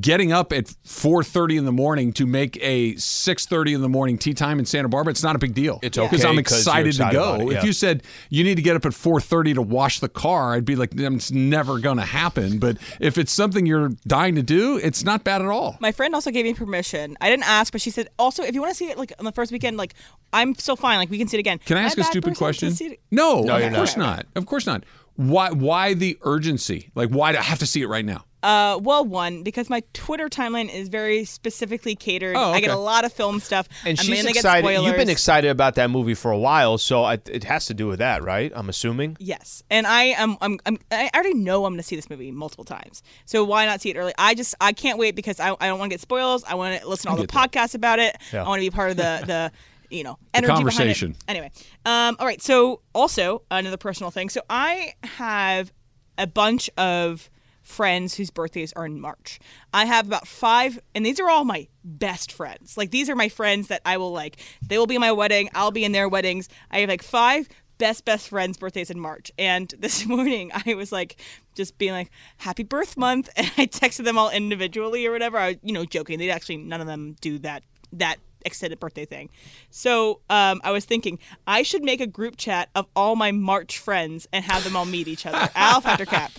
Getting 0.00 0.32
up 0.32 0.52
at 0.52 0.64
4:30 0.84 1.58
in 1.58 1.64
the 1.66 1.72
morning 1.72 2.12
to 2.14 2.26
make 2.26 2.58
a 2.62 2.94
6:30 2.94 3.74
in 3.74 3.80
the 3.82 3.88
morning 3.88 4.16
tee 4.18 4.32
time 4.34 4.58
in 4.58 4.64
Santa 4.64 4.88
Barbara, 4.88 5.10
it's 5.12 5.22
not 5.22 5.36
a 5.36 5.38
big 5.38 5.54
deal. 5.54 5.78
It's 5.82 5.98
okay. 5.98 6.08
because 6.08 6.24
i'm 6.24 6.38
excited, 6.38 6.88
excited 6.88 7.10
to 7.10 7.12
go. 7.16 7.34
about 7.34 7.52
it, 7.52 7.58
If 7.58 7.64
you 7.64 7.72
said 7.72 8.02
you 8.30 8.42
need 8.44 8.54
to 8.56 8.62
get 8.62 8.76
up 8.76 8.86
at 8.86 8.92
4:30 8.92 9.54
to 9.54 9.62
wash 9.62 10.00
the 10.00 10.08
car, 10.08 10.54
I'd 10.54 10.64
be 10.64 10.74
like, 10.74 10.92
it's 10.98 11.30
never 11.30 11.78
going 11.78 11.98
to 11.98 12.04
happen. 12.04 12.58
But 12.58 12.78
if 12.98 13.18
it's 13.18 13.30
something 13.30 13.66
you're 13.66 13.90
dying 14.06 14.34
to 14.36 14.42
do, 14.42 14.78
it's 14.78 15.04
not 15.04 15.22
bad 15.22 15.42
at 15.42 15.48
all. 15.48 15.76
My 15.80 15.92
friend 15.92 16.14
also 16.14 16.30
gave 16.30 16.44
me 16.46 16.54
permission. 16.54 17.16
I 17.20 17.28
didn't 17.30 17.46
ask, 17.48 17.70
but 17.70 17.80
she 17.82 17.90
said 17.90 18.08
also 18.18 18.42
if 18.42 18.54
you 18.54 18.62
want 18.62 18.72
to 18.72 18.76
see 18.76 18.88
it 18.90 18.96
like 18.98 19.12
on 19.18 19.26
the 19.26 19.32
first 19.32 19.52
weekend, 19.52 19.76
like 19.76 19.94
I'm 20.32 20.54
still 20.54 20.76
fine. 20.76 20.96
Like 20.98 21.10
we 21.10 21.18
can 21.18 21.28
see 21.28 21.36
it 21.36 21.40
again. 21.40 21.60
Can 21.64 21.76
I 21.76 21.82
ask 21.82 21.98
a 21.98 22.00
bad 22.00 22.06
stupid 22.10 22.36
question? 22.36 22.74
No, 23.10 23.42
No, 23.42 23.56
of 23.56 23.62
you're 23.62 23.70
course 23.70 23.96
not. 23.96 24.16
not. 24.16 24.26
Of 24.34 24.46
course 24.46 24.66
not. 24.66 24.82
Why? 25.16 25.50
Why 25.50 25.94
the 25.94 26.18
urgency? 26.22 26.90
Like, 26.94 27.10
why 27.10 27.32
do 27.32 27.38
I 27.38 27.42
have 27.42 27.58
to 27.60 27.66
see 27.66 27.82
it 27.82 27.86
right 27.86 28.04
now? 28.04 28.24
Uh, 28.44 28.78
well, 28.82 29.02
one 29.02 29.42
because 29.42 29.70
my 29.70 29.82
Twitter 29.94 30.28
timeline 30.28 30.72
is 30.72 30.88
very 30.88 31.24
specifically 31.24 31.96
catered. 31.96 32.36
Oh, 32.36 32.50
okay. 32.50 32.58
I 32.58 32.60
get 32.60 32.70
a 32.70 32.76
lot 32.76 33.06
of 33.06 33.12
film 33.12 33.40
stuff. 33.40 33.66
And 33.86 33.98
I 33.98 34.02
she's 34.02 34.10
mainly 34.10 34.32
get 34.32 34.40
excited. 34.40 34.82
You've 34.82 34.96
been 34.96 35.08
excited 35.08 35.50
about 35.50 35.76
that 35.76 35.88
movie 35.88 36.12
for 36.12 36.30
a 36.30 36.36
while, 36.36 36.76
so 36.76 37.04
I, 37.04 37.14
it 37.14 37.44
has 37.44 37.64
to 37.66 37.74
do 37.74 37.86
with 37.86 38.00
that, 38.00 38.22
right? 38.22 38.52
I'm 38.54 38.68
assuming. 38.68 39.16
Yes, 39.18 39.62
and 39.70 39.86
I 39.86 40.02
am. 40.04 40.36
I'm, 40.42 40.58
I'm. 40.66 40.78
I 40.90 41.10
already 41.14 41.32
know 41.32 41.64
I'm 41.64 41.72
going 41.72 41.78
to 41.78 41.82
see 41.82 41.96
this 41.96 42.10
movie 42.10 42.30
multiple 42.32 42.66
times. 42.66 43.02
So 43.24 43.44
why 43.44 43.64
not 43.64 43.80
see 43.80 43.88
it 43.88 43.96
early? 43.96 44.12
I 44.18 44.34
just. 44.34 44.54
I 44.60 44.74
can't 44.74 44.98
wait 44.98 45.16
because 45.16 45.40
I. 45.40 45.56
I 45.58 45.66
don't 45.66 45.78
want 45.78 45.90
to 45.90 45.94
get 45.94 46.02
spoilers. 46.02 46.44
I 46.44 46.54
want 46.54 46.78
to 46.78 46.86
listen 46.86 47.06
to 47.06 47.16
all 47.16 47.16
the 47.16 47.26
podcasts 47.26 47.74
about 47.74 47.98
it. 47.98 48.14
Yeah. 48.30 48.44
I 48.44 48.48
want 48.48 48.60
to 48.60 48.70
be 48.70 48.74
part 48.74 48.90
of 48.90 48.98
the 48.98 49.22
the. 49.26 49.52
You 49.94 50.04
know, 50.04 50.18
energy 50.32 50.52
conversation. 50.52 51.10
Behind 51.10 51.22
it. 51.22 51.30
Anyway, 51.30 51.50
um, 51.86 52.16
all 52.18 52.26
right. 52.26 52.42
So 52.42 52.80
also 52.94 53.42
another 53.50 53.76
personal 53.76 54.10
thing. 54.10 54.28
So 54.28 54.40
I 54.50 54.94
have 55.04 55.72
a 56.18 56.26
bunch 56.26 56.68
of 56.76 57.30
friends 57.62 58.14
whose 58.14 58.30
birthdays 58.30 58.72
are 58.74 58.86
in 58.86 59.00
March. 59.00 59.38
I 59.72 59.86
have 59.86 60.06
about 60.06 60.26
five, 60.26 60.78
and 60.94 61.04
these 61.04 61.18
are 61.18 61.30
all 61.30 61.44
my 61.44 61.68
best 61.82 62.32
friends. 62.32 62.76
Like 62.76 62.90
these 62.90 63.08
are 63.08 63.16
my 63.16 63.28
friends 63.28 63.68
that 63.68 63.82
I 63.84 63.96
will 63.96 64.12
like. 64.12 64.36
They 64.66 64.78
will 64.78 64.86
be 64.86 64.98
my 64.98 65.12
wedding. 65.12 65.48
I'll 65.54 65.70
be 65.70 65.84
in 65.84 65.92
their 65.92 66.08
weddings. 66.08 66.48
I 66.70 66.80
have 66.80 66.88
like 66.88 67.02
five 67.02 67.48
best 67.78 68.04
best 68.04 68.28
friends' 68.28 68.56
birthdays 68.56 68.90
in 68.90 69.00
March. 69.00 69.32
And 69.38 69.68
this 69.78 70.06
morning 70.06 70.50
I 70.66 70.74
was 70.74 70.92
like 70.92 71.20
just 71.54 71.78
being 71.78 71.92
like, 71.92 72.10
Happy 72.38 72.62
birth 72.62 72.96
month 72.96 73.30
and 73.36 73.50
I 73.56 73.66
texted 73.66 74.04
them 74.04 74.18
all 74.18 74.30
individually 74.30 75.06
or 75.06 75.12
whatever. 75.12 75.38
I 75.38 75.48
was, 75.48 75.56
you 75.62 75.72
know, 75.72 75.84
joking. 75.84 76.18
They 76.18 76.30
actually 76.30 76.58
none 76.58 76.80
of 76.80 76.86
them 76.86 77.16
do 77.20 77.38
that 77.40 77.62
that 77.92 78.18
extended 78.44 78.80
birthday 78.80 79.04
thing. 79.04 79.30
So 79.70 80.20
um, 80.30 80.60
I 80.64 80.70
was 80.70 80.84
thinking 80.84 81.18
I 81.46 81.62
should 81.62 81.82
make 81.82 82.00
a 82.00 82.06
group 82.06 82.36
chat 82.36 82.70
of 82.74 82.86
all 82.94 83.16
my 83.16 83.32
March 83.32 83.78
friends 83.78 84.28
and 84.32 84.44
have 84.44 84.64
them 84.64 84.76
all 84.76 84.84
meet 84.86 85.08
each 85.08 85.26
other. 85.26 85.48
Alf 85.54 85.86
after 85.86 86.06
Cap. 86.06 86.32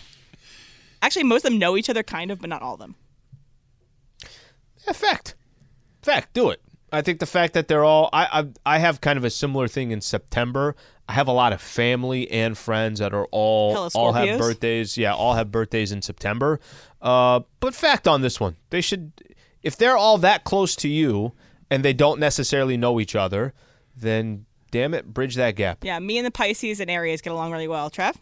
Actually, 1.01 1.23
most 1.23 1.45
of 1.45 1.51
them 1.51 1.59
know 1.59 1.77
each 1.77 1.89
other, 1.89 2.03
kind 2.03 2.31
of, 2.31 2.39
but 2.39 2.49
not 2.49 2.61
all 2.61 2.73
of 2.73 2.79
them. 2.79 2.95
Yeah, 4.85 4.93
fact. 4.93 5.35
Fact. 6.01 6.33
Do 6.33 6.49
it. 6.49 6.61
I 6.91 7.01
think 7.01 7.19
the 7.19 7.25
fact 7.25 7.53
that 7.53 7.67
they're 7.67 7.83
all 7.83 8.09
I, 8.13 8.27
I 8.65 8.75
I 8.75 8.79
have 8.79 9.01
kind 9.01 9.17
of 9.17 9.25
a 9.25 9.29
similar 9.29 9.67
thing 9.67 9.91
in 9.91 10.01
September. 10.01 10.75
I 11.07 11.13
have 11.13 11.27
a 11.27 11.31
lot 11.31 11.53
of 11.53 11.61
family 11.61 12.29
and 12.31 12.57
friends 12.57 12.99
that 12.99 13.13
are 13.13 13.27
all 13.31 13.73
Hella 13.73 13.89
all 13.95 14.13
have 14.13 14.39
birthdays. 14.39 14.97
Yeah, 14.97 15.13
all 15.13 15.33
have 15.33 15.51
birthdays 15.51 15.91
in 15.91 16.01
September. 16.01 16.59
Uh, 17.01 17.41
but 17.59 17.75
fact 17.75 18.07
on 18.07 18.21
this 18.21 18.39
one, 18.39 18.55
they 18.69 18.81
should 18.81 19.11
if 19.61 19.75
they're 19.75 19.97
all 19.97 20.17
that 20.19 20.43
close 20.43 20.75
to 20.77 20.87
you 20.87 21.33
and 21.69 21.84
they 21.84 21.93
don't 21.93 22.19
necessarily 22.19 22.78
know 22.78 22.99
each 22.99 23.15
other, 23.15 23.54
then 23.95 24.45
damn 24.71 24.93
it, 24.93 25.13
bridge 25.13 25.36
that 25.36 25.56
gap. 25.56 25.84
Yeah, 25.84 25.99
me 25.99 26.17
and 26.17 26.25
the 26.25 26.32
Pisces 26.32 26.80
and 26.80 26.89
Aries 26.89 27.21
get 27.21 27.32
along 27.34 27.51
really 27.51 27.67
well. 27.67 27.89
Trev? 27.89 28.17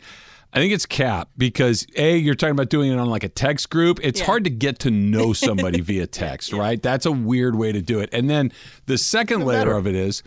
I 0.56 0.60
think 0.60 0.72
it's 0.72 0.86
cap 0.86 1.30
because 1.36 1.88
a 1.98 2.16
you're 2.16 2.36
talking 2.36 2.52
about 2.52 2.70
doing 2.70 2.92
it 2.92 3.00
on 3.00 3.10
like 3.10 3.24
a 3.24 3.30
text 3.30 3.72
group. 3.72 4.00
It's 4.04 4.20
Yeah. 4.20 4.28
hard 4.28 4.44
to 4.44 4.52
get 4.52 4.78
to 4.80 4.92
know 4.92 5.34
somebody 5.34 5.82
via 5.82 6.06
text, 6.06 6.54
right? 6.54 6.82
That's 6.82 7.06
a 7.08 7.12
weird 7.12 7.56
way 7.56 7.72
to 7.72 7.82
do 7.82 8.00
it. 8.02 8.10
And 8.14 8.30
then 8.30 8.52
the 8.86 8.98
second 9.00 9.46
layer 9.46 9.72
of 9.76 9.88
it 9.88 9.96
is 9.96 10.22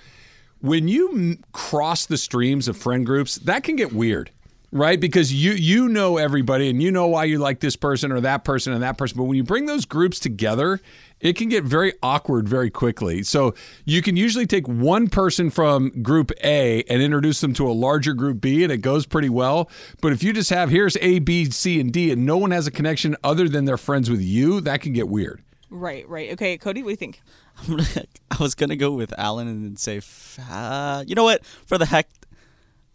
when 0.61 0.89
you 0.89 1.11
m- 1.13 1.45
cross 1.53 2.07
the 2.07 2.17
streams 2.19 2.67
of 2.67 2.77
friend 2.77 3.07
groups, 3.07 3.37
that 3.37 3.63
can 3.63 3.77
get 3.77 3.93
weird. 3.93 4.31
Right, 4.73 5.01
because 5.01 5.33
you 5.33 5.53
you 5.53 5.89
know 5.89 6.17
everybody 6.19 6.69
and 6.69 6.83
you 6.83 6.91
know 6.91 7.07
why 7.07 7.25
you 7.25 7.39
like 7.39 7.61
this 7.61 7.77
person 7.77 8.11
or 8.11 8.21
that 8.23 8.43
person 8.43 8.73
and 8.73 8.83
that 8.83 8.99
person, 8.99 9.17
but 9.17 9.25
when 9.25 9.37
you 9.37 9.45
bring 9.45 9.67
those 9.67 9.85
groups 9.87 10.19
together, 10.19 10.81
it 11.21 11.35
can 11.35 11.49
get 11.49 11.65
very 11.65 11.95
awkward 12.03 12.49
very 12.49 12.71
quickly. 12.71 13.23
So 13.23 13.55
you 13.85 14.03
can 14.03 14.17
usually 14.17 14.47
take 14.47 14.69
one 14.69 15.09
person 15.09 15.51
from 15.51 16.03
group 16.03 16.31
A 16.45 16.83
and 16.91 17.01
introduce 17.03 17.41
them 17.41 17.55
to 17.55 17.67
a 17.69 17.73
larger 17.73 18.13
group 18.13 18.41
B, 18.41 18.63
and 18.63 18.71
it 18.73 18.79
goes 18.79 19.07
pretty 19.07 19.31
well. 19.31 19.71
But 20.03 20.13
if 20.13 20.23
you 20.23 20.33
just 20.33 20.51
have 20.51 20.69
here's 20.71 20.97
A, 21.01 21.19
B, 21.21 21.47
C, 21.51 21.81
and 21.81 21.93
D, 21.93 22.11
and 22.13 22.27
no 22.27 22.37
one 22.37 22.51
has 22.51 22.67
a 22.67 22.71
connection 22.71 23.17
other 23.25 23.49
than 23.49 23.65
they're 23.65 23.79
friends 23.79 24.11
with 24.11 24.21
you, 24.21 24.61
that 24.63 24.81
can 24.83 24.93
get 24.93 25.09
weird. 25.09 25.43
Right, 25.71 26.09
right. 26.09 26.31
Okay, 26.33 26.59
Cody, 26.59 26.83
what 26.83 26.89
do 26.89 26.93
you 26.93 26.97
think? 26.97 27.21
I'm 27.59 27.77
gonna, 27.79 27.89
I 28.31 28.37
was 28.39 28.55
gonna 28.55 28.77
go 28.77 28.93
with 28.93 29.13
Alan 29.19 29.49
and 29.49 29.79
say, 29.79 30.01
fa- 30.01 31.05
you 31.07 31.15
know 31.15 31.25
what? 31.25 31.45
For 31.45 31.77
the 31.79 31.87
heck, 31.87 32.09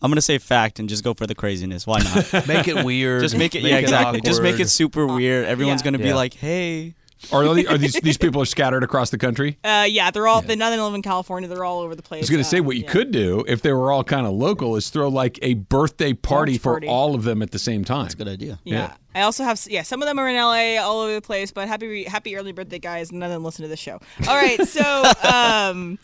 I'm 0.02 0.10
gonna 0.10 0.22
say 0.22 0.38
fact 0.38 0.80
and 0.80 0.88
just 0.88 1.04
go 1.04 1.14
for 1.14 1.28
the 1.28 1.36
craziness. 1.36 1.86
Why 1.86 2.00
not? 2.00 2.48
Make 2.48 2.68
it 2.68 2.86
weird. 2.86 3.22
just 3.24 3.36
make 3.38 3.56
it, 3.56 3.62
yeah, 3.64 3.78
exactly. 3.78 4.22
Just 4.22 4.42
make 4.42 4.60
it 4.60 4.70
super 4.70 5.06
weird. 5.08 5.46
Everyone's 5.48 5.82
Yeah. 5.82 5.86
gonna 5.86 5.98
be 6.00 6.06
Yeah. 6.10 6.16
like, 6.16 6.34
hey, 6.34 6.96
Are, 7.32 7.54
the- 7.54 7.68
are 7.68 7.78
these 7.78 7.94
these 7.94 8.18
people 8.18 8.42
are 8.42 8.46
scattered 8.46 8.84
across 8.84 9.10
the 9.10 9.18
country? 9.18 9.58
Uh, 9.72 9.86
yeah, 9.88 10.12
they're 10.12 10.28
all. 10.28 10.42
They're 10.42 10.58
none 10.58 10.74
of 10.74 10.78
them 10.78 10.86
live 10.86 10.96
in 10.96 11.02
California. 11.02 11.48
They're 11.48 11.64
all 11.64 11.80
over 11.80 11.96
the 11.96 12.02
place. 12.02 12.20
I 12.20 12.24
was 12.24 12.30
going 12.30 12.44
to 12.44 12.50
say 12.50 12.60
what 12.60 12.76
you 12.76 12.84
yeah. 12.84 12.92
could 12.92 13.12
do 13.12 13.44
if 13.48 13.62
they 13.62 13.72
were 13.72 13.92
all 13.92 14.04
kind 14.04 14.26
of 14.26 14.34
local 14.34 14.76
is 14.76 14.90
throw 14.90 15.08
like 15.08 15.40
a 15.42 15.54
birthday 15.54 16.14
party 16.14 16.54
Launch 16.54 16.62
for 16.62 16.74
party. 16.74 16.88
all 16.88 17.16
of 17.16 17.24
them 17.24 17.42
at 17.42 17.52
the 17.52 17.60
same 17.60 17.86
time. 17.86 18.04
That's 18.04 18.16
a 18.16 18.18
good 18.18 18.28
idea. 18.28 18.60
Yeah. 18.64 18.76
Yeah. 18.76 18.96
I 19.16 19.22
also 19.22 19.44
have 19.44 19.62
yeah. 19.70 19.84
Some 19.84 20.02
of 20.02 20.08
them 20.08 20.20
are 20.20 20.28
in 20.28 20.36
LA, 20.36 20.82
all 20.82 21.02
over 21.02 21.14
the 21.14 21.22
place. 21.22 21.52
But 21.52 21.68
happy 21.68 22.04
happy 22.04 22.36
early 22.36 22.52
birthday, 22.52 22.80
guys! 22.80 23.12
None 23.12 23.24
of 23.24 23.32
them 23.32 23.44
listen 23.44 23.64
to 23.64 23.70
this 23.70 23.80
show. 23.80 24.00
All 24.28 24.36
right, 24.36 24.62
so 24.68 25.12
um, 25.24 26.00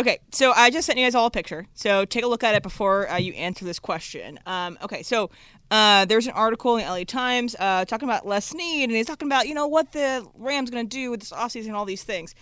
okay, 0.00 0.18
so 0.32 0.52
I 0.52 0.70
just 0.70 0.86
sent 0.86 0.98
you 0.98 1.06
guys 1.06 1.14
all 1.14 1.26
a 1.26 1.30
picture. 1.30 1.66
So 1.74 2.04
take 2.04 2.24
a 2.24 2.28
look 2.28 2.42
at 2.44 2.54
it 2.54 2.62
before 2.62 3.08
uh, 3.10 3.16
you 3.18 3.32
answer 3.34 3.64
this 3.64 3.78
question. 3.78 4.40
Um, 4.46 4.78
okay, 4.82 5.02
so. 5.02 5.30
Uh, 5.70 6.04
there's 6.04 6.26
an 6.26 6.32
article 6.32 6.76
in 6.76 6.84
the 6.84 6.90
LA 6.90 7.04
Times 7.04 7.56
uh, 7.58 7.84
talking 7.84 8.08
about 8.08 8.26
Les 8.26 8.44
Snead, 8.44 8.88
and 8.88 8.96
he's 8.96 9.06
talking 9.06 9.28
about 9.28 9.48
you 9.48 9.54
know 9.54 9.66
what 9.66 9.92
the 9.92 10.26
Rams 10.34 10.70
going 10.70 10.88
to 10.88 10.96
do 10.96 11.10
with 11.10 11.20
this 11.20 11.32
offseason 11.32 11.66
and 11.66 11.76
all 11.76 11.84
these 11.84 12.04
things. 12.04 12.34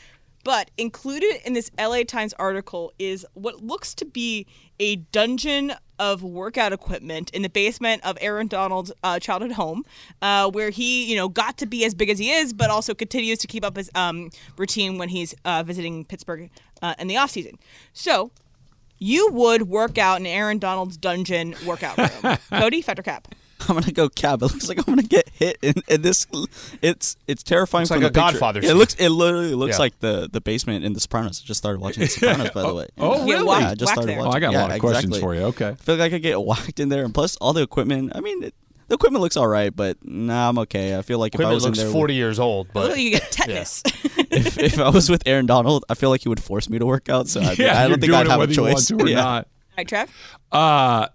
But 0.44 0.70
included 0.76 1.40
in 1.46 1.54
this 1.54 1.70
LA 1.80 2.02
Times 2.02 2.34
article 2.34 2.92
is 2.98 3.24
what 3.32 3.62
looks 3.62 3.94
to 3.94 4.04
be 4.04 4.46
a 4.78 4.96
dungeon 4.96 5.72
of 5.98 6.22
workout 6.22 6.72
equipment 6.72 7.30
in 7.30 7.40
the 7.40 7.48
basement 7.48 8.04
of 8.04 8.18
Aaron 8.20 8.46
Donald's 8.46 8.92
uh, 9.02 9.18
childhood 9.18 9.52
home, 9.52 9.84
uh, 10.20 10.50
where 10.50 10.68
he, 10.68 11.04
you 11.06 11.16
know, 11.16 11.28
got 11.28 11.56
to 11.58 11.66
be 11.66 11.84
as 11.84 11.94
big 11.94 12.10
as 12.10 12.18
he 12.18 12.30
is, 12.30 12.52
but 12.52 12.68
also 12.68 12.94
continues 12.94 13.38
to 13.38 13.46
keep 13.46 13.64
up 13.64 13.76
his 13.76 13.90
um, 13.94 14.30
routine 14.58 14.98
when 14.98 15.08
he's 15.08 15.34
uh, 15.46 15.62
visiting 15.62 16.04
Pittsburgh 16.04 16.50
uh, 16.82 16.94
in 16.98 17.06
the 17.06 17.14
offseason. 17.14 17.54
So 17.94 18.30
you 18.98 19.30
would 19.32 19.62
work 19.68 19.98
out 19.98 20.20
in 20.20 20.26
Aaron 20.26 20.58
Donald's 20.58 20.96
dungeon 20.96 21.54
workout 21.66 21.98
room. 21.98 22.36
Cody, 22.50 22.82
Fact 22.82 22.98
or 22.98 23.02
Cap. 23.02 23.28
I'm 23.66 23.76
gonna 23.76 23.92
go 23.92 24.10
cab. 24.10 24.42
It 24.42 24.46
looks 24.46 24.68
like 24.68 24.76
I'm 24.78 24.84
gonna 24.84 25.02
get 25.02 25.26
hit 25.30 25.56
in, 25.62 25.74
in 25.88 26.02
this. 26.02 26.26
It's 26.82 27.16
it's 27.26 27.42
terrifying. 27.42 27.82
Looks 27.82 27.88
from 27.92 28.02
like 28.02 28.12
the 28.12 28.20
a 28.20 28.22
picture. 28.24 28.38
Godfather 28.40 28.60
It 28.60 28.74
looks 28.74 28.94
it 28.96 29.08
literally 29.08 29.54
looks 29.54 29.74
Yeah. 29.76 29.78
like 29.78 29.98
the 30.00 30.28
the 30.30 30.40
basement 30.42 30.84
in 30.84 30.92
The 30.92 31.00
Sopranos. 31.00 31.40
I 31.42 31.46
just 31.46 31.58
started 31.58 31.80
watching 31.80 32.02
The 32.02 32.08
Sopranos, 32.08 32.50
by 32.50 32.60
the 32.62 32.68
oh, 32.68 32.74
way. 32.74 32.88
oh, 32.98 33.26
Yeah, 33.26 33.34
really? 33.34 33.60
Yeah, 33.60 33.70
I 33.70 33.74
just 33.74 33.88
whack 33.88 33.94
started 33.94 34.08
there. 34.10 34.20
Oh, 34.20 34.24
watching. 34.26 34.36
I 34.36 34.40
got 34.40 34.52
yeah, 34.52 34.58
a 34.58 34.62
lot 34.62 34.70
of 34.72 34.80
questions 34.80 35.04
exactly. 35.16 35.20
for 35.20 35.34
you. 35.34 35.40
Okay. 35.46 35.68
I 35.68 35.74
feel 35.76 35.96
like 35.96 36.06
I 36.06 36.10
could 36.10 36.22
get 36.22 36.42
whacked 36.44 36.78
in 36.80 36.90
there, 36.90 37.04
and 37.04 37.14
plus 37.14 37.36
all 37.36 37.54
the 37.54 37.62
equipment. 37.62 38.12
I 38.14 38.20
mean, 38.20 38.42
it, 38.44 38.54
the 38.94 38.96
equipment 38.96 39.22
looks 39.22 39.36
all 39.36 39.48
right, 39.48 39.74
but 39.74 39.98
nah, 40.04 40.48
I'm 40.48 40.58
okay. 40.60 40.96
I 40.96 41.02
feel 41.02 41.18
like 41.18 41.34
if 41.34 41.40
I 41.40 41.42
Equipment 41.42 41.54
was 41.56 41.64
looks 41.64 41.78
in 41.78 41.84
there, 41.86 41.92
40 41.92 42.14
years 42.14 42.38
old, 42.38 42.68
Look 42.68 42.74
but 42.74 42.90
like 42.92 43.00
you 43.00 43.10
get 43.10 43.30
tetanus. 43.32 43.82
if, 44.30 44.56
if 44.56 44.78
I 44.78 44.88
was 44.88 45.10
with 45.10 45.22
Aaron 45.26 45.46
Donald, 45.46 45.84
I 45.88 45.94
feel 45.94 46.10
like 46.10 46.22
he 46.22 46.28
would 46.28 46.42
force 46.42 46.70
me 46.70 46.78
to 46.78 46.86
work 46.86 47.08
out. 47.08 47.26
So 47.28 47.40
I, 47.40 47.52
Yeah, 47.58 47.82
I 47.82 47.88
don't 47.88 48.00
think 48.00 48.12
I'd 48.12 48.28
have 48.28 48.36
a 48.36 48.46
whether 48.46 48.62
want 48.62 48.76
choice. 48.76 48.86
to 48.86 48.96
or 48.96 49.08
yeah. 49.08 49.16
not. 49.16 49.44
All 49.46 49.74
right, 49.78 49.88
Trev. 49.88 50.10
Uh, 50.52 51.08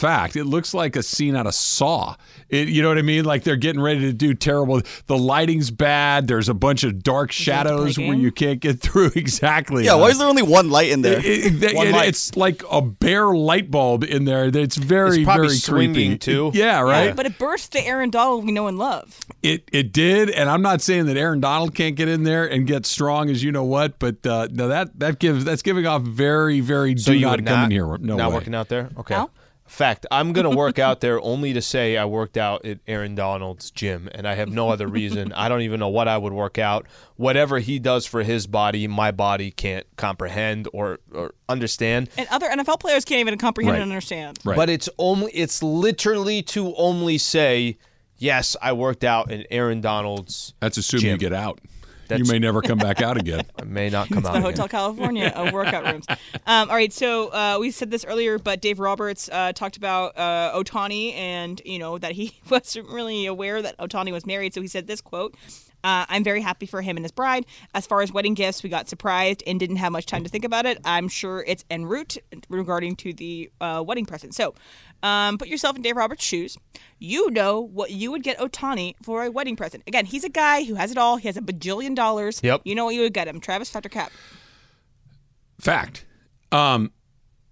fact, 0.00 0.34
it 0.36 0.44
looks 0.44 0.74
like 0.74 0.96
a 0.96 1.02
scene 1.02 1.36
out 1.36 1.46
of 1.46 1.54
Saw. 1.54 2.16
It, 2.48 2.68
you 2.68 2.82
know 2.82 2.88
what 2.88 2.98
I 2.98 3.02
mean? 3.02 3.24
Like 3.24 3.44
they're 3.44 3.56
getting 3.56 3.80
ready 3.80 4.00
to 4.00 4.12
do 4.12 4.34
terrible. 4.34 4.80
The 5.06 5.16
lighting's 5.18 5.70
bad. 5.70 6.26
There's 6.26 6.48
a 6.48 6.54
bunch 6.54 6.82
of 6.84 7.02
dark 7.02 7.30
shadows 7.32 7.98
where 7.98 8.14
you 8.14 8.32
can't 8.32 8.60
get 8.60 8.80
through. 8.80 9.10
Exactly. 9.20 9.84
Yeah, 9.84 9.94
why 9.94 10.08
is 10.08 10.18
there 10.18 10.26
only 10.28 10.42
one 10.42 10.70
light 10.70 10.90
in 10.90 11.02
there? 11.02 11.18
It- 11.18 11.62
it- 11.62 11.76
One 11.76 11.88
it- 11.88 11.92
light. 11.92 12.08
It's 12.08 12.36
like 12.36 12.62
a 12.70 12.80
bare 12.82 13.28
light 13.34 13.70
bulb 13.70 14.02
in 14.04 14.24
there. 14.24 14.46
It's 14.46 14.76
very, 14.76 15.16
It's 15.18 15.24
probably 15.24 15.46
very 15.48 15.56
swinging, 15.58 15.94
creepy. 16.12 16.18
too. 16.18 16.50
Yeah, 16.54 16.80
right. 16.80 17.06
Yeah, 17.06 17.12
but 17.14 17.26
it 17.26 17.38
burst 17.38 17.72
the 17.72 17.86
Aaron 17.86 18.10
Donald 18.10 18.44
we 18.44 18.52
know 18.52 18.66
and 18.66 18.78
love. 18.78 19.18
It 19.42 19.68
it 19.72 19.92
did, 19.92 20.30
and 20.30 20.48
I'm 20.50 20.62
not 20.62 20.80
saying 20.80 21.06
that 21.06 21.16
Aaron 21.16 21.40
Donald 21.40 21.74
can't 21.74 21.96
get 21.96 22.08
in 22.08 22.24
there 22.24 22.44
and 22.50 22.66
get 22.66 22.86
strong 22.86 23.30
as 23.30 23.42
you 23.42 23.52
know 23.52 23.64
what, 23.64 23.98
but 23.98 24.24
uh, 24.26 24.48
no, 24.50 24.68
that 24.68 24.98
that 24.98 25.18
gives 25.18 25.44
that's 25.44 25.62
giving 25.62 25.86
off 25.86 26.02
very 26.02 26.60
very 26.60 26.96
So 26.96 27.12
do 27.12 27.18
you 27.18 27.26
not 27.26 27.38
would 27.38 27.46
come 27.46 27.64
in 27.64 27.70
here. 27.70 27.86
No 27.98 28.16
not 28.16 28.30
way. 28.30 28.34
working 28.36 28.54
out 28.54 28.68
there. 28.68 28.90
Okay. 28.98 29.14
No? 29.14 29.30
Fact, 29.70 30.04
I'm 30.10 30.32
gonna 30.32 30.50
work 30.56 30.80
out 30.80 31.00
there 31.00 31.20
only 31.20 31.52
to 31.52 31.62
say 31.62 31.96
I 31.96 32.04
worked 32.04 32.36
out 32.36 32.64
at 32.66 32.80
Aaron 32.88 33.14
Donald's 33.14 33.70
gym, 33.70 34.08
and 34.12 34.26
I 34.26 34.34
have 34.34 34.48
no 34.48 34.68
other 34.68 34.88
reason. 34.88 35.32
I 35.32 35.48
don't 35.48 35.60
even 35.62 35.78
know 35.78 35.88
what 35.88 36.08
I 36.08 36.18
would 36.18 36.32
work 36.32 36.58
out. 36.58 36.86
Whatever 37.14 37.60
he 37.60 37.78
does 37.78 38.04
for 38.04 38.24
his 38.24 38.48
body, 38.48 38.88
my 38.88 39.12
body 39.12 39.52
can't 39.52 39.86
comprehend 39.96 40.66
or, 40.72 40.98
or 41.14 41.34
understand. 41.48 42.10
And 42.18 42.26
other 42.32 42.48
NFL 42.48 42.80
players 42.80 43.04
can't 43.04 43.20
even 43.20 43.38
comprehend 43.38 43.74
Right. 43.74 43.82
and 43.82 43.90
understand. 43.92 44.40
Right. 44.44 44.56
But 44.56 44.70
it's 44.70 44.88
only 44.98 45.30
it's 45.32 45.62
literally 45.62 46.42
to 46.42 46.74
only 46.74 47.16
say, 47.16 47.78
yes, 48.18 48.56
I 48.60 48.72
worked 48.72 49.04
out 49.04 49.30
in 49.30 49.44
Aaron 49.52 49.80
Donald's. 49.80 50.52
That's 50.58 50.78
assuming 50.78 51.06
you 51.06 51.16
get 51.16 51.32
out. 51.32 51.60
That's- 52.10 52.26
you 52.28 52.32
may 52.32 52.38
never 52.38 52.60
come 52.62 52.78
back 52.78 53.00
out 53.02 53.16
again. 53.16 53.44
I 53.58 53.64
may 53.64 53.88
not 53.90 54.08
come 54.08 54.18
out. 54.18 54.22
the 54.24 54.30
again. 54.32 54.42
Hotel 54.42 54.68
California 54.68 55.32
of 55.34 55.52
workout 55.52 55.84
rooms. 55.90 56.06
Um, 56.46 56.68
all 56.68 56.74
right, 56.76 56.92
so 56.92 57.28
uh, 57.28 57.58
we 57.60 57.70
said 57.70 57.90
this 57.90 58.04
earlier, 58.04 58.38
but 58.38 58.60
Dave 58.60 58.80
Roberts 58.80 59.28
uh, 59.32 59.52
talked 59.52 59.76
about 59.76 60.16
uh, 60.18 60.52
Ohtani 60.54 61.14
and 61.14 61.60
you 61.64 61.78
know 61.78 61.96
that 61.98 62.12
he 62.12 62.32
wasn't 62.50 62.88
really 62.88 63.26
aware 63.26 63.62
that 63.62 63.76
Ohtani 63.78 64.10
was 64.12 64.26
married. 64.26 64.52
So 64.54 64.60
he 64.60 64.66
said 64.68 64.86
this 64.86 65.00
quote. 65.00 65.34
Uh, 65.82 66.06
I'm 66.08 66.24
very 66.24 66.40
happy 66.40 66.66
for 66.66 66.82
him 66.82 66.96
and 66.96 67.04
his 67.04 67.12
bride. 67.12 67.46
As 67.74 67.86
far 67.86 68.02
as 68.02 68.12
wedding 68.12 68.34
gifts, 68.34 68.62
we 68.62 68.68
got 68.68 68.88
surprised 68.88 69.42
and 69.46 69.58
didn't 69.58 69.76
have 69.76 69.92
much 69.92 70.06
time 70.06 70.24
to 70.24 70.28
think 70.30 70.44
about 70.44 70.66
it. 70.66 70.78
I'm 70.84 71.08
sure 71.08 71.44
it's 71.46 71.64
en 71.70 71.86
route 71.86 72.16
regarding 72.48 72.96
to 72.96 73.12
the 73.12 73.50
uh, 73.60 73.82
wedding 73.86 74.06
present. 74.06 74.34
So, 74.34 74.54
um, 75.02 75.38
put 75.38 75.48
yourself 75.48 75.76
in 75.76 75.82
Dave 75.82 75.96
Roberts' 75.96 76.24
shoes. 76.24 76.58
You 76.98 77.30
know 77.30 77.60
what 77.60 77.90
you 77.90 78.10
would 78.10 78.22
get 78.22 78.38
Ohtani 78.38 78.94
for 79.02 79.24
a 79.24 79.30
wedding 79.30 79.56
present. 79.56 79.82
Again, 79.86 80.04
he's 80.04 80.24
a 80.24 80.28
guy 80.28 80.64
who 80.64 80.74
has 80.74 80.90
it 80.90 80.98
all. 80.98 81.16
He 81.16 81.28
has 81.28 81.36
a 81.36 81.42
bajillion 81.42 81.94
dollars. 81.94 82.40
Yep. 82.42 82.62
You 82.64 82.74
know 82.74 82.84
what 82.84 82.94
you 82.94 83.00
would 83.02 83.14
get 83.14 83.26
him, 83.26 83.40
Travis 83.40 83.70
Fact 83.70 83.86
or 83.86 83.88
Cap. 83.88 84.12
Fact. 85.58 86.04
Um, 86.52 86.92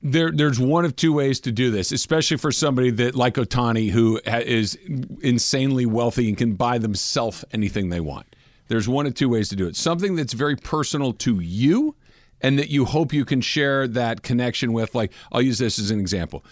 there, 0.02 0.30
there's 0.30 0.60
one 0.60 0.84
of 0.84 0.94
two 0.94 1.12
ways 1.12 1.40
to 1.40 1.52
do 1.52 1.70
this, 1.70 1.90
especially 1.92 2.36
for 2.36 2.52
somebody 2.52 2.90
that 2.90 3.14
like 3.14 3.34
Ohtani, 3.34 3.90
who 3.90 4.20
is 4.24 4.78
insanely 5.20 5.86
wealthy 5.86 6.28
and 6.28 6.38
can 6.38 6.54
buy 6.54 6.78
themselves 6.78 7.44
anything 7.52 7.88
they 7.88 8.00
want. 8.00 8.36
There's 8.68 8.88
one 8.88 9.06
of 9.06 9.14
two 9.14 9.28
ways 9.28 9.48
to 9.48 9.56
do 9.56 9.66
it. 9.66 9.76
Something 9.76 10.14
that's 10.14 10.34
very 10.34 10.54
personal 10.54 11.12
to 11.14 11.40
you, 11.40 11.96
and 12.40 12.58
that 12.58 12.70
you 12.70 12.84
hope 12.84 13.12
you 13.12 13.24
can 13.24 13.40
share 13.40 13.88
that 13.88 14.22
connection 14.22 14.72
with. 14.72 14.94
Like, 14.94 15.12
I'll 15.32 15.42
use 15.42 15.58
this 15.58 15.78
as 15.78 15.90
an 15.90 15.98
example. 15.98 16.44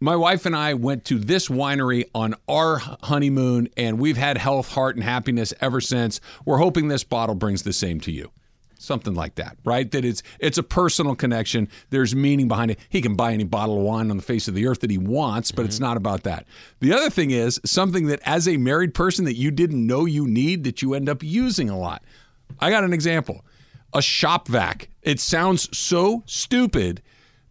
My 0.00 0.16
wife 0.16 0.46
and 0.46 0.56
I 0.56 0.74
went 0.74 1.04
to 1.06 1.18
this 1.18 1.48
winery 1.48 2.04
on 2.14 2.34
our 2.48 2.78
honeymoon, 2.78 3.68
and 3.76 4.00
we've 4.00 4.16
had 4.16 4.38
health, 4.38 4.72
heart, 4.72 4.96
and 4.96 5.04
happiness 5.04 5.54
ever 5.60 5.80
since. 5.80 6.20
We're 6.44 6.58
hoping 6.58 6.88
this 6.88 7.04
bottle 7.04 7.34
brings 7.34 7.62
the 7.62 7.72
same 7.72 8.00
to 8.00 8.12
you 8.12 8.30
something 8.78 9.14
like 9.14 9.34
that, 9.34 9.58
right? 9.64 9.90
That 9.90 10.04
it's 10.04 10.22
it's 10.38 10.56
a 10.56 10.62
personal 10.62 11.14
connection. 11.14 11.68
There's 11.90 12.14
meaning 12.14 12.48
behind 12.48 12.70
it. 12.70 12.78
He 12.88 13.02
can 13.02 13.14
buy 13.14 13.32
any 13.32 13.44
bottle 13.44 13.76
of 13.76 13.82
wine 13.82 14.10
on 14.10 14.16
the 14.16 14.22
face 14.22 14.48
of 14.48 14.54
the 14.54 14.66
earth 14.66 14.80
that 14.80 14.90
he 14.90 14.98
wants, 14.98 15.52
but 15.52 15.66
it's 15.66 15.76
mm-hmm. 15.76 15.84
not 15.84 15.96
about 15.96 16.22
that. 16.22 16.46
The 16.80 16.92
other 16.92 17.10
thing 17.10 17.30
is 17.30 17.60
something 17.64 18.06
that 18.06 18.20
as 18.24 18.48
a 18.48 18.56
married 18.56 18.94
person 18.94 19.24
that 19.26 19.36
you 19.36 19.50
didn't 19.50 19.86
know 19.86 20.06
you 20.06 20.26
need 20.26 20.64
that 20.64 20.80
you 20.80 20.94
end 20.94 21.08
up 21.08 21.22
using 21.22 21.68
a 21.68 21.78
lot. 21.78 22.02
I 22.60 22.70
got 22.70 22.84
an 22.84 22.92
example. 22.92 23.44
A 23.92 24.02
shop 24.02 24.48
vac. 24.48 24.88
It 25.02 25.20
sounds 25.20 25.76
so 25.76 26.22
stupid. 26.26 27.02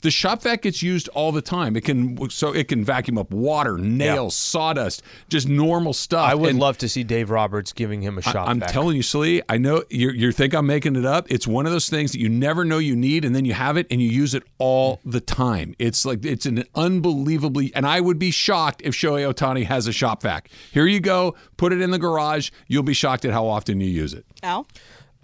The 0.02 0.12
shop 0.12 0.44
vac 0.44 0.62
gets 0.62 0.84
used 0.84 1.08
all 1.10 1.32
the 1.32 1.42
time. 1.42 1.76
It 1.76 1.82
can 1.84 2.30
so 2.30 2.54
it 2.54 2.68
can 2.68 2.84
vacuum 2.84 3.18
up 3.18 3.32
water, 3.32 3.78
nails, 3.80 4.36
sawdust, 4.36 5.02
just 5.28 5.48
normal 5.48 5.92
stuff. 5.94 6.30
I 6.30 6.36
would 6.36 6.52
And- 6.52 6.60
love 6.60 6.78
to 6.80 6.90
see 6.90 7.04
Dave 7.04 7.30
Roberts 7.32 7.74
giving 7.74 8.02
him 8.04 8.18
a 8.18 8.22
shot. 8.22 8.48
I'm 8.48 8.60
back. 8.60 8.72
telling 8.72 8.96
you, 8.96 9.02
Slee, 9.04 9.42
I 9.50 9.58
know 9.58 9.84
you 9.90 10.12
you 10.12 10.32
think 10.32 10.54
I'm 10.54 10.68
making 10.68 10.96
it 10.96 11.06
up. 11.06 11.26
It's 11.32 11.48
one 11.48 11.66
of 11.66 11.72
those 11.72 11.90
things 11.90 12.12
that 12.12 12.20
you 12.20 12.30
never 12.30 12.64
know 12.64 12.78
you 12.78 12.96
need, 12.96 13.26
and 13.26 13.36
then 13.36 13.44
you 13.46 13.54
have 13.54 13.76
it 13.76 13.88
and 13.90 14.00
you 14.02 14.08
use 14.10 14.34
it 14.36 14.44
all 14.60 15.00
the 15.04 15.20
time. 15.20 15.76
It's 15.80 16.06
like 16.06 16.24
it's 16.24 16.46
an 16.46 16.64
unbelievably, 16.76 17.72
and 17.74 17.86
I 17.88 18.00
would 18.02 18.20
be 18.20 18.30
shocked 18.32 18.82
if 18.86 18.94
Shohei 18.94 19.32
Ohtani 19.34 19.66
has 19.66 19.88
a 19.88 19.92
shop 19.92 20.22
vac. 20.22 20.50
Here 20.72 20.86
you 20.86 21.00
go, 21.00 21.36
put 21.58 21.74
it 21.74 21.82
in 21.82 21.92
the 21.92 22.00
garage. 22.00 22.52
You'll 22.68 22.84
be 22.84 22.94
shocked 22.94 23.26
at 23.26 23.32
how 23.32 23.48
often 23.48 23.80
you 23.82 23.90
use 23.90 24.14
it. 24.14 24.26
Al? 24.44 24.68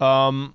Um, 0.00 0.54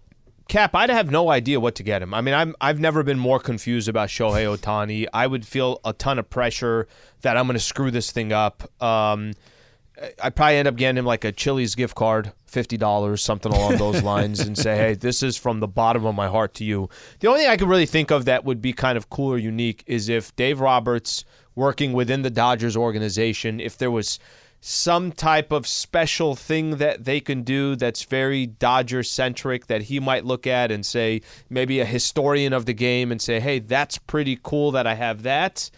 Cap, 0.49 0.73
I'd 0.73 0.89
have 0.89 1.11
no 1.11 1.29
idea 1.29 1.59
what 1.59 1.75
to 1.75 1.83
get 1.83 2.01
him. 2.01 2.11
I 2.11 2.21
mean, 2.21 2.33
I'm 2.33 2.55
I've 2.59 2.79
never 2.79 3.03
been 3.03 3.19
more 3.19 3.39
confused 3.39 3.87
about 3.87 4.09
Shohei 4.09 4.57
Ohtani. 4.57 5.05
I 5.13 5.27
would 5.27 5.45
feel 5.45 5.79
a 5.85 5.93
ton 5.93 6.17
of 6.17 6.27
pressure 6.27 6.87
that 7.21 7.37
I'm 7.37 7.45
going 7.45 7.53
to 7.53 7.63
screw 7.63 7.91
this 7.91 8.11
thing 8.11 8.33
up. 8.33 8.63
Um, 8.81 9.33
I'd 10.23 10.35
probably 10.35 10.55
end 10.55 10.67
up 10.67 10.75
getting 10.75 10.97
him 10.97 11.05
like 11.05 11.23
a 11.23 11.31
Chili's 11.31 11.75
gift 11.75 11.93
card, 11.93 12.33
fifty 12.47 12.77
dollars, 12.77 13.21
something 13.21 13.53
along 13.53 13.77
those 13.77 14.01
lines, 14.11 14.39
and 14.39 14.57
say, 14.57 14.75
"Hey, 14.75 14.93
this 14.95 15.21
is 15.21 15.37
from 15.37 15.59
the 15.59 15.67
bottom 15.67 16.03
of 16.03 16.15
my 16.15 16.27
heart 16.27 16.55
to 16.55 16.63
you." 16.63 16.89
The 17.19 17.27
only 17.27 17.41
thing 17.41 17.49
I 17.49 17.57
could 17.57 17.69
really 17.69 17.85
think 17.85 18.09
of 18.09 18.25
that 18.25 18.43
would 18.43 18.59
be 18.59 18.73
kind 18.73 18.97
of 18.97 19.11
cool 19.11 19.33
or 19.33 19.37
unique 19.37 19.83
is 19.85 20.09
if 20.09 20.35
Dave 20.35 20.59
Roberts, 20.59 21.25
working 21.53 21.93
within 21.93 22.23
the 22.23 22.31
Dodgers 22.31 22.75
organization, 22.75 23.59
if 23.59 23.77
there 23.77 23.91
was 23.91 24.17
some 24.61 25.11
type 25.11 25.51
of 25.51 25.65
special 25.65 26.35
thing 26.35 26.77
that 26.77 27.05
they 27.05 27.19
can 27.19 27.43
do 27.43 27.75
that's 27.75 28.03
very 28.03 28.45
Dodger 28.45 29.03
centric 29.03 29.67
that 29.67 29.83
he 29.83 29.99
might 29.99 30.25
look 30.25 30.45
at 30.45 30.71
and 30.71 30.85
say, 30.85 31.21
maybe 31.49 31.79
a 31.79 31.85
historian 31.85 32.51
of 32.51 32.65
the 32.65 32.73
game 32.73 33.11
and 33.11 33.21
say, 33.21 33.39
hey, 33.39 33.59
that's 33.59 33.97
pretty 33.97 34.37
cool 34.41 34.71
that 34.71 34.85
I 34.85 34.95
have 34.95 35.23
that. 35.23 35.69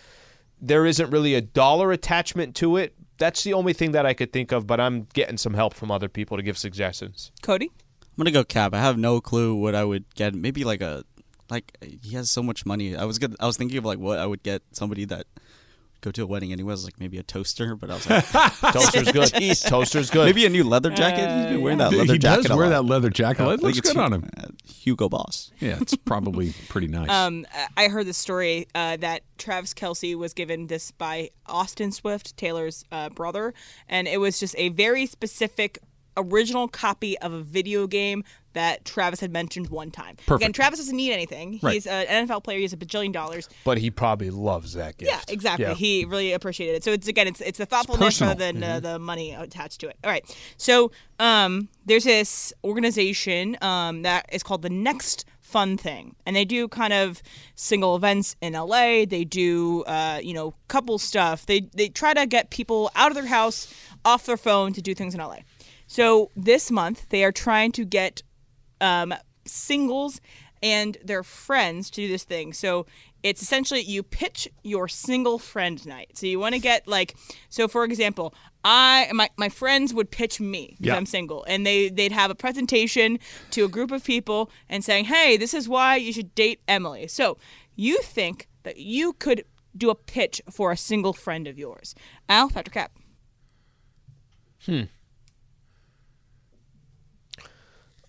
There 0.59 0.85
isn't 0.85 1.09
really 1.11 1.35
a 1.35 1.41
dollar 1.41 1.91
attachment 1.91 2.55
to 2.57 2.77
it. 2.77 2.95
That's 3.17 3.43
the 3.43 3.53
only 3.53 3.73
thing 3.73 3.91
that 3.91 4.05
I 4.05 4.13
could 4.13 4.33
think 4.33 4.51
of, 4.51 4.65
but 4.65 4.79
I'm 4.79 5.07
getting 5.13 5.37
some 5.37 5.53
help 5.53 5.75
from 5.75 5.91
other 5.91 6.09
people 6.09 6.37
to 6.37 6.43
give 6.43 6.57
suggestions. 6.57 7.31
Cody? 7.43 7.71
I'm 8.01 8.17
gonna 8.17 8.31
go 8.31 8.43
cap. 8.43 8.73
I 8.73 8.79
have 8.79 8.97
no 8.97 9.21
clue 9.21 9.55
what 9.55 9.73
I 9.73 9.83
would 9.83 10.13
get. 10.15 10.33
Maybe 10.35 10.63
like 10.63 10.81
a 10.81 11.03
like 11.49 11.77
he 11.81 12.15
has 12.15 12.29
so 12.31 12.41
much 12.41 12.65
money. 12.65 12.95
I 12.95 13.05
was 13.05 13.19
good. 13.19 13.35
I 13.39 13.45
was 13.45 13.57
thinking 13.57 13.77
of 13.77 13.85
like 13.85 13.99
what 13.99 14.19
I 14.19 14.25
would 14.25 14.43
get 14.43 14.63
somebody 14.71 15.05
that 15.05 15.27
go 16.01 16.11
to 16.11 16.23
a 16.23 16.25
wedding 16.25 16.51
anyways, 16.51 16.83
like 16.83 16.99
maybe 16.99 17.17
a 17.17 17.23
toaster. 17.23 17.75
But 17.75 17.89
I 17.91 17.93
was 17.95 18.09
like, 18.09 18.25
Toaster's 18.73 19.11
good. 19.11 19.29
Jeez. 19.33 19.67
Toaster's 19.67 20.09
good. 20.09 20.25
maybe 20.25 20.45
a 20.45 20.49
new 20.49 20.63
leather 20.63 20.89
jacket. 20.89 21.29
He's 21.29 21.51
been 21.53 21.61
wearing 21.61 21.77
that 21.79 21.93
leather 21.93 22.13
he 22.13 22.19
jacket. 22.19 22.43
does 22.43 22.51
a 22.51 22.55
wear 22.57 22.67
lot. 22.67 22.71
that 22.71 22.81
leather 22.85 23.09
jacket. 23.09 23.43
I 23.43 23.45
It 23.45 23.49
think 23.57 23.61
looks 23.63 23.77
it's 23.79 23.93
good 23.93 23.97
on 23.97 24.13
him. 24.13 24.29
uh, 24.37 24.47
Hugo 24.65 25.09
Boss. 25.09 25.51
Yeah, 25.59 25.77
it's 25.79 25.95
probably 26.05 26.53
pretty 26.69 26.87
nice. 26.87 27.09
Um, 27.09 27.45
I 27.77 27.87
heard 27.87 28.07
the 28.07 28.13
story 28.13 28.67
uh, 28.75 28.97
that 28.97 29.21
Travis 29.37 29.73
Kelce 29.73 30.15
was 30.15 30.33
given 30.33 30.67
this 30.67 30.91
by 30.91 31.29
Austin 31.45 31.91
Swift, 31.91 32.35
Taylor's 32.37 32.83
uh, 32.91 33.09
brother, 33.09 33.53
and 33.87 34.07
it 34.07 34.19
was 34.19 34.39
just 34.39 34.55
a 34.57 34.69
very 34.69 35.05
specific 35.05 35.79
original 36.17 36.67
copy 36.67 37.17
of 37.19 37.31
a 37.31 37.41
video 37.41 37.87
game 37.87 38.23
that 38.53 38.85
Travis 38.85 39.19
had 39.19 39.31
mentioned 39.31 39.69
one 39.69 39.91
time. 39.91 40.17
Again, 40.29 40.53
Travis 40.53 40.79
doesn't 40.79 40.95
need 40.95 41.11
anything. 41.11 41.59
Right. 41.61 41.73
He's 41.73 41.87
an 41.87 42.27
NFL 42.27 42.43
player. 42.43 42.59
He's 42.59 42.73
a 42.73 42.77
bajillion 42.77 43.11
dollars. 43.11 43.49
but 43.63 43.77
he 43.77 43.89
probably 43.91 44.29
loves 44.29 44.73
that 44.73 44.97
gift. 44.97 45.11
Yeah, 45.11 45.21
exactly. 45.27 45.65
Yeah. 45.65 45.73
He 45.73 46.05
really 46.05 46.33
appreciated 46.33 46.75
it. 46.75 46.83
So 46.83 46.91
it's 46.91 47.07
again, 47.07 47.27
it's 47.27 47.41
it's 47.41 47.57
the 47.57 47.65
thoughtfulness 47.65 48.21
rather 48.21 48.35
than 48.51 48.63
uh, 48.63 48.79
the 48.79 48.99
money 48.99 49.31
attached 49.33 49.79
to 49.81 49.87
it. 49.89 49.97
All 50.03 50.09
right. 50.11 50.23
So 50.57 50.91
um, 51.19 51.69
there's 51.85 52.03
this 52.03 52.53
organization 52.63 53.57
um, 53.61 54.01
that 54.03 54.25
is 54.31 54.43
called 54.43 54.61
the 54.63 54.69
Next 54.69 55.25
Fun 55.39 55.77
Thing, 55.77 56.15
and 56.25 56.35
they 56.35 56.45
do 56.45 56.67
kind 56.67 56.93
of 56.93 57.21
single 57.55 57.95
events 57.95 58.35
in 58.41 58.53
LA. 58.53 59.05
They 59.05 59.25
do 59.25 59.83
uh, 59.83 60.19
you 60.23 60.33
know 60.33 60.53
couple 60.67 60.97
stuff. 60.97 61.45
They 61.45 61.61
they 61.75 61.89
try 61.89 62.13
to 62.13 62.25
get 62.25 62.49
people 62.49 62.89
out 62.95 63.11
of 63.11 63.15
their 63.15 63.27
house, 63.27 63.73
off 64.05 64.25
their 64.25 64.37
phone 64.37 64.73
to 64.73 64.81
do 64.81 64.93
things 64.95 65.13
in 65.13 65.19
LA. 65.19 65.37
So 65.87 66.31
this 66.37 66.71
month 66.71 67.09
they 67.09 67.23
are 67.23 67.33
trying 67.33 67.73
to 67.73 67.83
get 67.85 68.23
um, 68.81 69.13
singles 69.45 70.19
and 70.63 70.97
their 71.03 71.23
friends 71.23 71.89
to 71.91 72.01
do 72.01 72.07
this 72.07 72.23
thing. 72.23 72.53
So 72.53 72.85
it's 73.23 73.41
essentially 73.41 73.81
you 73.81 74.03
pitch 74.03 74.47
your 74.63 74.87
single 74.87 75.39
friend 75.39 75.83
night. 75.87 76.11
So 76.15 76.27
you 76.27 76.39
want 76.39 76.53
to 76.55 76.59
get 76.59 76.87
like 76.87 77.15
so 77.49 77.67
for 77.67 77.83
example, 77.83 78.33
I 78.63 79.09
my, 79.13 79.29
my 79.37 79.49
friends 79.49 79.93
would 79.93 80.11
pitch 80.11 80.39
me 80.39 80.75
because 80.77 80.87
Yeah. 80.87 80.95
I'm 80.97 81.05
single 81.07 81.43
and 81.47 81.65
they 81.65 81.89
they'd 81.89 82.11
have 82.11 82.29
a 82.31 82.35
presentation 82.35 83.17
to 83.51 83.65
a 83.65 83.67
group 83.67 83.91
of 83.91 84.03
people 84.03 84.51
and 84.69 84.83
saying, 84.83 85.05
"Hey, 85.05 85.37
this 85.37 85.53
is 85.53 85.67
why 85.69 85.95
you 85.95 86.11
should 86.13 86.35
date 86.35 86.61
Emily." 86.67 87.07
So, 87.07 87.37
you 87.75 87.99
think 88.01 88.47
that 88.63 88.77
you 88.77 89.13
could 89.13 89.45
do 89.75 89.89
a 89.89 89.95
pitch 89.95 90.41
for 90.51 90.71
a 90.71 90.77
single 90.77 91.13
friend 91.13 91.47
of 91.47 91.57
yours. 91.57 91.95
Al, 92.29 92.49
Patrick 92.49 92.73
Cap. 92.73 92.91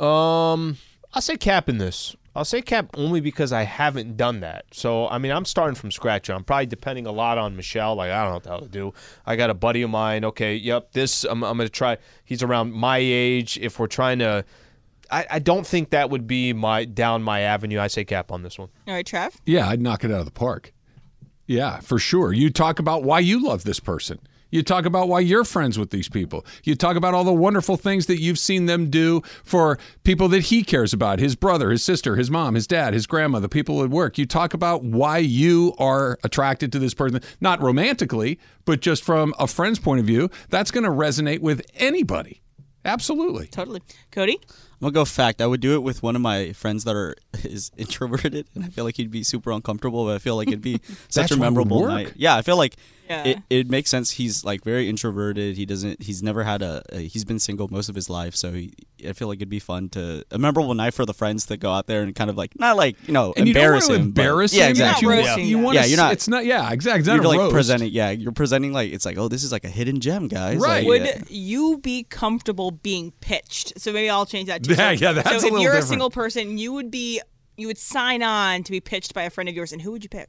Um, 0.00 0.76
I'll 1.14 1.22
say 1.22 1.36
cap 1.36 1.68
in 1.68 1.78
this. 1.78 2.16
I'll 2.34 2.46
say 2.46 2.62
cap 2.62 2.88
only 2.94 3.20
because 3.20 3.52
I 3.52 3.64
haven't 3.64 4.16
done 4.16 4.40
that. 4.40 4.64
So 4.72 5.06
I 5.08 5.18
mean, 5.18 5.32
I'm 5.32 5.44
starting 5.44 5.74
from 5.74 5.90
scratch. 5.90 6.30
I'm 6.30 6.44
probably 6.44 6.66
depending 6.66 7.06
a 7.06 7.12
lot 7.12 7.36
on 7.36 7.56
Michelle. 7.56 7.94
Like 7.94 8.10
I 8.10 8.22
don't 8.22 8.30
know 8.30 8.34
what 8.34 8.42
the 8.44 8.48
hell 8.48 8.60
to 8.60 8.68
do. 8.68 8.94
I 9.26 9.36
got 9.36 9.50
a 9.50 9.54
buddy 9.54 9.82
of 9.82 9.90
mine. 9.90 10.24
Okay, 10.24 10.56
yep, 10.56 10.92
this 10.92 11.24
I'm, 11.24 11.42
I'm 11.44 11.58
gonna 11.58 11.68
try. 11.68 11.98
He's 12.24 12.42
around 12.42 12.72
my 12.72 12.98
age. 12.98 13.58
If 13.60 13.78
we're 13.78 13.86
trying 13.86 14.20
to, 14.20 14.46
I, 15.10 15.26
I 15.32 15.38
don't 15.40 15.66
think 15.66 15.90
that 15.90 16.08
would 16.08 16.26
be 16.26 16.54
my 16.54 16.86
down 16.86 17.22
my 17.22 17.40
avenue. 17.40 17.78
I 17.78 17.88
say 17.88 18.04
cap 18.04 18.32
on 18.32 18.42
this 18.42 18.58
one. 18.58 18.70
All 18.88 18.94
right, 18.94 19.04
Trev. 19.04 19.38
Yeah, 19.44 19.68
I'd 19.68 19.82
knock 19.82 20.02
it 20.02 20.10
out 20.10 20.20
of 20.20 20.26
the 20.26 20.32
park. 20.32 20.72
Yeah, 21.46 21.80
for 21.80 21.98
sure. 21.98 22.32
You 22.32 22.48
talk 22.48 22.78
about 22.78 23.04
why 23.04 23.18
you 23.18 23.44
love 23.44 23.64
this 23.64 23.80
person. 23.80 24.18
You 24.52 24.62
talk 24.62 24.84
about 24.84 25.08
why 25.08 25.20
you're 25.20 25.44
friends 25.44 25.78
with 25.78 25.90
these 25.90 26.10
people. 26.10 26.44
You 26.62 26.76
talk 26.76 26.94
about 26.94 27.14
all 27.14 27.24
the 27.24 27.32
wonderful 27.32 27.78
things 27.78 28.04
that 28.06 28.20
you've 28.20 28.38
seen 28.38 28.66
them 28.66 28.90
do 28.90 29.22
for 29.42 29.78
people 30.04 30.28
that 30.28 30.44
he 30.44 30.62
cares 30.62 30.92
about 30.92 31.18
his 31.18 31.34
brother, 31.34 31.70
his 31.70 31.82
sister, 31.82 32.16
his 32.16 32.30
mom, 32.30 32.54
his 32.54 32.66
dad, 32.66 32.92
his 32.92 33.06
grandma, 33.06 33.40
the 33.40 33.48
people 33.48 33.82
at 33.82 33.88
work. 33.88 34.18
You 34.18 34.26
talk 34.26 34.52
about 34.52 34.84
why 34.84 35.18
you 35.18 35.74
are 35.78 36.18
attracted 36.22 36.70
to 36.72 36.78
this 36.78 36.92
person, 36.92 37.20
not 37.40 37.62
romantically, 37.62 38.38
but 38.66 38.80
just 38.80 39.02
from 39.02 39.34
a 39.38 39.46
friend's 39.46 39.78
point 39.78 40.00
of 40.00 40.06
view. 40.06 40.30
That's 40.50 40.70
going 40.70 40.84
to 40.84 40.90
resonate 40.90 41.40
with 41.40 41.62
anybody. 41.76 42.42
Absolutely. 42.84 43.46
Totally. 43.46 43.80
Cody? 44.10 44.38
I'm 44.82 44.86
gonna 44.86 44.94
go 44.94 45.04
fact. 45.04 45.40
I 45.40 45.46
would 45.46 45.60
do 45.60 45.74
it 45.74 45.82
with 45.84 46.02
one 46.02 46.16
of 46.16 46.22
my 46.22 46.52
friends 46.54 46.82
that 46.84 46.96
are 46.96 47.14
is 47.44 47.70
introverted, 47.76 48.48
and 48.56 48.64
I 48.64 48.68
feel 48.68 48.82
like 48.84 48.96
he'd 48.96 49.12
be 49.12 49.22
super 49.22 49.52
uncomfortable. 49.52 50.04
But 50.06 50.16
I 50.16 50.18
feel 50.18 50.34
like 50.34 50.48
it'd 50.48 50.60
be 50.60 50.80
such 51.08 51.30
a 51.30 51.36
memorable 51.36 51.86
night. 51.86 52.12
Yeah, 52.16 52.34
I 52.36 52.42
feel 52.42 52.56
like 52.56 52.74
Yeah. 53.08 53.22
it, 53.24 53.38
it 53.48 53.70
makes 53.70 53.90
sense. 53.90 54.10
He's 54.10 54.44
like 54.44 54.64
very 54.64 54.88
introverted. 54.88 55.56
He 55.56 55.66
doesn't. 55.66 56.02
He's 56.02 56.20
never 56.20 56.42
had 56.42 56.62
a. 56.62 56.82
a 56.90 56.98
he's 57.06 57.24
been 57.24 57.38
single 57.38 57.68
most 57.68 57.88
of 57.88 57.94
his 57.94 58.10
life, 58.10 58.34
so 58.34 58.50
he, 58.52 58.72
I 59.08 59.12
feel 59.12 59.28
like 59.28 59.38
it'd 59.38 59.48
be 59.48 59.58
fun 59.58 59.88
to 59.90 60.24
a 60.30 60.38
memorable 60.38 60.74
night 60.74 60.94
for 60.94 61.04
the 61.06 61.14
friends 61.14 61.46
to 61.46 61.56
go 61.56 61.70
out 61.72 61.86
there 61.86 62.02
and 62.02 62.14
kind 62.14 62.30
of 62.30 62.36
like 62.36 62.58
not 62.58 62.76
like 62.76 62.96
you 63.06 63.12
know 63.12 63.32
And 63.36 63.46
you 63.48 63.54
don't 63.54 63.62
embarrass 63.62 63.88
want 63.88 63.98
to 63.98 64.02
him. 64.04 64.10
but- 64.12 64.20
embarrass 64.22 64.54
yeah, 64.54 64.68
exactly. 64.68 65.06
You're 65.06 65.16
not 65.16 65.22
You, 65.22 65.28
roasting 65.28 65.46
you 65.46 65.56
them. 65.56 65.64
want 65.64 65.74
Yeah, 65.76 65.82
to, 65.82 65.88
you're 65.88 65.96
not- 65.98 66.12
It's 66.12 66.28
not. 66.28 66.44
Yeah, 66.44 66.72
exactly. 66.72 67.00
It's 67.00 67.08
not 67.08 67.14
You're 67.16 67.24
a 67.24 67.28
like 67.28 67.38
roast. 67.38 67.52
presenting. 67.54 67.92
Yeah, 67.92 68.10
you're 68.10 68.32
presenting 68.32 68.72
like 68.72 68.92
it's 68.92 69.04
like 69.04 69.18
oh 69.18 69.28
this 69.28 69.44
is 69.44 69.52
like 69.52 69.64
a 69.64 69.68
hidden 69.68 70.00
gem, 70.00 70.28
guys. 70.28 70.58
Right. 70.58 70.78
Like, 70.78 70.86
Would 70.86 71.02
yeah. 71.04 71.22
you 71.28 71.78
be 71.78 72.04
comfortable 72.04 72.70
being 72.70 73.12
pitched? 73.20 73.80
So 73.80 73.92
maybe 73.92 74.10
I'll 74.10 74.26
change 74.26 74.48
that 74.48 74.62
too. 74.62 74.74
Yeah, 74.74 74.90
yeah, 74.92 75.12
that's 75.12 75.28
so 75.28 75.34
a 75.34 75.36
if 75.38 75.42
little 75.44 75.60
you're 75.60 75.74
a 75.76 75.82
single 75.82 76.10
person, 76.10 76.58
you 76.58 76.72
would 76.72 76.90
be 76.90 77.20
you 77.56 77.66
would 77.66 77.78
sign 77.78 78.22
on 78.22 78.62
to 78.64 78.72
be 78.72 78.80
pitched 78.80 79.12
by 79.14 79.22
a 79.24 79.30
friend 79.30 79.48
of 79.48 79.54
yours, 79.54 79.72
and 79.72 79.82
who 79.82 79.92
would 79.92 80.02
you 80.02 80.08
pick? 80.08 80.28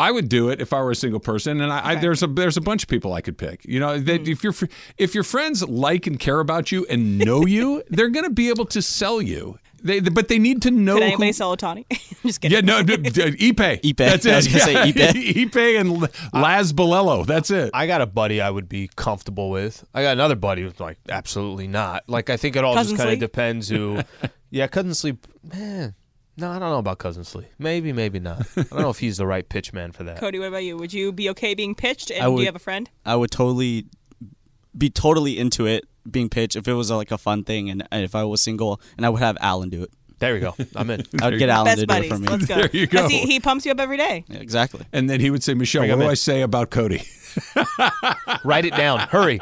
I 0.00 0.10
would 0.10 0.28
do 0.28 0.48
it 0.48 0.60
if 0.60 0.72
I 0.72 0.80
were 0.82 0.90
a 0.90 0.96
single 0.96 1.20
person, 1.20 1.60
and 1.60 1.72
I, 1.72 1.90
I 1.90 1.94
there's 1.96 2.22
a 2.22 2.26
there's 2.26 2.56
a 2.56 2.60
bunch 2.60 2.82
of 2.82 2.88
people 2.88 3.12
I 3.12 3.20
could 3.20 3.36
pick. 3.38 3.64
You 3.64 3.78
know, 3.80 3.98
that 3.98 4.22
Hmm. 4.22 4.30
if 4.32 4.42
your 4.44 4.54
if 4.98 5.14
your 5.14 5.24
friends 5.24 5.62
like 5.68 6.06
and 6.06 6.18
care 6.18 6.40
about 6.40 6.72
you 6.72 6.86
and 6.90 7.18
know 7.18 7.46
you, 7.46 7.82
they're 7.90 8.08
going 8.10 8.24
to 8.24 8.30
be 8.30 8.48
able 8.48 8.64
to 8.66 8.80
sell 8.82 9.20
you. 9.22 9.58
They, 9.82 10.00
but 10.00 10.28
they 10.28 10.38
need 10.38 10.60
to 10.62 10.70
know. 10.70 10.94
Could 10.96 11.02
who- 11.04 11.08
anybody 11.08 11.32
sell 11.32 11.56
Ohtani? 11.56 11.86
Just 12.22 12.42
kidding. 12.42 12.54
Yeah, 12.54 12.60
no, 12.60 12.82
d- 12.82 12.98
d- 12.98 13.52
Ipe. 13.52 13.80
Ipe. 13.82 13.96
That's 13.96 14.26
it. 14.26 14.32
I 14.32 14.36
was 14.36 14.46
gonna 14.48 14.60
say 14.60 14.72
Yeah. 14.74 15.12
Ipe. 15.12 15.50
Ipe 15.50 15.80
and 15.80 16.08
Laz 16.34 16.74
Bolello. 16.74 17.24
That's 17.26 17.50
it. 17.50 17.70
I 17.72 17.86
got 17.86 18.02
a 18.02 18.06
buddy 18.06 18.42
I 18.42 18.50
would 18.50 18.68
be 18.68 18.90
comfortable 18.94 19.48
with. 19.48 19.82
I 19.94 20.02
got 20.02 20.12
another 20.12 20.36
buddy 20.36 20.62
who's 20.62 20.78
like, 20.80 20.98
absolutely 21.08 21.66
not. 21.66 22.04
Like, 22.08 22.28
I 22.28 22.36
think 22.36 22.56
it 22.56 22.64
all 22.64 22.74
Cousin 22.74 22.96
just 22.96 23.02
kind 23.02 23.14
of 23.14 23.20
depends 23.20 23.70
who. 23.70 24.02
yeah, 24.50 24.66
cousin 24.66 24.92
sleep. 24.92 25.26
Man, 25.42 25.94
no, 26.36 26.50
I 26.50 26.58
don't 26.58 26.70
know 26.70 26.78
about 26.78 26.98
cousin 26.98 27.24
sleep. 27.24 27.48
Maybe, 27.58 27.92
maybe 27.92 28.18
not. 28.20 28.46
I 28.56 28.62
don't 28.62 28.80
know 28.80 28.90
if 28.90 28.98
he's 28.98 29.16
the 29.18 29.26
right 29.26 29.46
pitch 29.48 29.72
man 29.72 29.92
for 29.92 30.04
that. 30.04 30.18
Cody, 30.18 30.38
what 30.38 30.48
about 30.48 30.64
you? 30.64 30.76
Would 30.76 30.92
you 30.92 31.12
be 31.12 31.28
okay 31.30 31.54
being 31.54 31.74
pitched? 31.74 32.10
And 32.10 32.22
I 32.22 32.26
do 32.26 32.32
would- 32.32 32.40
you 32.40 32.46
have 32.46 32.56
a 32.56 32.60
friend? 32.60 32.88
I 33.04 33.16
would 33.16 33.30
totally 33.30 33.86
be 34.76 34.88
totally 34.88 35.38
into 35.38 35.66
it 35.66 35.84
being 36.10 36.28
pitched 36.28 36.56
if 36.56 36.66
it 36.68 36.72
was 36.74 36.90
like 36.90 37.10
a 37.10 37.18
fun 37.18 37.44
thing 37.44 37.68
and, 37.68 37.86
and 37.90 38.04
if 38.04 38.14
I 38.14 38.24
was 38.24 38.40
single 38.40 38.80
and 38.96 39.04
I 39.04 39.08
would 39.10 39.20
have 39.20 39.36
Alan 39.40 39.68
do 39.68 39.82
it. 39.82 39.90
There 40.20 40.34
we 40.34 40.40
go. 40.40 40.54
I'm 40.76 40.88
in. 40.90 41.02
I 41.22 41.30
would 41.30 41.38
get 41.38 41.48
Alan 41.48 41.64
Best 41.64 41.80
to 41.80 41.86
do 41.86 41.92
it 41.94 41.96
buddies. 41.96 42.12
for 42.12 42.18
me. 42.18 42.28
Let's 42.28 42.44
go. 42.46 42.54
There 42.60 42.70
you 42.72 42.86
go. 42.86 43.00
'Cause 43.02 43.10
He, 43.10 43.20
he 43.22 43.40
pumps 43.40 43.64
you 43.66 43.72
up 43.72 43.80
every 43.80 43.96
day. 43.96 44.24
Yeah, 44.28 44.38
exactly. 44.38 44.84
And 44.92 45.08
then 45.10 45.18
he 45.20 45.30
would 45.30 45.42
say, 45.42 45.54
Michelle, 45.54 45.80
Bring 45.80 45.90
what 45.90 45.94
him 45.94 46.00
do 46.00 46.04
in. 46.04 46.10
I 46.10 46.14
say 46.14 46.42
about 46.42 46.70
Cody? 46.70 47.02
Write 48.44 48.66
it 48.66 48.74
down. 48.76 49.00
Hurry. 49.08 49.40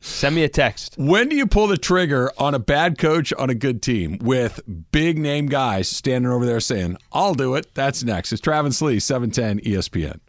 Send 0.00 0.36
me 0.36 0.44
a 0.44 0.48
text. 0.48 0.94
When 0.98 1.28
do 1.28 1.34
you 1.36 1.46
pull 1.46 1.66
the 1.66 1.76
trigger 1.78 2.30
on 2.38 2.54
a 2.54 2.58
bad 2.60 2.96
coach 2.98 3.32
on 3.32 3.50
a 3.50 3.54
good 3.54 3.82
team 3.82 4.18
with 4.20 4.60
big 4.92 5.18
name 5.18 5.46
guys 5.46 5.88
standing 5.88 6.30
over 6.30 6.46
there 6.46 6.60
saying, 6.60 6.96
I'll 7.12 7.34
do 7.34 7.54
it? 7.56 7.74
That's 7.74 8.04
next. 8.04 8.32
It's 8.32 8.40
Travis 8.42 8.80
Lee, 8.82 8.96
E 8.96 9.00
710 9.00 9.60
ESPN. 9.68 10.20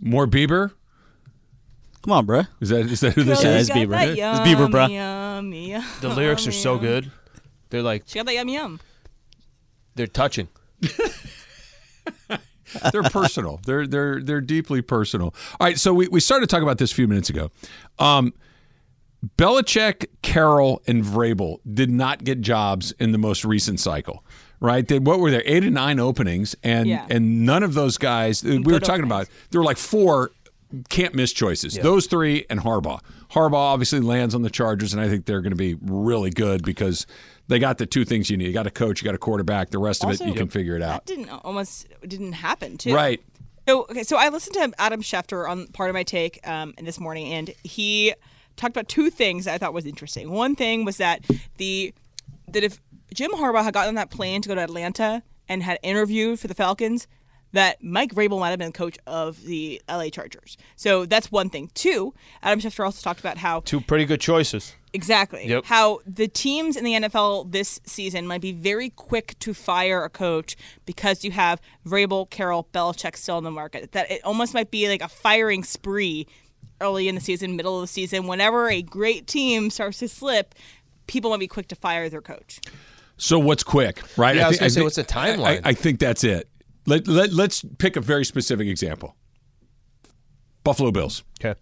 More 0.00 0.26
Bieber? 0.26 0.72
Come 2.04 2.12
on, 2.12 2.26
bruh. 2.26 2.46
Is 2.60 2.68
that 2.68 2.80
is 2.86 3.00
that 3.00 3.14
who 3.14 3.22
this 3.24 3.42
Girl, 3.42 3.50
Yeah, 3.50 3.56
you 3.56 3.60
is? 3.62 3.68
it's 3.70 3.74
got 3.74 3.86
Bieber. 3.86 3.90
that 3.90 4.08
It's 4.10 4.18
yum, 4.18 4.38
Bieber, 4.46 4.70
bruh. 4.70 4.90
Yum, 4.92 5.52
yum, 5.54 5.84
The 6.02 6.08
lyrics 6.10 6.46
are 6.46 6.52
so 6.52 6.74
yum. 6.74 6.82
good. 6.82 7.10
They're 7.70 7.82
like, 7.82 8.02
She 8.06 8.18
got 8.18 8.26
that 8.26 8.34
yum 8.34 8.48
yum. 8.48 8.80
they're 9.94 10.06
touching. 10.06 10.48
they're 12.92 13.02
personal. 13.04 13.60
They're 13.66 13.86
they're 13.86 14.20
they're 14.20 14.40
deeply 14.40 14.82
personal. 14.82 15.34
All 15.60 15.66
right, 15.66 15.78
so 15.78 15.94
we, 15.94 16.08
we 16.08 16.20
started 16.20 16.48
talking 16.50 16.64
about 16.64 16.78
this 16.78 16.92
a 16.92 16.94
few 16.94 17.08
minutes 17.08 17.30
ago. 17.30 17.50
Um, 17.98 18.34
Belichick, 19.38 20.06
Carroll, 20.22 20.82
and 20.86 21.02
Vrabel 21.02 21.58
did 21.72 21.90
not 21.90 22.24
get 22.24 22.40
jobs 22.42 22.92
in 22.98 23.12
the 23.12 23.18
most 23.18 23.44
recent 23.44 23.80
cycle. 23.80 24.22
Right? 24.60 24.86
They, 24.86 24.98
what 24.98 25.18
were 25.20 25.30
there? 25.30 25.42
Eight 25.46 25.64
and 25.64 25.74
nine 25.74 25.98
openings, 25.98 26.54
and 26.62 26.86
Yeah. 26.88 27.06
and 27.10 27.44
none 27.46 27.62
of 27.62 27.74
those 27.74 27.96
guys. 27.98 28.42
We 28.44 28.58
were 28.58 28.72
Good 28.72 28.84
talking 28.84 29.04
about. 29.04 29.28
There 29.50 29.60
were 29.60 29.64
like 29.64 29.78
four 29.78 30.30
can't 30.88 31.14
miss 31.14 31.32
choices. 31.32 31.74
Those 31.74 32.06
three 32.06 32.46
and 32.50 32.60
Harbaugh. 32.60 33.00
Harbaugh 33.30 33.54
obviously 33.54 34.00
lands 34.00 34.34
on 34.34 34.42
the 34.42 34.50
Chargers, 34.50 34.92
and 34.92 35.02
I 35.02 35.08
think 35.08 35.26
they're 35.26 35.40
going 35.40 35.52
to 35.52 35.56
be 35.56 35.76
really 35.80 36.30
good 36.30 36.64
because 36.64 37.06
they 37.48 37.58
got 37.58 37.78
the 37.78 37.86
two 37.86 38.04
things 38.04 38.30
you 38.30 38.36
need. 38.36 38.46
You 38.46 38.52
got 38.52 38.66
a 38.66 38.70
coach, 38.70 39.00
you 39.00 39.04
got 39.04 39.14
a 39.14 39.18
quarterback. 39.18 39.70
The 39.70 39.78
rest 39.78 40.04
of 40.04 40.10
it, 40.10 40.20
you 40.20 40.34
can 40.34 40.48
figure 40.48 40.76
it 40.76 40.82
out. 40.82 41.06
That 41.06 41.14
didn't 41.14 41.30
almost 41.30 41.88
didn't 42.06 42.32
happen 42.32 42.78
too. 42.78 42.94
Right. 42.94 43.22
So 43.66 43.82
okay, 43.82 44.02
so 44.02 44.16
I 44.16 44.28
listened 44.28 44.54
to 44.54 44.80
Adam 44.80 45.02
Schefter 45.02 45.48
on 45.48 45.68
part 45.68 45.90
of 45.90 45.94
my 45.94 46.02
take 46.02 46.46
um, 46.46 46.74
this 46.80 47.00
morning, 47.00 47.32
and 47.32 47.52
he 47.64 48.14
talked 48.56 48.76
about 48.76 48.88
two 48.88 49.10
things 49.10 49.46
that 49.46 49.54
I 49.54 49.58
thought 49.58 49.74
was 49.74 49.86
interesting. 49.86 50.30
One 50.30 50.54
thing 50.54 50.84
was 50.84 50.98
that 50.98 51.24
the 51.56 51.94
that 52.48 52.62
if 52.62 52.80
Jim 53.12 53.30
Harbaugh 53.32 53.64
had 53.64 53.74
gotten 53.74 53.88
on 53.88 53.94
that 53.94 54.10
plane 54.10 54.42
to 54.42 54.48
go 54.48 54.54
to 54.54 54.62
Atlanta 54.62 55.22
and 55.48 55.62
had 55.62 55.78
interviewed 55.82 56.40
for 56.40 56.48
the 56.48 56.54
Falcons, 56.54 57.06
that 57.54 57.82
Mike 57.82 58.12
Vrabel 58.14 58.38
might 58.38 58.50
have 58.50 58.58
been 58.58 58.72
coach 58.72 58.98
of 59.06 59.42
the 59.44 59.80
LA 59.88 60.08
Chargers. 60.10 60.56
So 60.76 61.06
that's 61.06 61.32
one 61.32 61.48
thing. 61.50 61.70
Two, 61.74 62.12
Adam 62.42 62.60
Schefter 62.60 62.84
also 62.84 63.00
talked 63.02 63.20
about 63.20 63.38
how 63.38 63.60
Two 63.60 63.80
pretty 63.80 64.04
good 64.04 64.20
choices. 64.20 64.74
Exactly. 64.92 65.48
Yep. 65.48 65.64
How 65.64 66.00
the 66.06 66.28
teams 66.28 66.76
in 66.76 66.84
the 66.84 66.92
NFL 66.94 67.50
this 67.50 67.80
season 67.84 68.26
might 68.26 68.40
be 68.40 68.52
very 68.52 68.90
quick 68.90 69.36
to 69.40 69.54
fire 69.54 70.04
a 70.04 70.10
coach 70.10 70.56
because 70.84 71.24
you 71.24 71.30
have 71.30 71.60
Vrabel, 71.86 72.28
Carroll, 72.28 72.68
Belichick 72.72 73.16
still 73.16 73.38
in 73.38 73.44
the 73.44 73.50
market. 73.50 73.92
That 73.92 74.10
it 74.10 74.24
almost 74.24 74.52
might 74.54 74.70
be 74.70 74.88
like 74.88 75.02
a 75.02 75.08
firing 75.08 75.64
spree 75.64 76.26
early 76.80 77.08
in 77.08 77.14
the 77.14 77.20
season, 77.20 77.56
middle 77.56 77.76
of 77.76 77.82
the 77.82 77.86
season. 77.88 78.26
Whenever 78.26 78.68
a 78.68 78.82
great 78.82 79.26
team 79.26 79.70
starts 79.70 79.98
to 79.98 80.08
slip, 80.08 80.54
people 81.06 81.30
might 81.30 81.40
be 81.40 81.48
quick 81.48 81.68
to 81.68 81.76
fire 81.76 82.08
their 82.08 82.22
coach. 82.22 82.60
So 83.16 83.38
what's 83.38 83.62
quick, 83.62 84.00
right? 84.16 84.34
Yeah, 84.36 84.46
I 84.46 84.48
was 84.48 84.56
thi- 84.56 84.60
gonna 84.60 84.70
say, 84.70 84.80
thi- 84.80 84.84
what's 84.84 84.96
the 84.96 85.04
timeline? 85.04 85.60
I, 85.64 85.70
I 85.70 85.72
think 85.72 86.00
that's 86.00 86.24
it. 86.24 86.48
Let, 86.86 87.06
let, 87.08 87.32
let's 87.32 87.64
pick 87.78 87.96
a 87.96 88.00
very 88.00 88.24
specific 88.24 88.68
example. 88.68 89.16
Buffalo 90.64 90.90
Bills. 90.90 91.24
Okay. 91.40 91.58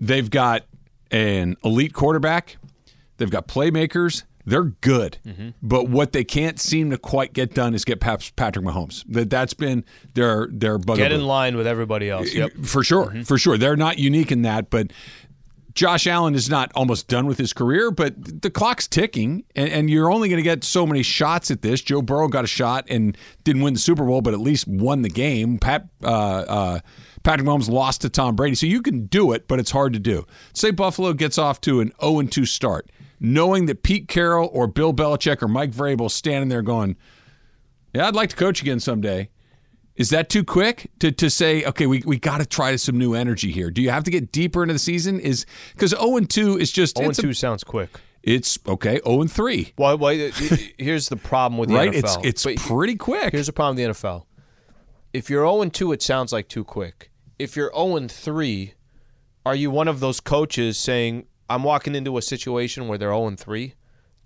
They've 0.00 0.28
got 0.30 0.64
an 1.10 1.56
elite 1.64 1.92
quarterback. 1.92 2.56
They've 3.16 3.30
got 3.30 3.48
playmakers. 3.48 4.24
They're 4.46 4.64
good, 4.64 5.18
Mm-hmm. 5.26 5.48
but 5.60 5.90
what 5.90 6.12
they 6.12 6.24
can't 6.24 6.58
seem 6.58 6.88
to 6.90 6.96
quite 6.96 7.34
get 7.34 7.52
done 7.52 7.74
is 7.74 7.84
get 7.84 8.00
Patrick 8.00 8.32
Mahomes. 8.64 9.04
That 9.06 9.28
that's 9.28 9.52
been 9.52 9.84
their 10.14 10.48
their 10.50 10.78
bugaboo. 10.78 10.96
Get 11.02 11.12
in 11.12 11.22
line 11.26 11.54
with 11.54 11.66
everybody 11.66 12.08
else. 12.08 12.32
Yep. 12.32 12.64
For 12.64 12.82
sure, 12.82 13.06
Mm-hmm. 13.08 13.22
for 13.22 13.36
sure. 13.36 13.58
They're 13.58 13.76
not 13.76 13.98
unique 13.98 14.32
in 14.32 14.42
that, 14.42 14.70
but 14.70 14.90
Josh 15.74 16.06
Allen 16.06 16.34
is 16.34 16.48
not 16.48 16.72
almost 16.74 17.08
done 17.08 17.26
with 17.26 17.38
his 17.38 17.52
career, 17.52 17.90
but 17.90 18.42
the 18.42 18.50
clock's 18.50 18.88
ticking, 18.88 19.44
and, 19.54 19.68
and 19.70 19.90
you're 19.90 20.10
only 20.10 20.28
going 20.28 20.38
to 20.38 20.42
get 20.42 20.64
so 20.64 20.86
many 20.86 21.02
shots 21.02 21.50
at 21.50 21.62
this. 21.62 21.80
Joe 21.80 22.02
Burrow 22.02 22.28
got 22.28 22.44
a 22.44 22.48
shot 22.48 22.86
and 22.88 23.16
didn't 23.44 23.62
win 23.62 23.74
the 23.74 23.80
Super 23.80 24.04
Bowl, 24.04 24.20
but 24.20 24.34
at 24.34 24.40
least 24.40 24.66
won 24.66 25.02
the 25.02 25.08
game. 25.08 25.58
Pat, 25.58 25.86
uh, 26.02 26.08
uh, 26.08 26.80
Patrick 27.22 27.46
Mahomes 27.46 27.68
lost 27.68 28.00
to 28.00 28.08
Tom 28.08 28.34
Brady, 28.34 28.56
so 28.56 28.66
you 28.66 28.82
can 28.82 29.06
do 29.06 29.32
it, 29.32 29.46
but 29.46 29.58
it's 29.60 29.70
hard 29.70 29.92
to 29.92 29.98
do. 29.98 30.26
Say 30.52 30.70
Buffalo 30.70 31.12
gets 31.12 31.38
off 31.38 31.60
to 31.62 31.80
an 31.80 31.92
0 32.00 32.22
2 32.22 32.44
start, 32.46 32.90
knowing 33.20 33.66
that 33.66 33.82
Pete 33.82 34.08
Carroll 34.08 34.48
or 34.52 34.66
Bill 34.66 34.92
Belichick 34.94 35.42
or 35.42 35.48
Mike 35.48 35.70
Vrabel 35.70 36.10
standing 36.10 36.48
there 36.48 36.62
going, 36.62 36.96
"Yeah, 37.92 38.08
I'd 38.08 38.14
like 38.16 38.30
to 38.30 38.36
coach 38.36 38.62
again 38.62 38.80
someday." 38.80 39.28
Is 39.98 40.10
that 40.10 40.28
too 40.30 40.44
quick 40.44 40.90
to, 41.00 41.10
to 41.12 41.28
say, 41.28 41.64
okay, 41.64 41.86
we, 41.86 42.02
we 42.06 42.18
got 42.18 42.38
to 42.38 42.46
try 42.46 42.74
some 42.76 42.96
new 42.96 43.14
energy 43.14 43.50
here? 43.52 43.70
Do 43.70 43.82
you 43.82 43.90
have 43.90 44.04
to 44.04 44.10
get 44.10 44.32
deeper 44.32 44.62
into 44.62 44.72
the 44.72 44.78
season? 44.78 45.18
Is 45.20 45.44
because 45.74 45.90
0 45.90 46.20
2 46.20 46.58
is 46.58 46.70
just 46.72 46.96
0 46.96 47.10
it's, 47.10 47.18
oh 47.18 47.22
a- 47.22 47.26
2 47.26 47.32
sounds 47.34 47.64
quick. 47.64 47.90
it's 48.22 48.58
okay, 48.66 49.00
0 49.04 49.24
3. 49.24 49.72
Well, 49.76 49.98
well, 49.98 50.16
y- 50.16 50.30
here's 50.78 51.08
the 51.08 51.16
problem 51.16 51.58
with 51.58 51.68
the 51.68 51.74
Right? 51.74 51.90
NFL. 51.92 52.24
It's 52.24 52.44
it's 52.44 52.44
But 52.44 52.56
pretty 52.56 52.94
quick. 52.96 53.32
Here's 53.32 53.46
the 53.46 53.52
problem 53.52 53.76
with 53.76 53.84
the 54.00 54.08
NFL. 54.08 54.24
If 55.12 55.28
you're 55.28 55.44
0 55.46 55.64
2, 55.68 55.92
it 55.92 56.00
sounds 56.02 56.32
like 56.32 56.48
too 56.48 56.64
quick. 56.64 57.10
If 57.38 57.56
you're 57.56 57.72
0 57.74 58.06
3, 58.08 58.74
are 59.46 59.54
you 59.54 59.70
one 59.70 59.88
of 59.88 60.00
those 60.00 60.20
coaches 60.20 60.78
saying, 60.78 61.26
I'm 61.50 61.64
walking 61.64 61.94
into 61.94 62.16
a 62.18 62.22
situation 62.22 62.86
where 62.88 62.98
they're 62.98 63.10
0 63.12 63.34
3. 63.36 63.74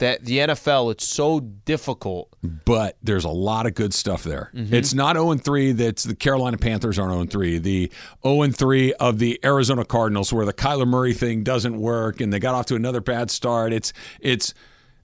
That 0.03 0.25
the 0.25 0.39
NFL, 0.39 0.91
it's 0.91 1.07
so 1.07 1.39
difficult. 1.39 2.35
but 2.65 2.97
there's 3.05 3.25
a 3.25 3.31
lot 3.31 3.67
of 3.67 3.75
good 3.75 3.95
stuff 3.95 4.25
there. 4.25 4.51
Mm-hmm. 4.53 4.75
It's 4.75 4.93
not 4.93 5.15
0 5.15 5.35
3 5.35 5.73
that's 5.73 6.03
the 6.03 6.17
Carolina 6.17 6.59
Panthers 6.59 6.99
aren't 6.99 7.13
0 7.13 7.27
3. 7.27 7.59
The 7.59 7.93
0 8.25 8.49
3 8.51 8.93
of 8.95 9.21
the 9.21 9.39
Arizona 9.45 9.85
Cardinals 9.85 10.33
where 10.33 10.45
the 10.45 10.53
Kyler 10.53 10.89
Murray 10.89 11.15
thing 11.15 11.45
doesn't 11.45 11.79
work 11.79 12.21
and 12.21 12.33
they 12.33 12.41
got 12.41 12.55
off 12.57 12.67
to 12.67 12.75
another 12.75 13.01
bad 13.01 13.31
start. 13.31 13.73
It's 13.73 13.93
it's 14.21 14.55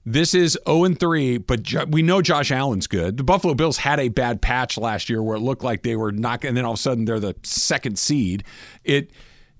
this 0.05 0.33
is 0.33 0.57
0 0.67 0.95
3, 0.95 1.37
but 1.37 1.63
Jo- 1.63 1.85
we 1.85 2.01
know 2.01 2.21
Josh 2.21 2.51
Allen's 2.51 2.87
good. 2.87 3.15
The 3.17 3.23
Buffalo 3.23 3.53
Bills 3.53 3.77
had 3.77 3.99
a 3.99 4.09
bad 4.09 4.41
patch 4.41 4.77
last 4.77 5.09
year 5.09 5.23
where 5.23 5.37
it 5.37 5.41
looked 5.41 5.63
like 5.63 5.83
they 5.83 5.95
were 5.95 6.11
not, 6.11 6.43
and 6.43 6.57
then 6.57 6.65
all 6.65 6.73
of 6.73 6.79
a 6.79 6.81
sudden 6.81 7.05
they're 7.05 7.19
the 7.19 7.35
second 7.43 7.97
seed. 7.97 8.43
It 8.83 9.11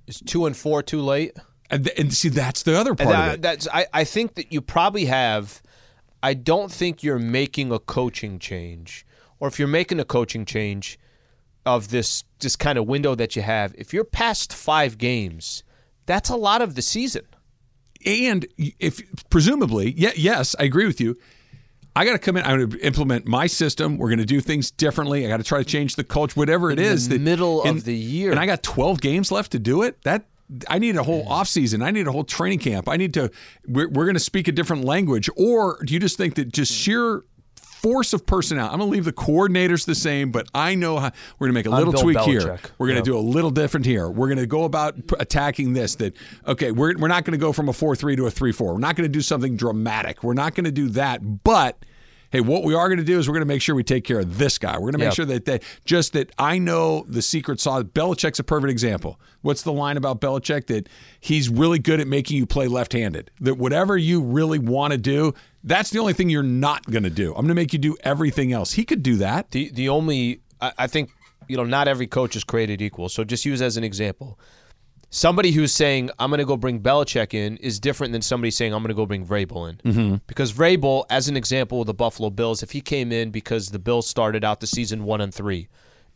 Is 0.08 0.20
2 0.22 0.48
and 0.48 0.58
4 0.58 0.84
too 0.84 1.02
late? 1.02 1.38
And, 1.70 1.88
and 1.97 2.13
see 2.13 2.30
that's 2.30 2.63
the 2.63 2.78
other 2.78 2.95
part 2.95 3.09
that- 3.09 3.41
that's 3.41 3.67
I, 3.72 3.88
I 3.93 4.03
think 4.03 4.36
that 4.36 4.51
you 4.53 4.61
probably 4.61 5.05
have 5.05 5.61
I 6.22 6.34
don't 6.34 6.72
think 6.72 7.01
you're 7.03 7.20
making 7.20 7.72
a 7.72 7.80
coaching 7.80 8.39
change. 8.39 9.05
Or 9.39 9.47
if 9.47 9.57
you're 9.57 9.70
making 9.70 10.01
a 10.01 10.03
coaching 10.05 10.43
change 10.43 10.99
of 11.65 11.89
this 11.91 12.26
this 12.39 12.55
kind 12.57 12.78
of 12.78 12.88
window 12.88 13.15
that 13.15 13.36
you 13.38 13.41
have, 13.41 13.74
if 13.78 13.93
you're 13.93 14.03
past 14.03 14.51
five 14.53 14.97
games, 14.97 15.63
that's 16.05 16.30
a 16.30 16.36
lot 16.36 16.61
of 16.61 16.76
the 16.76 16.82
season. 16.82 17.24
and 18.05 18.45
if 18.57 19.01
presumably, 19.30 19.93
yeah, 19.97 20.11
yes, 20.15 20.55
I 20.59 20.63
agree 20.63 20.86
with 20.88 20.99
you. 20.99 21.15
I 21.95 22.05
got 22.05 22.13
to 22.13 22.20
come 22.20 22.38
in. 22.38 22.43
I'm 22.45 22.57
going 22.57 22.70
to 22.72 22.80
implement 22.86 23.28
my 23.28 23.47
system. 23.47 23.97
We're 23.97 24.07
going 24.09 24.20
to 24.20 24.26
do 24.26 24.39
things 24.41 24.72
differently. 24.72 25.26
I 25.26 25.30
got 25.30 25.38
to 25.38 25.43
try 25.43 25.59
to 25.59 25.65
change 25.65 25.95
the 25.95 26.03
culture, 26.03 26.34
whatever 26.39 26.70
it 26.72 26.80
In 26.80 26.86
is. 26.86 27.09
the 27.09 27.15
that- 27.17 27.22
middle 27.22 27.63
of 27.63 27.84
the 27.84 27.95
year. 27.95 28.32
and 28.32 28.39
I 28.39 28.45
got 28.45 28.61
12 28.63 29.01
games 29.01 29.32
left 29.32 29.51
to 29.53 29.59
do 29.59 29.82
it. 29.82 30.01
That 30.03 30.26
I 30.68 30.80
need 30.80 30.95
a 30.95 31.04
whole 31.04 31.28
off 31.28 31.47
season. 31.47 31.82
I 31.82 31.91
need 31.91 32.08
a 32.08 32.12
whole 32.12 32.24
training 32.24 32.60
camp. 32.60 32.89
I 32.89 32.97
need 32.97 33.14
to. 33.14 33.30
We're, 33.68 33.88
we're 33.89 34.06
going 34.06 34.16
to 34.16 34.20
speak 34.20 34.47
a 34.47 34.52
different 34.52 34.84
language. 34.84 35.30
Or 35.38 35.80
do 35.86 35.93
you 35.93 36.00
just 36.00 36.18
think 36.18 36.36
that 36.36 36.52
just 36.52 36.72
sheer 36.74 37.24
force 37.56 38.14
of 38.14 38.26
personnel? 38.26 38.66
I'm 38.72 38.80
going 38.80 38.89
to 38.89 38.93
leave 38.93 39.06
the 39.06 39.14
coordinators 39.14 39.86
the 39.86 39.95
same, 39.95 40.32
but 40.32 40.47
I 40.54 40.76
know 40.76 40.97
how 40.97 41.12
we're 41.38 41.47
going 41.47 41.54
to 41.54 41.60
make 41.60 41.66
a 41.66 41.70
little 41.70 41.93
tweak 41.93 42.20
here. 42.22 42.60
We're 42.78 42.88
going 42.88 43.02
to 43.02 43.12
Yeah. 43.12 43.16
do 43.16 43.18
a 43.18 43.22
little 43.22 43.52
different 43.52 43.86
here. 43.86 44.10
We're 44.10 44.28
going 44.28 44.39
to 44.39 44.47
go 44.47 44.64
about 44.64 44.95
p- 45.08 45.16
attacking 45.20 45.74
this. 45.74 45.95
That 45.95 46.16
okay, 46.47 46.72
we're 46.72 46.97
we're 46.97 47.08
not 47.08 47.26
going 47.26 47.38
to 47.39 47.41
go 47.45 47.54
from 47.54 47.70
a 47.70 47.74
four 47.74 47.95
three 47.95 48.16
to 48.16 48.26
a 48.26 48.32
three 48.32 48.52
four. 48.52 48.74
We're 48.74 48.80
not 48.80 48.95
going 48.95 49.08
to 49.08 49.14
do 49.14 49.22
something 49.22 49.56
dramatic. 49.56 50.24
We're 50.24 50.34
not 50.34 50.56
going 50.56 50.66
to 50.66 50.72
do 50.72 50.89
that. 50.89 51.43
But 51.43 51.86
hey, 52.32 52.42
what 52.42 52.64
we 52.64 52.74
are 52.74 52.88
going 52.88 53.00
to 53.00 53.04
do 53.04 53.18
is 53.20 53.28
we're 53.28 53.34
going 53.34 53.42
to 53.42 53.48
make 53.48 53.62
sure 53.62 53.76
we 53.76 53.84
take 53.84 54.04
care 54.04 54.20
of 54.20 54.38
this 54.38 54.58
guy. 54.58 54.74
We're 54.74 54.92
going 54.92 54.94
to 54.94 54.98
make 55.00 55.06
Yeah. 55.08 55.14
sure 55.14 55.26
that 55.26 55.46
they 55.46 55.60
just 55.86 56.14
that 56.14 56.32
I 56.38 56.58
know 56.60 57.06
the 57.08 57.22
secret 57.22 57.60
sauce. 57.60 57.84
Belichick's 57.84 58.40
a 58.40 58.44
perfect 58.44 58.72
example. 58.72 59.20
What's 59.42 59.62
the 59.64 59.72
line 59.74 59.98
about 59.98 60.22
Belichick 60.22 60.68
that 60.68 60.90
he's 61.20 61.50
really 61.50 61.80
good 61.80 62.00
at 62.00 62.08
making 62.08 62.38
you 62.38 62.46
play 62.46 62.68
left-handed? 62.68 63.32
That 63.42 63.56
whatever 63.56 63.98
you 63.98 64.22
really 64.22 64.60
want 64.60 64.92
to 64.92 64.98
do, 64.98 65.34
that's 65.64 65.90
the 65.90 66.00
only 66.00 66.14
thing 66.14 66.30
you're 66.30 66.44
not 66.44 66.86
going 66.90 67.04
to 67.04 67.10
do. 67.10 67.30
I'm 67.30 67.42
going 67.42 67.48
to 67.50 67.54
make 67.56 67.74
you 67.74 67.80
do 67.80 67.96
everything 68.04 68.52
else. 68.54 68.74
He 68.74 68.84
could 68.86 69.02
do 69.04 69.16
that. 69.18 69.52
The 69.52 69.70
the 69.72 69.90
only 69.90 70.42
I, 70.62 70.72
I 70.80 70.88
think 70.88 71.10
you 71.48 71.58
know 71.58 71.64
not 71.66 71.88
every 71.88 72.06
coach 72.08 72.36
is 72.36 72.44
created 72.44 72.82
equal. 72.82 73.10
So 73.10 73.24
just 73.24 73.44
use 73.46 73.62
as 73.62 73.76
an 73.78 73.84
example, 73.84 74.38
somebody 75.10 75.51
who's 75.51 75.72
saying 75.72 76.10
I'm 76.20 76.30
going 76.30 76.39
to 76.39 76.45
go 76.45 76.57
bring 76.57 76.82
Belichick 76.82 77.34
in 77.34 77.57
is 77.57 77.80
different 77.80 78.14
than 78.14 78.22
somebody 78.22 78.51
saying 78.51 78.74
I'm 78.74 78.82
going 78.82 78.89
to 78.89 78.93
go 78.95 79.05
bring 79.05 79.26
Vrabel 79.26 79.70
in. 79.70 79.78
Mm-hmm. 79.78 80.16
Because 80.28 80.53
Vrabel, 80.53 81.05
as 81.10 81.28
an 81.28 81.36
example, 81.38 81.80
with 81.80 81.88
the 81.88 81.93
Buffalo 81.93 82.30
Bills, 82.30 82.64
if 82.64 82.72
he 82.72 82.82
came 82.82 83.12
in 83.12 83.32
because 83.32 83.70
the 83.70 83.80
Bills 83.80 84.07
started 84.07 84.43
out 84.43 84.60
the 84.60 84.68
season 84.68 85.03
one 85.03 85.22
and 85.22 85.34
three, 85.34 85.68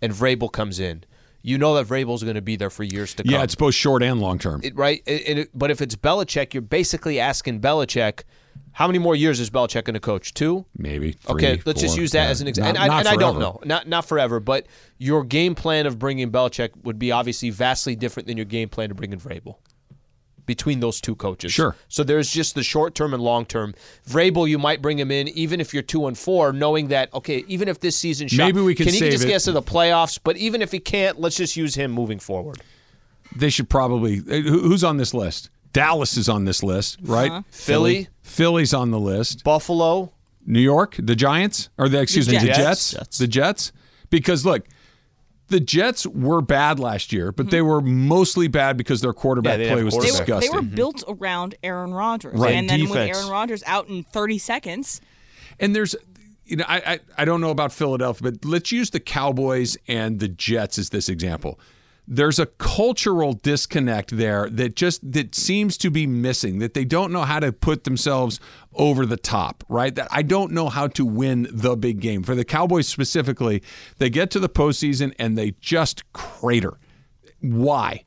and 0.02 0.12
Vrabel 0.14 0.52
comes 0.52 0.80
in, 0.80 1.04
you 1.42 1.58
know 1.58 1.74
that 1.76 1.88
Vrabel's 1.88 2.24
going 2.24 2.36
to 2.36 2.42
be 2.42 2.56
there 2.56 2.70
for 2.70 2.84
years 2.84 3.14
to 3.16 3.24
come. 3.24 3.32
Yeah, 3.32 3.44
it's 3.44 3.56
both 3.56 3.74
short 3.76 4.02
and 4.04 4.22
long 4.22 4.40
term. 4.40 4.62
Right? 4.76 5.02
It- 5.06 5.38
it- 5.38 5.50
but 5.54 5.72
if 5.72 5.82
it's 5.82 5.96
Belichick, 5.96 6.54
you're 6.54 6.62
basically 6.62 7.20
asking 7.20 7.60
Belichick, 7.62 8.24
how 8.74 8.88
many 8.88 9.00
more 9.00 9.16
years 9.16 9.40
is 9.40 9.50
Belichick 9.50 9.86
going 9.86 9.94
to 9.94 10.00
coach? 10.00 10.34
Two? 10.34 10.66
Maybe. 10.78 11.14
Three, 11.14 11.36
okay, 11.36 11.62
let's 11.66 11.80
just 11.82 11.98
use 11.98 12.12
that 12.12 12.26
Yeah. 12.26 12.30
as 12.32 12.42
an 12.42 12.48
example. 12.48 12.70
And, 12.82 12.92
I, 12.92 13.00
and 13.00 13.08
I 13.08 13.16
don't 13.16 13.40
know, 13.40 13.60
not 13.64 13.88
not 13.88 14.06
forever, 14.06 14.40
but 14.40 14.66
your 14.98 15.24
game 15.24 15.56
plan 15.56 15.86
of 15.86 15.98
bringing 16.00 16.32
Belichick 16.32 16.72
would 16.84 17.00
be 17.00 17.12
obviously 17.12 17.50
vastly 17.52 17.96
different 17.96 18.28
than 18.28 18.36
your 18.38 18.46
game 18.46 18.70
plan 18.70 18.90
to 18.90 18.96
bring 18.96 19.14
in 19.14 19.20
Vrabel. 19.20 19.56
Between 20.46 20.82
those 20.82 21.00
two 21.00 21.16
coaches, 21.16 21.54
Sure. 21.54 21.74
So 21.88 22.04
there's 22.04 22.30
just 22.30 22.54
the 22.54 22.64
short 22.64 22.96
term 22.96 23.14
and 23.14 23.24
long 23.24 23.46
term. 23.46 23.74
Vrabel, 24.10 24.50
you 24.50 24.60
might 24.60 24.82
bring 24.82 25.00
him 25.00 25.10
in 25.10 25.30
even 25.30 25.62
if 25.62 25.74
you're 25.74 25.82
two 25.84 26.06
and 26.06 26.18
four, 26.18 26.52
knowing 26.52 26.90
that 26.90 27.14
okay, 27.14 27.46
even 27.48 27.70
if 27.70 27.80
this 27.80 27.96
season 27.96 28.28
shot, 28.28 28.48
Maybe 28.48 28.60
we 28.60 28.76
can 28.76 28.88
can 28.88 28.94
he 28.94 29.00
just 29.10 29.26
get 29.26 29.36
us 29.38 29.46
to 29.46 29.54
the 29.54 29.62
playoffs. 29.62 30.20
But 30.22 30.36
even 30.36 30.62
if 30.62 30.74
he 30.74 30.80
can't, 30.80 31.18
let's 31.18 31.38
just 31.38 31.56
use 31.56 31.76
him 31.76 31.92
moving 31.92 32.20
forward. 32.20 32.60
They 33.34 33.50
should 33.50 33.70
probably. 33.70 34.20
uh, 34.20 34.42
Who's 34.42 34.84
on 34.84 34.98
this 34.98 35.14
list? 35.14 35.50
Dallas 35.74 36.18
is 36.18 36.30
on 36.30 36.46
this 36.46 36.64
list, 36.64 37.00
uh-huh. 37.04 37.14
right? 37.14 37.44
Philly, 37.52 38.08
Philly's 38.22 38.74
on 38.74 38.92
the 38.92 39.00
list. 39.00 39.44
Buffalo, 39.44 40.14
New 40.46 40.62
York, 40.62 40.96
the 40.98 41.16
Giants, 41.16 41.70
or 41.78 41.90
the 41.90 42.00
excuse 42.00 42.30
me, 42.30 42.38
the 42.38 42.46
Jets. 42.46 42.58
Jets, 42.58 42.92
Jets. 42.92 43.18
the 43.18 43.28
Jets. 43.28 43.72
Because 44.10 44.46
look, 44.46 44.66
the 45.48 45.60
Jets 45.60 46.06
were 46.08 46.42
bad 46.42 46.80
last 46.80 47.12
year, 47.12 47.32
but 47.32 47.50
they 47.50 47.58
mm-hmm. 47.58 47.68
were 47.68 47.82
mostly 47.82 48.48
bad 48.48 48.78
because 48.78 49.02
their 49.02 49.14
quarterback 49.14 49.54
Yeah, 49.54 49.58
they 49.58 49.70
play 49.72 49.78
have 49.78 49.86
was 49.86 49.94
They 49.94 50.00
were, 50.00 50.04
quarterback. 50.06 50.26
they 50.28 50.34
disgusting. 50.34 50.56
were 50.56 50.62
mm-hmm. 50.62 50.76
built 50.76 51.04
around 51.08 51.56
Aaron 51.64 51.94
Rodgers, 51.94 52.40
Right. 52.40 52.54
and 52.54 52.70
then 52.70 52.90
with 52.90 52.96
Aaron 52.96 53.30
Rodgers 53.30 53.64
out 53.66 53.88
in 53.90 54.04
30 54.04 54.38
seconds, 54.38 55.02
And 55.60 55.76
there's, 55.76 55.96
you 56.46 56.58
know, 56.58 56.66
I, 56.68 56.78
I 56.78 57.00
I 57.20 57.26
don't 57.26 57.42
know 57.42 57.52
about 57.52 57.72
Philadelphia, 57.72 58.32
but 58.32 58.46
let's 58.46 58.72
use 58.72 58.90
the 58.90 59.00
Cowboys 59.00 59.78
and 59.88 60.20
the 60.20 60.28
Jets 60.28 60.78
as 60.78 60.90
this 60.90 61.10
example. 61.10 61.60
There's 62.06 62.38
a 62.38 62.48
cultural 62.48 63.34
disconnect 63.34 64.18
there 64.18 64.50
that 64.50 64.76
just 64.76 65.10
that 65.14 65.34
seems 65.36 65.78
to 65.78 65.90
be 65.90 66.06
missing. 66.06 66.60
That 66.60 66.74
they 66.74 66.84
don't 66.84 67.14
know 67.14 67.22
how 67.22 67.40
to 67.40 67.54
put 67.54 67.86
themselves 67.86 68.40
over 68.74 69.06
the 69.06 69.18
top, 69.18 69.64
right? 69.70 69.96
That 69.96 70.10
I 70.12 70.22
don't 70.22 70.52
know 70.52 70.68
how 70.68 70.88
to 70.88 71.06
win 71.06 71.48
the 71.50 71.78
big 71.78 72.02
game. 72.02 72.24
For 72.24 72.36
the 72.36 72.44
Cowboys 72.44 72.88
specifically, 72.88 73.64
they 74.00 74.10
get 74.10 74.32
to 74.32 74.40
the 74.40 74.50
postseason 74.50 75.14
and 75.18 75.38
they 75.38 75.52
just 75.62 76.12
crater. 76.12 76.78
Why? 77.40 78.04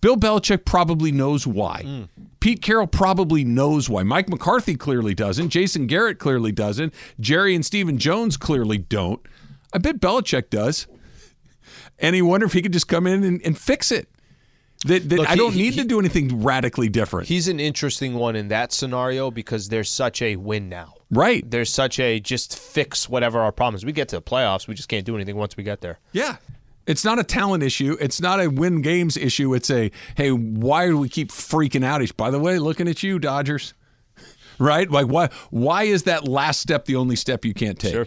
Bill 0.00 0.16
Belichick 0.16 0.64
probably 0.64 1.12
knows 1.12 1.46
why. 1.46 2.08
Pete 2.40 2.60
Carroll 2.60 2.88
probably 2.88 3.44
knows 3.44 3.88
why. 3.88 4.02
Mike 4.02 4.28
McCarthy 4.28 4.74
clearly 4.74 5.14
doesn't. 5.14 5.50
Jason 5.50 5.86
Garrett 5.86 6.18
clearly 6.18 6.50
doesn't. 6.50 6.92
Jerry 7.20 7.54
and 7.54 7.64
Stephen 7.64 7.98
Jones 7.98 8.36
clearly 8.36 8.78
don't. 8.78 9.20
I 9.72 9.78
bet 9.78 10.00
Belichick 10.00 10.50
does. 10.50 10.88
And 12.02 12.14
he 12.14 12.20
wonder 12.20 12.44
if 12.44 12.52
he 12.52 12.60
could 12.60 12.72
just 12.74 12.88
come 12.88 13.06
in 13.06 13.24
and, 13.24 13.40
and 13.44 13.56
fix 13.56 13.90
it. 13.90 14.08
That, 14.86 15.08
that 15.08 15.16
Look, 15.20 15.30
I 15.30 15.36
don't 15.36 15.52
he- 15.52 15.62
need 15.62 15.74
to 15.74 15.84
do 15.84 15.98
anything 16.00 16.42
radically 16.42 16.88
different. 16.88 17.28
He's 17.28 17.46
an 17.48 17.60
interesting 17.60 18.14
one 18.14 18.34
in 18.36 18.48
that 18.48 18.72
scenario 18.72 19.30
because 19.30 19.68
there's 19.68 19.88
such 19.88 20.20
a 20.20 20.34
win 20.36 20.68
now. 20.68 20.94
right. 21.10 21.48
There's 21.48 21.72
such 21.72 22.00
a 22.00 22.18
just 22.18 22.58
fix 22.58 23.08
whatever 23.08 23.38
our 23.40 23.52
problems. 23.52 23.84
We 23.84 23.92
get 23.92 24.08
to 24.08 24.16
the 24.16 24.22
playoffs, 24.22 24.66
we 24.66 24.74
just 24.74 24.88
can't 24.88 25.06
do 25.06 25.14
anything 25.14 25.36
once 25.36 25.56
we 25.56 25.62
get 25.62 25.80
there. 25.80 26.00
Yeah. 26.10 26.36
It's 26.84 27.04
not 27.04 27.20
a 27.20 27.22
talent 27.22 27.62
issue. 27.62 27.96
It's 28.00 28.20
not 28.20 28.40
a 28.40 28.48
win 28.48 28.82
games 28.82 29.16
issue. 29.16 29.54
It's 29.54 29.70
a, 29.70 29.92
hey, 30.16 30.32
why 30.32 30.88
do 30.88 30.98
we 30.98 31.08
keep 31.08 31.30
freaking 31.30 31.84
out? 31.84 32.00
He's 32.00 32.10
by 32.10 32.32
the 32.32 32.40
way, 32.40 32.58
looking 32.58 32.88
at 32.88 33.04
you, 33.04 33.18
Dodgers. 33.20 33.74
Right? 34.58 34.88
Like, 34.90 35.06
why, 35.06 35.30
why 35.50 35.84
is 35.84 36.02
that 36.04 36.28
last 36.28 36.60
step 36.60 36.84
the 36.84 36.94
only 36.96 37.16
step 37.16 37.44
you 37.44 37.54
can't 37.54 37.78
take? 37.78 37.92
Sure. 37.94 38.06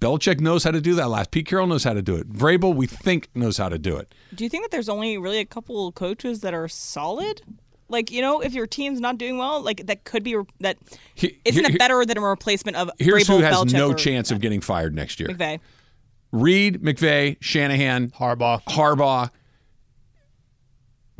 Belichick 0.00 0.40
knows 0.40 0.62
how 0.64 0.70
to 0.72 0.80
do 0.80 0.94
that 0.96 1.08
last. 1.08 1.30
Pete 1.30 1.46
Carroll 1.46 1.66
knows 1.66 1.84
how 1.84 1.94
to 1.94 2.02
do 2.02 2.16
it. 2.16 2.30
Vrabel, 2.30 2.74
we 2.74 2.86
think, 2.86 3.28
knows 3.34 3.56
how 3.56 3.68
to 3.68 3.78
do 3.78 3.96
it. 3.96 4.14
do 4.34 4.44
you 4.44 4.50
think 4.50 4.64
that 4.64 4.70
there's 4.70 4.88
only 4.88 5.16
really 5.18 5.38
a 5.38 5.44
couple 5.46 5.90
coaches 5.92 6.40
that 6.40 6.52
are 6.54 6.68
solid? 6.68 7.42
Like 7.88 8.10
you 8.10 8.20
know, 8.20 8.40
if 8.40 8.52
your 8.52 8.66
team's 8.66 9.00
not 9.00 9.16
doing 9.16 9.38
well, 9.38 9.62
like 9.62 9.86
that 9.86 10.04
could 10.04 10.22
be 10.24 10.36
that 10.60 10.76
He- 11.14 11.38
isn't 11.44 11.64
here- 11.64 11.74
it 11.76 11.78
better 11.78 12.04
than 12.04 12.18
a 12.18 12.20
replacement 12.20 12.76
of 12.76 12.90
Here's 12.98 13.24
Vrabel, 13.24 13.36
who 13.38 13.42
has 13.44 13.56
Belichick, 13.56 13.72
no 13.72 13.90
or 13.90 13.94
chance 13.94 14.30
of 14.30 14.40
getting 14.40 14.60
fired 14.60 14.94
next 14.94 15.20
year 15.20 15.28
McVay? 15.28 15.60
Reid, 16.32 16.82
McVay, 16.82 17.36
Shanahan, 17.40 18.10
Harbaugh. 18.10 18.62
Harbaugh. 18.64 19.30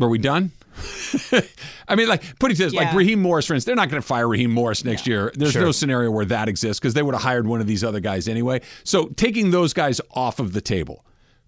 Are 0.01 0.09
we 0.09 0.19
done? 0.19 0.51
I 1.89 1.95
mean, 1.95 2.09
like, 2.09 2.39
put 2.39 2.51
it 2.51 2.59
this 2.59 2.75
like 2.75 2.95
Raheem 2.95 3.21
Morris, 3.21 3.47
for 3.47 3.55
instance, 3.55 3.65
they're 3.65 3.77
not 3.77 3.89
going 3.89 4.01
to 4.01 4.07
fire 4.07 4.29
Raheem 4.29 4.51
Morris 4.51 4.85
next 4.85 5.07
year. 5.07 5.33
There's 5.35 5.57
no 5.57 5.73
scenario 5.73 6.11
where 6.11 6.25
that 6.27 6.49
exists 6.49 6.81
because 6.81 6.95
they 6.95 7.03
would 7.03 7.15
have 7.15 7.23
hired 7.23 7.47
one 7.47 7.61
of 7.61 7.67
these 7.67 7.83
other 7.85 8.01
guys 8.01 8.29
anyway. 8.29 8.61
So 8.85 9.07
taking 9.09 9.51
those 9.51 9.73
guys 9.73 10.01
off 10.13 10.39
of 10.39 10.53
the 10.53 10.61
table, 10.61 11.05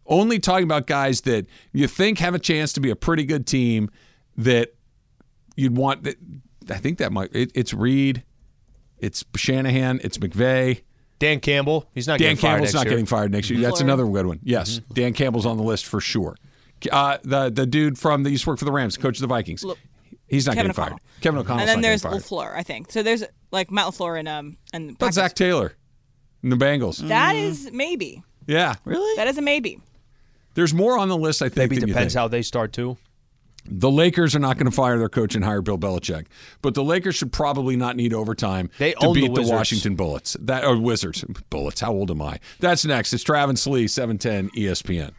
only 0.07 0.39
talking 0.39 0.65
about 0.65 0.87
guys 0.87 1.23
that 1.23 1.47
you 1.73 1.87
think 1.87 2.19
have 2.19 2.35
a 2.35 2.39
chance 2.39 2.73
to 2.75 2.81
be 2.81 2.91
a 2.91 2.97
pretty 2.97 3.25
good 3.25 3.47
team 3.47 3.91
that 4.37 4.75
you'd 5.57 5.77
want. 5.77 6.05
That, 6.05 6.17
I 6.71 6.79
think 6.79 6.99
that 6.99 7.13
might. 7.13 7.35
It, 7.35 7.53
it's 7.55 7.75
Reid, 7.75 8.25
it's 8.99 9.25
Shanahan, 9.37 10.01
it's 10.03 10.19
McVay. 10.19 10.83
Dan 11.19 11.41
Campbell, 11.41 11.89
he's 11.95 12.07
not 12.07 12.19
Dan 12.21 12.37
getting 12.37 12.37
fired 12.37 12.51
Campbell's 12.51 12.67
next 12.69 12.75
not 12.75 12.85
year. 12.85 12.91
getting 12.91 13.07
fired 13.07 13.33
next 13.33 13.51
year. 13.51 13.61
That's 13.61 13.81
another 13.81 14.07
good 14.07 14.27
one. 14.27 14.39
Yes, 14.43 14.79
mm-hmm. 14.79 14.95
Dan 14.95 15.13
Campbell's 15.13 15.47
on 15.47 15.57
the 15.57 15.65
list 15.65 15.85
for 15.85 16.01
sure. 16.01 16.37
Uh, 16.91 17.19
the 17.23 17.51
the 17.51 17.67
dude 17.67 17.99
from 17.99 18.23
that 18.23 18.31
used 18.31 18.45
to 18.45 18.51
work 18.51 18.59
for 18.59 18.65
the 18.65 18.73
Rams, 18.73 18.97
coach 18.97 19.17
of 19.19 19.23
the 19.23 19.27
Vikings. 19.27 19.65
Look, 19.65 19.79
He's 20.27 20.47
not 20.47 20.57
Kevin 20.57 20.71
getting 20.73 20.75
fired. 20.75 20.87
O'Connell. 20.93 21.01
Kevin 21.23 21.39
O'Connell's 21.41 21.61
and 21.63 21.69
then 21.69 21.77
not 21.79 21.83
there's 21.83 22.03
getting. 22.03 22.19
LaFleur, 22.19 22.55
I 22.55 22.63
think. 22.63 22.93
So 22.93 23.03
there's 23.03 23.25
like 23.51 23.71
Matt 23.71 23.87
LaFleur 23.87 24.19
and 24.19 24.29
um 24.29 24.57
and 24.73 24.89
But 24.99 25.07
Packers. 25.07 25.15
Zac 25.15 25.35
Taylor, 25.35 25.73
and 26.43 26.53
the 26.53 26.57
Bengals. 26.57 26.99
That 27.09 27.35
is 27.35 27.71
maybe. 27.73 28.23
Yeah, 28.47 28.75
Really? 28.85 29.17
That 29.17 29.27
is 29.29 29.37
a 29.39 29.43
maybe. 29.43 29.79
there's 30.55 30.73
more 30.73 30.99
on 30.99 31.09
the 31.09 31.17
list. 31.17 31.43
I 31.43 31.47
think. 31.49 31.57
Maybe 31.57 31.77
than 31.77 31.89
you 31.89 31.95
depends 31.95 32.15
think. 32.15 32.21
how 32.21 32.29
they 32.29 32.43
start 32.43 32.73
too. 32.73 32.97
The 33.71 33.91
Lakers 33.91 34.35
are 34.35 34.39
not 34.39 34.57
going 34.57 34.65
to 34.65 34.71
fire 34.73 34.99
their 34.99 35.11
coach 35.11 35.35
and 35.35 35.45
hire 35.45 35.61
Bill 35.61 35.77
Belichick, 35.77 36.25
but 36.63 36.73
the 36.75 36.83
Lakers 36.83 37.17
should 37.17 37.33
probably 37.33 37.77
not 37.77 37.97
need 37.97 38.15
overtime 38.15 38.71
They 38.79 38.93
to 38.93 39.07
own 39.07 39.15
the 39.15 39.29
beat 39.29 39.35
the, 39.35 39.43
Washington 39.43 39.95
Bullets. 39.95 40.39
That 40.41 40.65
or 40.65 40.79
Wizards 40.81 41.23
Bullets. 41.51 41.83
How 41.83 41.93
old 41.93 42.11
am 42.11 42.23
I? 42.23 42.39
That's 42.61 42.87
next. 42.87 43.13
It's 43.13 43.23
Travis 43.23 43.67
Lee, 43.67 43.87
seven 43.87 44.17
ten 44.17 44.49
ESPN. 44.51 45.13